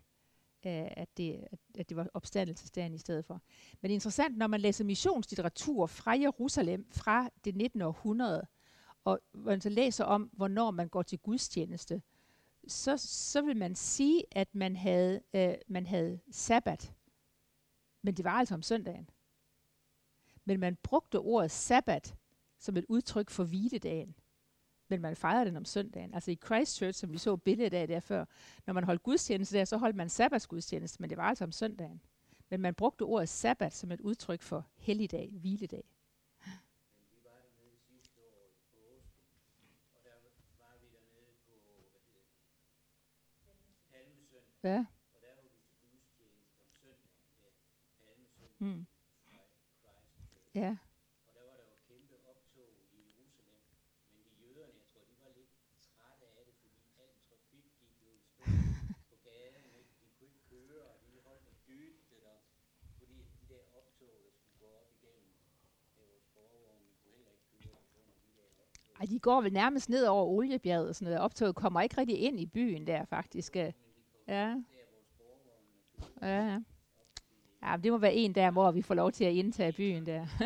[0.69, 1.47] at, det,
[1.79, 3.43] at, det var opstandelsesdagen i stedet for.
[3.81, 7.83] Men det er interessant, når man læser missionslitteratur fra Jerusalem fra det 19.
[7.83, 8.47] århundrede,
[9.05, 12.03] og man så læser om, hvornår man går til gudstjeneste,
[12.69, 16.95] så, så vil man sige, at man havde, øh, man havde sabbat.
[18.03, 19.11] Men det var altså om søndagen.
[20.45, 22.17] Men man brugte ordet sabbat
[22.59, 24.15] som et udtryk for hviledagen.
[24.91, 26.15] Men man fejrede den om søndagen.
[26.15, 28.25] Altså i Christchurch, som vi så billedet af der før,
[28.67, 32.01] når man holdt gudstjeneste der, så holdt man sabbatsgudstjeneste, men det var altså om søndagen.
[32.51, 35.85] Men man brugte ordet sabbat som et udtryk for helligdag, hviledag.
[44.63, 44.85] Ja.
[48.59, 48.87] Mm.
[50.55, 50.77] Ja.
[51.27, 53.61] Og der var der jo kæmpe optog i Jerusalem,
[54.11, 55.53] men de jøderne, jeg tror, de var lidt
[55.89, 58.45] trætte af det, fordi al trafik gik jo i stå
[59.11, 59.93] på gaden, ikke?
[60.01, 62.37] de kunne ikke køre, og de holdt og dybte der,
[62.99, 65.33] fordi de der optog, der skulle gå op igennem,
[65.97, 68.90] det var sporvogn, vi kunne heller ikke køre under de der optog.
[69.01, 71.21] Ej, de går vel nærmest ned over oliebjerget og sådan noget.
[71.21, 73.57] Optoget kommer ikke rigtig ind i byen der, faktisk.
[73.57, 73.73] Øh.
[74.29, 74.57] Ja.
[76.23, 76.23] Ja.
[76.23, 76.61] Ja,
[77.63, 80.27] Ja, det må være en der, hvor vi får lov til at indtage byen der.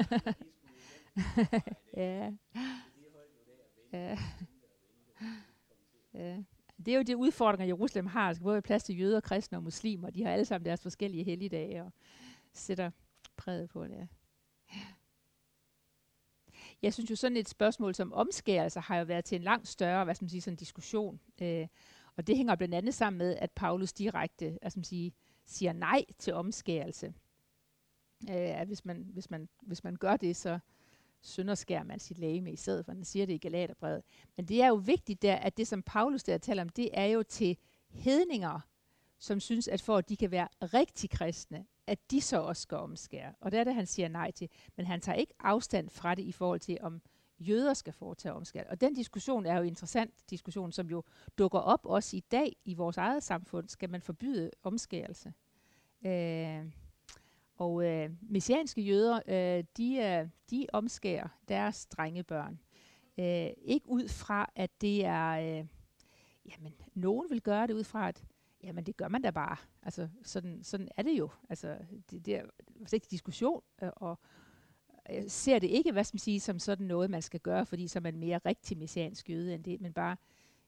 [1.96, 2.32] ja.
[3.92, 4.18] ja.
[6.14, 6.42] ja.
[6.84, 8.26] Det er jo det udfordringer, Jerusalem har.
[8.26, 10.10] Der skal både plads til jøder, kristne og muslimer.
[10.10, 11.92] De har alle sammen deres forskellige helligdage og
[12.52, 12.90] sætter
[13.36, 14.08] præget på det.
[16.84, 19.68] Jeg synes jo sådan et spørgsmål som omskærelse altså, har jo været til en langt
[19.68, 21.20] større, hvad skal man sige, sådan diskussion.
[21.42, 21.66] Øh,
[22.16, 25.12] og det hænger blandt andet sammen med, at Paulus direkte, altså man sige,
[25.46, 27.06] siger nej til omskærelse.
[28.30, 30.58] Øh, at hvis man, hvis, man, hvis man gør det, så
[31.22, 34.02] sønderskærer man sit læge i stedet for, han siger det i Galaterbrevet.
[34.36, 37.06] Men det er jo vigtigt der, at det som Paulus der taler om, det er
[37.06, 37.56] jo til
[37.88, 38.60] hedninger,
[39.18, 42.78] som synes, at for at de kan være rigtig kristne, at de så også skal
[42.78, 43.32] omskære.
[43.40, 44.48] Og det er det, han siger nej til.
[44.76, 47.02] Men han tager ikke afstand fra det i forhold til, om
[47.38, 48.70] jøder skal foretage omskæring.
[48.70, 51.02] Og den diskussion er jo en interessant diskussion, som jo
[51.38, 53.68] dukker op også i dag i vores eget samfund.
[53.68, 55.32] Skal man forbyde omskærelse?
[56.06, 56.64] Øh,
[57.56, 62.60] og øh, messianske jøder, øh, de, øh, de omskærer deres drengebørn.
[63.18, 65.30] Øh, ikke ud fra, at det er...
[65.30, 65.66] Øh,
[66.52, 68.24] jamen, nogen vil gøre det ud fra, at
[68.64, 69.56] jamen, det gør man da bare.
[69.82, 71.30] Altså, sådan, sådan er det jo.
[71.48, 71.76] Altså,
[72.10, 72.44] det, det er
[72.94, 74.18] ikke diskussion, øh, og,
[75.08, 77.88] jeg ser det ikke, hvad skal man sige, som sådan noget, man skal gøre, fordi
[77.88, 80.16] så er man mere rigtig messiansk jøde end det, men bare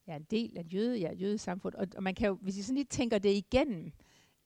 [0.07, 1.75] ja, en del af jøde, ja, jødesamfund.
[1.75, 3.93] Og, og man kan jo, hvis I sådan lige tænker det igennem,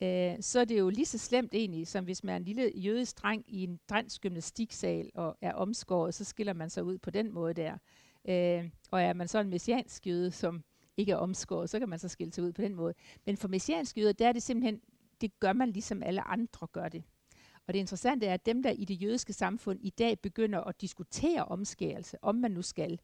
[0.02, 2.72] øh, så er det jo lige så slemt egentlig, som hvis man er en lille
[2.74, 7.10] jødisk dreng i en dansk gymnastiksal og er omskåret, så skiller man sig ud på
[7.10, 7.78] den måde der.
[8.28, 10.64] Øh, og er man så en messiansk jøde, som
[11.00, 12.94] ikke er omskåret, så kan man så skille sig ud på den måde.
[13.26, 14.80] Men for messianske jøder, der er det simpelthen,
[15.20, 17.02] det gør man ligesom alle andre gør det.
[17.66, 20.80] Og det interessante er, at dem, der i det jødiske samfund i dag begynder at
[20.80, 23.00] diskutere omskærelse, om man nu skal,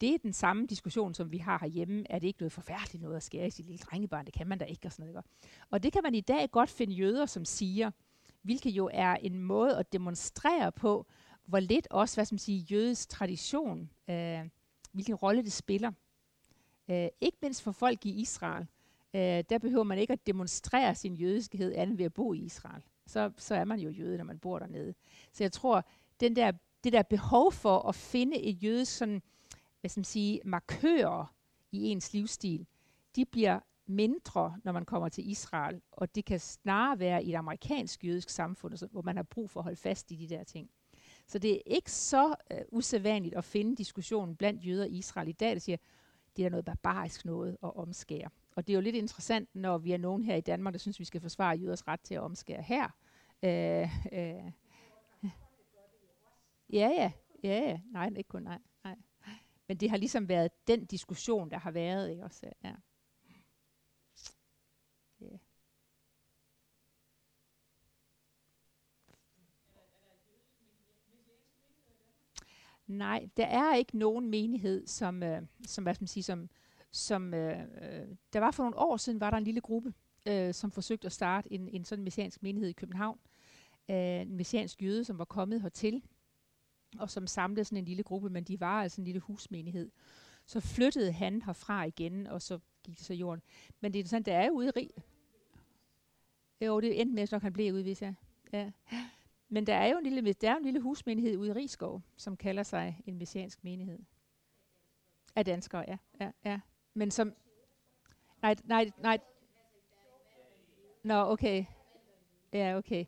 [0.00, 2.04] det er den samme diskussion, som vi har herhjemme.
[2.10, 4.24] Er det ikke noget forfærdeligt noget at skære i sit lille drengebarn?
[4.26, 4.86] Det kan man da ikke.
[4.86, 5.24] Og, sådan noget.
[5.70, 7.90] og det kan man i dag godt finde jøder, som siger,
[8.42, 11.06] hvilket jo er en måde at demonstrere på,
[11.46, 14.40] hvor lidt også, hvad skal man sige, jødisk tradition, øh,
[14.92, 15.92] hvilken rolle det spiller.
[16.88, 18.66] Øh, ikke mindst for folk i Israel.
[19.14, 22.82] Øh, der behøver man ikke at demonstrere sin jødiskhed andet ved at bo i Israel
[23.06, 24.94] så, så er man jo jøde, når man bor dernede.
[25.32, 25.84] Så jeg tror,
[26.20, 26.52] den der,
[26.84, 29.22] det der behov for at finde et jødisk sådan,
[29.80, 31.34] hvad skal man sige, markører
[31.72, 32.66] i ens livsstil,
[33.16, 37.36] de bliver mindre, når man kommer til Israel, og det kan snarere være i et
[37.36, 40.44] amerikansk jødisk samfund, altså, hvor man har brug for at holde fast i de der
[40.44, 40.70] ting.
[41.26, 45.32] Så det er ikke så øh, usædvanligt at finde diskussionen blandt jøder i Israel i
[45.32, 45.76] dag, der siger,
[46.36, 48.28] det er noget barbarisk noget at omskære.
[48.56, 50.98] Og det er jo lidt interessant, når vi er nogen her i Danmark, der synes,
[51.00, 52.88] vi skal forsvare jøders ret til at omskære her.
[53.42, 54.52] Øh, øh.
[56.72, 57.12] Ja, ja,
[57.44, 57.80] ja, ja.
[57.92, 58.96] Nej, ikke kun nej, nej.
[59.68, 62.46] Men det har ligesom været den diskussion, der har været, ikke også?
[62.64, 62.68] Ja.
[65.22, 65.38] Yeah.
[72.92, 76.50] Nej, der er ikke nogen menighed, som, øh, som hvad skal man sige, som,
[76.90, 79.94] som øh, øh, der var for nogle år siden, var der en lille gruppe,
[80.26, 83.18] øh, som forsøgte at starte en, en sådan messiansk menighed i København.
[83.90, 86.02] Øh, en messiansk jøde, som var kommet hertil,
[86.98, 89.90] og som samlede sådan en lille gruppe, men de var altså en lille husmenighed.
[90.46, 93.42] Så flyttede han herfra igen, og så gik det så jorden.
[93.80, 94.90] Men det er sådan, der er jo ude i rig.
[96.60, 98.14] Jo, det endte med, at han blev udvist, jeg.
[98.52, 98.70] ja.
[99.52, 102.36] Men der er jo en lille, der er en lille husmenighed ude i Rigskov, som
[102.36, 103.98] kalder sig en messiansk menighed.
[105.36, 105.98] Af danskere, ja.
[106.20, 106.60] ja, ja.
[106.94, 107.34] Men som...
[108.42, 109.18] Nej, nej, nej.
[111.02, 111.64] Nå, okay.
[112.52, 113.04] Ja, okay.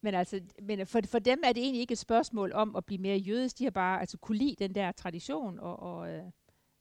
[0.00, 3.00] Men altså, men for, for dem er det egentlig ikke et spørgsmål om at blive
[3.00, 3.58] mere jødisk.
[3.58, 6.24] De har bare altså kunne lide den der tradition, og, og øh,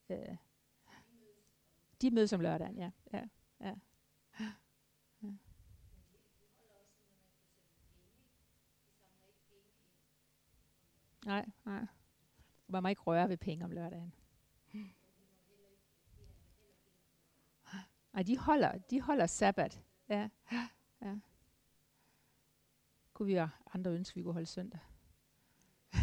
[0.10, 0.36] øh,
[2.02, 2.92] de mødes om lørdagen, ja.
[3.14, 3.24] ja,
[3.62, 3.74] ja.
[11.28, 11.86] Nej, nej.
[12.68, 14.14] Man må ikke røre ved penge om lørdagen.
[18.14, 19.84] Nej, de holder, de holder sabbat.
[20.10, 20.30] Ja,
[21.02, 21.16] ja.
[23.14, 24.80] Kunne vi have andre ønsker, vi kunne holde søndag?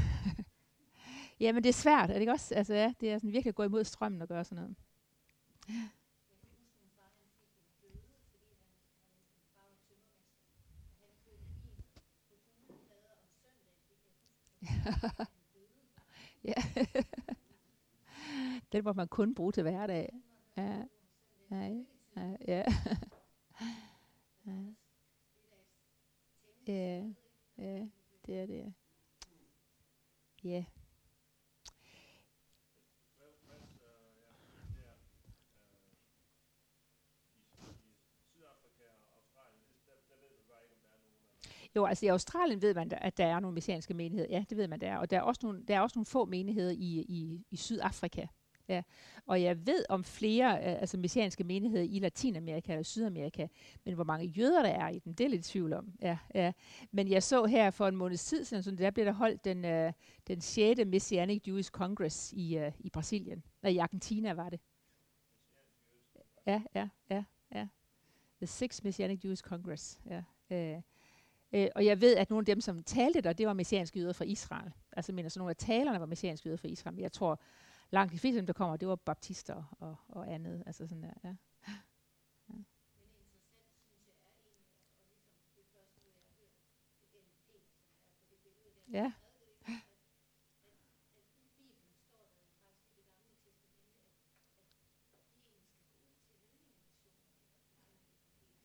[1.40, 2.55] ja, men det er svært, er det ikke også?
[2.55, 4.76] Altså, ja, det er sådan virkelig at gå imod strømmen og gøre sådan noget.
[16.44, 16.55] ja.
[18.73, 20.09] Den må man kun bruge til hverdag.
[20.56, 20.82] Ja.
[21.51, 21.85] Ja.
[22.16, 22.36] Ja.
[24.47, 24.65] ja.
[26.66, 27.02] Ja.
[27.59, 27.86] Ja.
[28.27, 28.74] Det er det.
[30.44, 30.65] Ja.
[41.76, 44.30] Jo, altså i Australien ved man, at der er nogle messianske menigheder.
[44.30, 44.98] Ja, det ved man, der er.
[44.98, 48.26] Og der er også nogle, der er også nogle få menigheder i, i, i Sydafrika.
[48.68, 48.82] Ja.
[49.26, 53.46] Og jeg ved om flere øh, altså messianske menigheder i Latinamerika og Sydamerika,
[53.84, 55.92] men hvor mange jøder der er i dem, det er lidt tvivl om.
[56.02, 56.52] Ja, ja.
[56.90, 59.64] Men jeg så her for en måned tid siden, så der blev der holdt den,
[59.64, 59.92] øh,
[60.26, 60.80] den 6.
[60.86, 63.44] Messianic Jewish Congress i, øh, i Brasilien.
[63.62, 64.60] Nej, i Argentina var det.
[66.46, 67.24] Ja, ja, ja,
[67.55, 67.68] ja.
[68.36, 70.01] The Sixth Messianic Jewish Congress.
[70.06, 70.22] Ja.
[70.51, 70.82] Øh,
[71.55, 74.12] Øh, og jeg ved, at nogle af dem, som talte der, det var messianske jøder
[74.12, 74.72] fra Israel.
[74.93, 76.94] Altså, men altså, nogle af talerne var messianske jøder fra Israel.
[76.94, 77.40] Men jeg tror,
[77.90, 80.62] langt de fleste af dem, der kommer, det var baptister og, og andet.
[80.66, 81.35] Altså sådan der, ja.
[82.48, 82.55] ja.
[88.93, 89.12] Ja.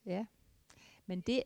[0.06, 0.26] Ja.
[1.06, 1.44] Men det...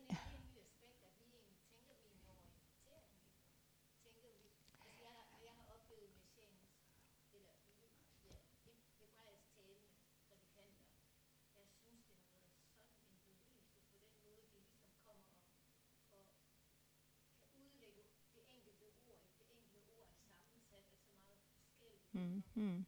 [22.14, 22.42] Mm.
[22.54, 22.86] Mm.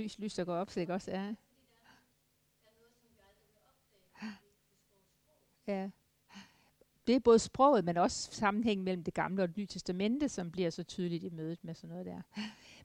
[0.00, 1.34] Lys, lys, der går op, så ikke også er.
[5.66, 5.90] Ja.
[7.06, 10.50] Det er både sproget, men også sammenhængen mellem det gamle og det nye testamente, som
[10.50, 12.22] bliver så tydeligt i mødet med sådan noget der.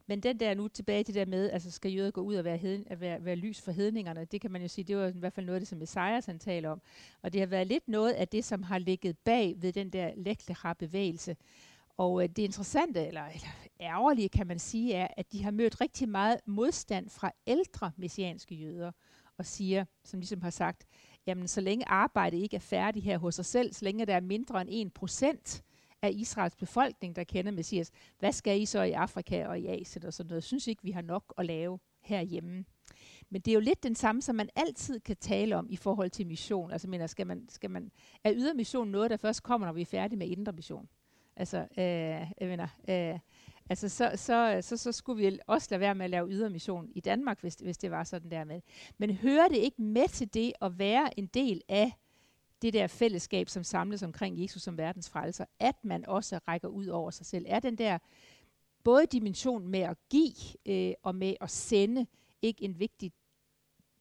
[0.08, 2.44] Men den der nu tilbage til det der med, altså skal jøder gå ud og
[2.44, 5.08] være, heden, at være, være lys for hedningerne, det kan man jo sige, det var
[5.08, 6.82] i hvert fald noget af det, som Messias han taler om.
[7.22, 10.12] Og det har været lidt noget af det, som har ligget bag ved den der
[10.16, 11.36] Leklecha-bevægelse,
[11.98, 13.48] og øh, det interessante, eller, eller
[13.80, 18.56] ærgerlige kan man sige, er, at de har mødt rigtig meget modstand fra ældre messianske
[18.56, 18.92] jøder,
[19.38, 20.86] og siger, som ligesom har sagt,
[21.28, 24.22] jamen så længe arbejdet ikke er færdigt her hos os selv, så længe der er
[24.22, 25.64] mindre end 1 procent
[26.02, 30.06] af Israels befolkning, der kender Messias, hvad skal I så i Afrika og i Asien
[30.06, 30.44] og sådan noget?
[30.44, 32.66] Synes synes ikke, vi har nok at lave herhjemme.
[33.30, 36.10] Men det er jo lidt den samme, som man altid kan tale om i forhold
[36.10, 36.72] til mission.
[36.72, 37.92] Altså, mener, skal man, skal man,
[38.24, 40.90] er ydermission noget, der først kommer, når vi er færdige med indre mission?
[41.36, 41.86] Altså, øh,
[42.40, 43.20] jeg mener, øh,
[43.70, 46.99] altså så, så, så, så skulle vi også lade være med at lave ydermission i
[46.99, 48.62] Danmark, hvis, hvis det var sådan der med.
[48.98, 51.91] Men hører det ikke med til det at være en del af
[52.62, 56.88] det der fællesskab, som samles omkring Jesus som verdens frelser, at man også rækker ud
[56.88, 57.45] over sig selv?
[57.48, 57.98] Er den der
[58.84, 60.34] både dimension med at give
[60.66, 62.06] øh, og med at sende
[62.41, 63.12] ikke en vigtig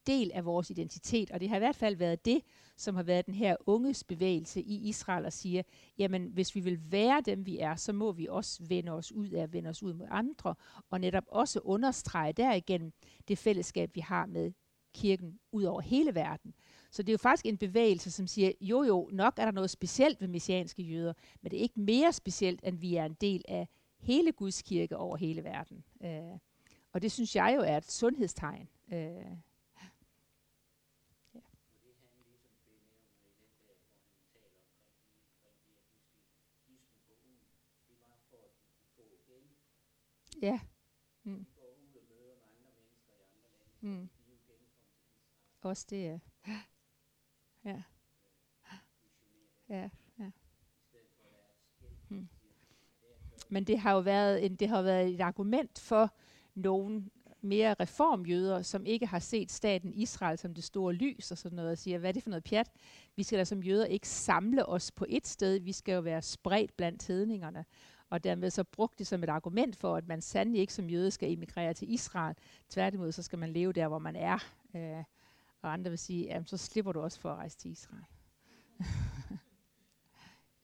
[0.07, 2.43] del af vores identitet, og det har i hvert fald været det,
[2.77, 5.63] som har været den her unges bevægelse i Israel og siger,
[5.99, 9.29] jamen hvis vi vil være dem vi er, så må vi også vende os ud
[9.29, 10.55] af at vende os ud mod andre,
[10.91, 12.93] og netop også understrege derigennem
[13.29, 14.53] det fællesskab, vi har med
[14.95, 16.55] kirken ud over hele verden.
[16.91, 19.71] Så det er jo faktisk en bevægelse, som siger, jo jo, nok er der noget
[19.71, 23.43] specielt ved messianske jøder, men det er ikke mere specielt, end vi er en del
[23.49, 23.69] af
[24.01, 25.85] hele Guds kirke over hele verden.
[26.05, 26.39] Øh,
[26.93, 28.69] og det synes jeg jo er et sundhedstegn.
[28.93, 29.37] Øh,
[40.45, 40.61] Ja.
[41.23, 41.47] Mm.
[43.81, 44.09] Mm.
[45.61, 46.19] Også det, ja.
[47.65, 47.83] Ja.
[49.69, 49.89] Ja,
[50.19, 50.31] ja.
[52.09, 52.29] Hmm.
[53.49, 56.15] Men det har jo været, en, det har været et argument for
[56.55, 57.11] nogen
[57.41, 61.71] mere reformjøder, som ikke har set staten Israel som det store lys og sådan noget,
[61.71, 62.71] og siger, hvad er det for noget pjat?
[63.17, 66.23] Vi skal da som jøder ikke samle os på et sted, vi skal jo være
[66.23, 67.65] spredt blandt hedningerne.
[68.15, 71.11] Og dermed så brugt det som et argument for, at man sandelig ikke som jøde
[71.11, 72.37] skal emigrere til Israel.
[72.69, 74.39] Tværtimod, så skal man leve der, hvor man er.
[74.75, 75.05] Øh,
[75.63, 78.05] og andre vil sige, jamen så slipper du også for at rejse til Israel.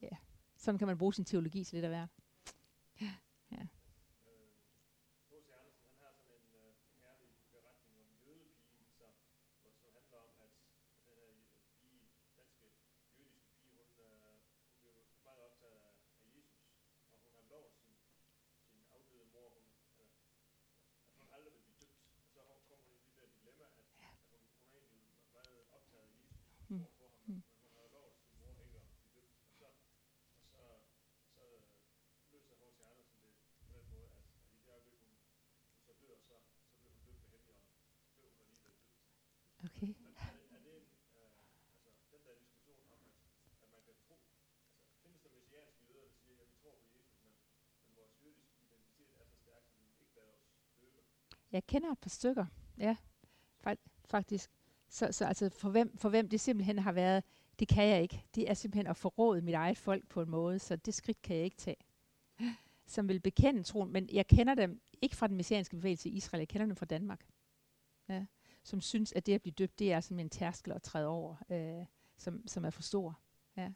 [0.03, 0.17] ja,
[0.57, 2.09] sådan kan man bruge sin teologi til lidt at være.
[3.53, 3.67] Ja.
[39.65, 39.95] Okay.
[51.53, 52.47] Jeg kender et par stykker,
[52.79, 52.97] ja,
[54.05, 54.51] faktisk.
[54.89, 57.25] Så, så altså for hvem, for hvem det simpelthen har været,
[57.59, 58.25] det kan jeg ikke.
[58.35, 61.37] Det er simpelthen at forråde mit eget folk på en måde, så det skridt kan
[61.37, 61.77] jeg ikke tage.
[62.87, 66.41] Som vil bekende troen, men jeg kender dem ikke fra den messianske bevægelse i Israel,
[66.41, 67.27] jeg kender dem fra Danmark.
[68.09, 68.27] Ja
[68.63, 71.37] som synes, at det at blive døbt, det er som en tærskel at træde over,
[71.51, 71.87] øh,
[72.17, 73.21] som, som er for stor.
[73.57, 73.71] Ja.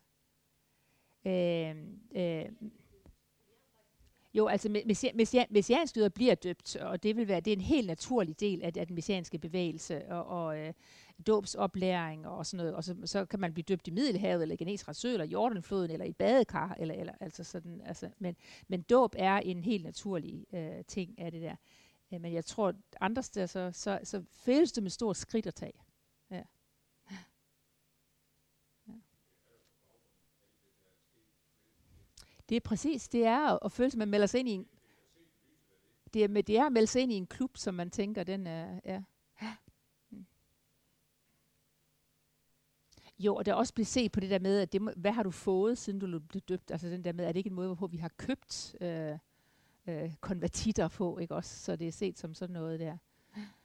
[1.27, 1.77] Øh,
[2.15, 2.53] øh,
[4.35, 4.83] jo, altså
[5.51, 8.73] messianske jøder bliver døbt, og det vil være det er en helt naturlig del af,
[8.77, 10.73] af den messianske bevægelse og, og øh,
[11.27, 12.75] dåbsoplæring og sådan noget.
[12.75, 16.07] Og så, så kan man blive døbt i Middelhavet eller Genesrets sø eller Jordanfloden eller
[16.07, 17.81] i badekar eller, eller altså sådan.
[17.85, 18.37] Altså, men,
[18.69, 21.57] men dåb er en helt naturlig øh, ting af det der.
[22.13, 25.47] Øh, men jeg tror, at andre steder, så, så, så føles det med stort skridt
[25.47, 25.85] at tage.
[26.31, 26.43] Ja.
[28.89, 28.93] ja.
[32.49, 34.67] Det er præcis, det er at, at føle sig, man melder sig ind i en,
[36.15, 38.25] det er, med, det er at melde sig ind i en klub, som man tænker,
[38.25, 39.03] den er, ja.
[40.11, 40.27] Mm.
[43.19, 45.13] Jo, og der er også blevet set på det der med, at det må, hvad
[45.13, 46.71] har du fået, siden du blev døbt?
[46.71, 49.19] Altså den der med, er det ikke en måde, hvorpå vi har købt øh,
[49.87, 51.65] øh, konvertitter på, ikke også?
[51.65, 52.97] Så det er set som sådan noget der.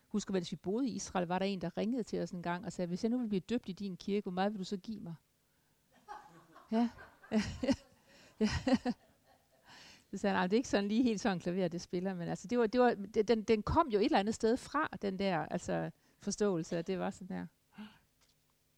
[0.07, 2.65] Husker, mens vi boede i Israel, var der en, der ringede til os en gang
[2.65, 4.64] og sagde, hvis jeg nu vil blive døbt i din kirke, hvor meget vil du
[4.64, 5.15] så give mig?
[6.72, 6.89] ja.
[10.11, 12.48] Så sagde han, det er ikke sådan lige helt sådan klaver, det spiller, men altså,
[12.48, 15.20] det var, det var, det, den, den kom jo et eller andet sted fra, den
[15.20, 15.91] der altså,
[16.22, 17.45] forståelse, at det var sådan der.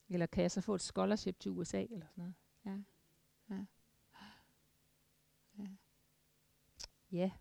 [0.09, 2.33] Eller kan jeg så få et scholarship til USA, eller sådan noget.
[2.65, 3.55] Ja.
[3.55, 3.65] ja.
[5.57, 5.67] Ja.
[7.11, 7.31] Ja,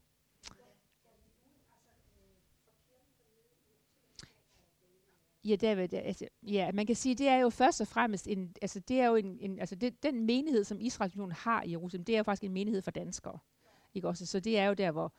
[5.45, 8.81] Ja, David, altså, ja, man kan sige, det er jo først og fremmest en, altså
[8.81, 12.15] det er jo en, en altså det, den menighed, som Israel har i Jerusalem, det
[12.15, 13.39] er jo faktisk en menighed for danskere.
[13.95, 14.27] Ikke også?
[14.27, 15.13] Så det er jo der, hvor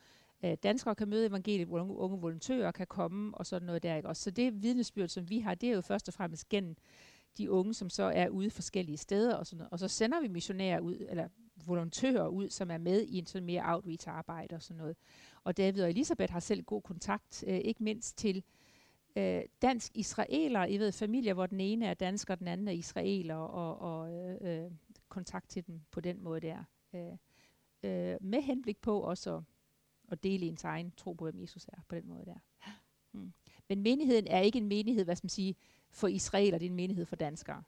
[0.45, 3.95] øh, danskere kan møde evangeliet, hvor unge, unge volontører kan komme, og sådan noget der.
[3.95, 4.23] Ikke også?
[4.23, 6.75] Så det vidnesbyrd, som vi har, det er jo først og fremmest gennem
[7.37, 9.71] de unge, som så er ude forskellige steder, og, sådan noget.
[9.71, 11.27] og så sender vi missionærer ud, eller
[11.65, 14.95] volontører ud, som er med i en sådan mere outreach-arbejde og sådan noget.
[15.43, 18.43] Og David og Elisabeth har selv god kontakt, øh, ikke mindst til
[19.15, 20.65] øh, dansk israeler.
[20.65, 24.13] I ved familier, hvor den ene er dansker, og den anden er israeler, og, og
[24.13, 24.71] øh, øh,
[25.09, 26.63] kontakt til dem på den måde der.
[26.93, 27.11] Øh,
[27.83, 29.43] øh, med henblik på også at,
[30.11, 32.39] at dele ens egen tro på, hvem Jesus er, på den måde der.
[33.11, 33.33] Mm.
[33.67, 35.55] Men menigheden er ikke en menighed, hvad skal man sige,
[35.89, 37.63] for israeler, det er en menighed for danskere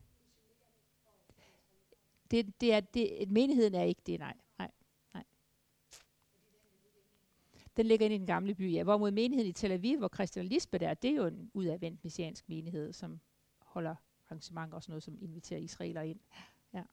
[2.34, 4.34] det, det er, det, menigheden er ikke det, nej.
[7.78, 8.84] Den ligger inde i den gamle by, ja.
[8.84, 12.50] Hvorimod menigheden i Tel Aviv, hvor Christian Lisbeth er, det er jo en udadvendt messiansk
[12.50, 13.20] menighed, som
[13.60, 13.95] holder
[14.26, 16.20] arrangementer og sådan noget, som inviterer israeler ind.
[16.74, 16.84] Ja.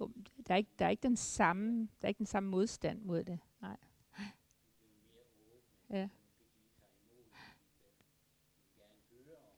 [0.00, 0.10] Jo,
[0.52, 3.24] der er ikke, der er ikke den samme, der er ikke den samme modstand mod
[3.24, 3.38] det.
[3.60, 3.76] Nej.
[5.90, 6.08] Ja.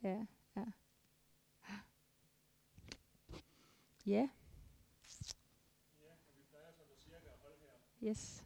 [0.03, 0.27] Ja,
[0.57, 0.65] ja.
[4.07, 4.29] Ja.
[8.05, 8.44] Yes.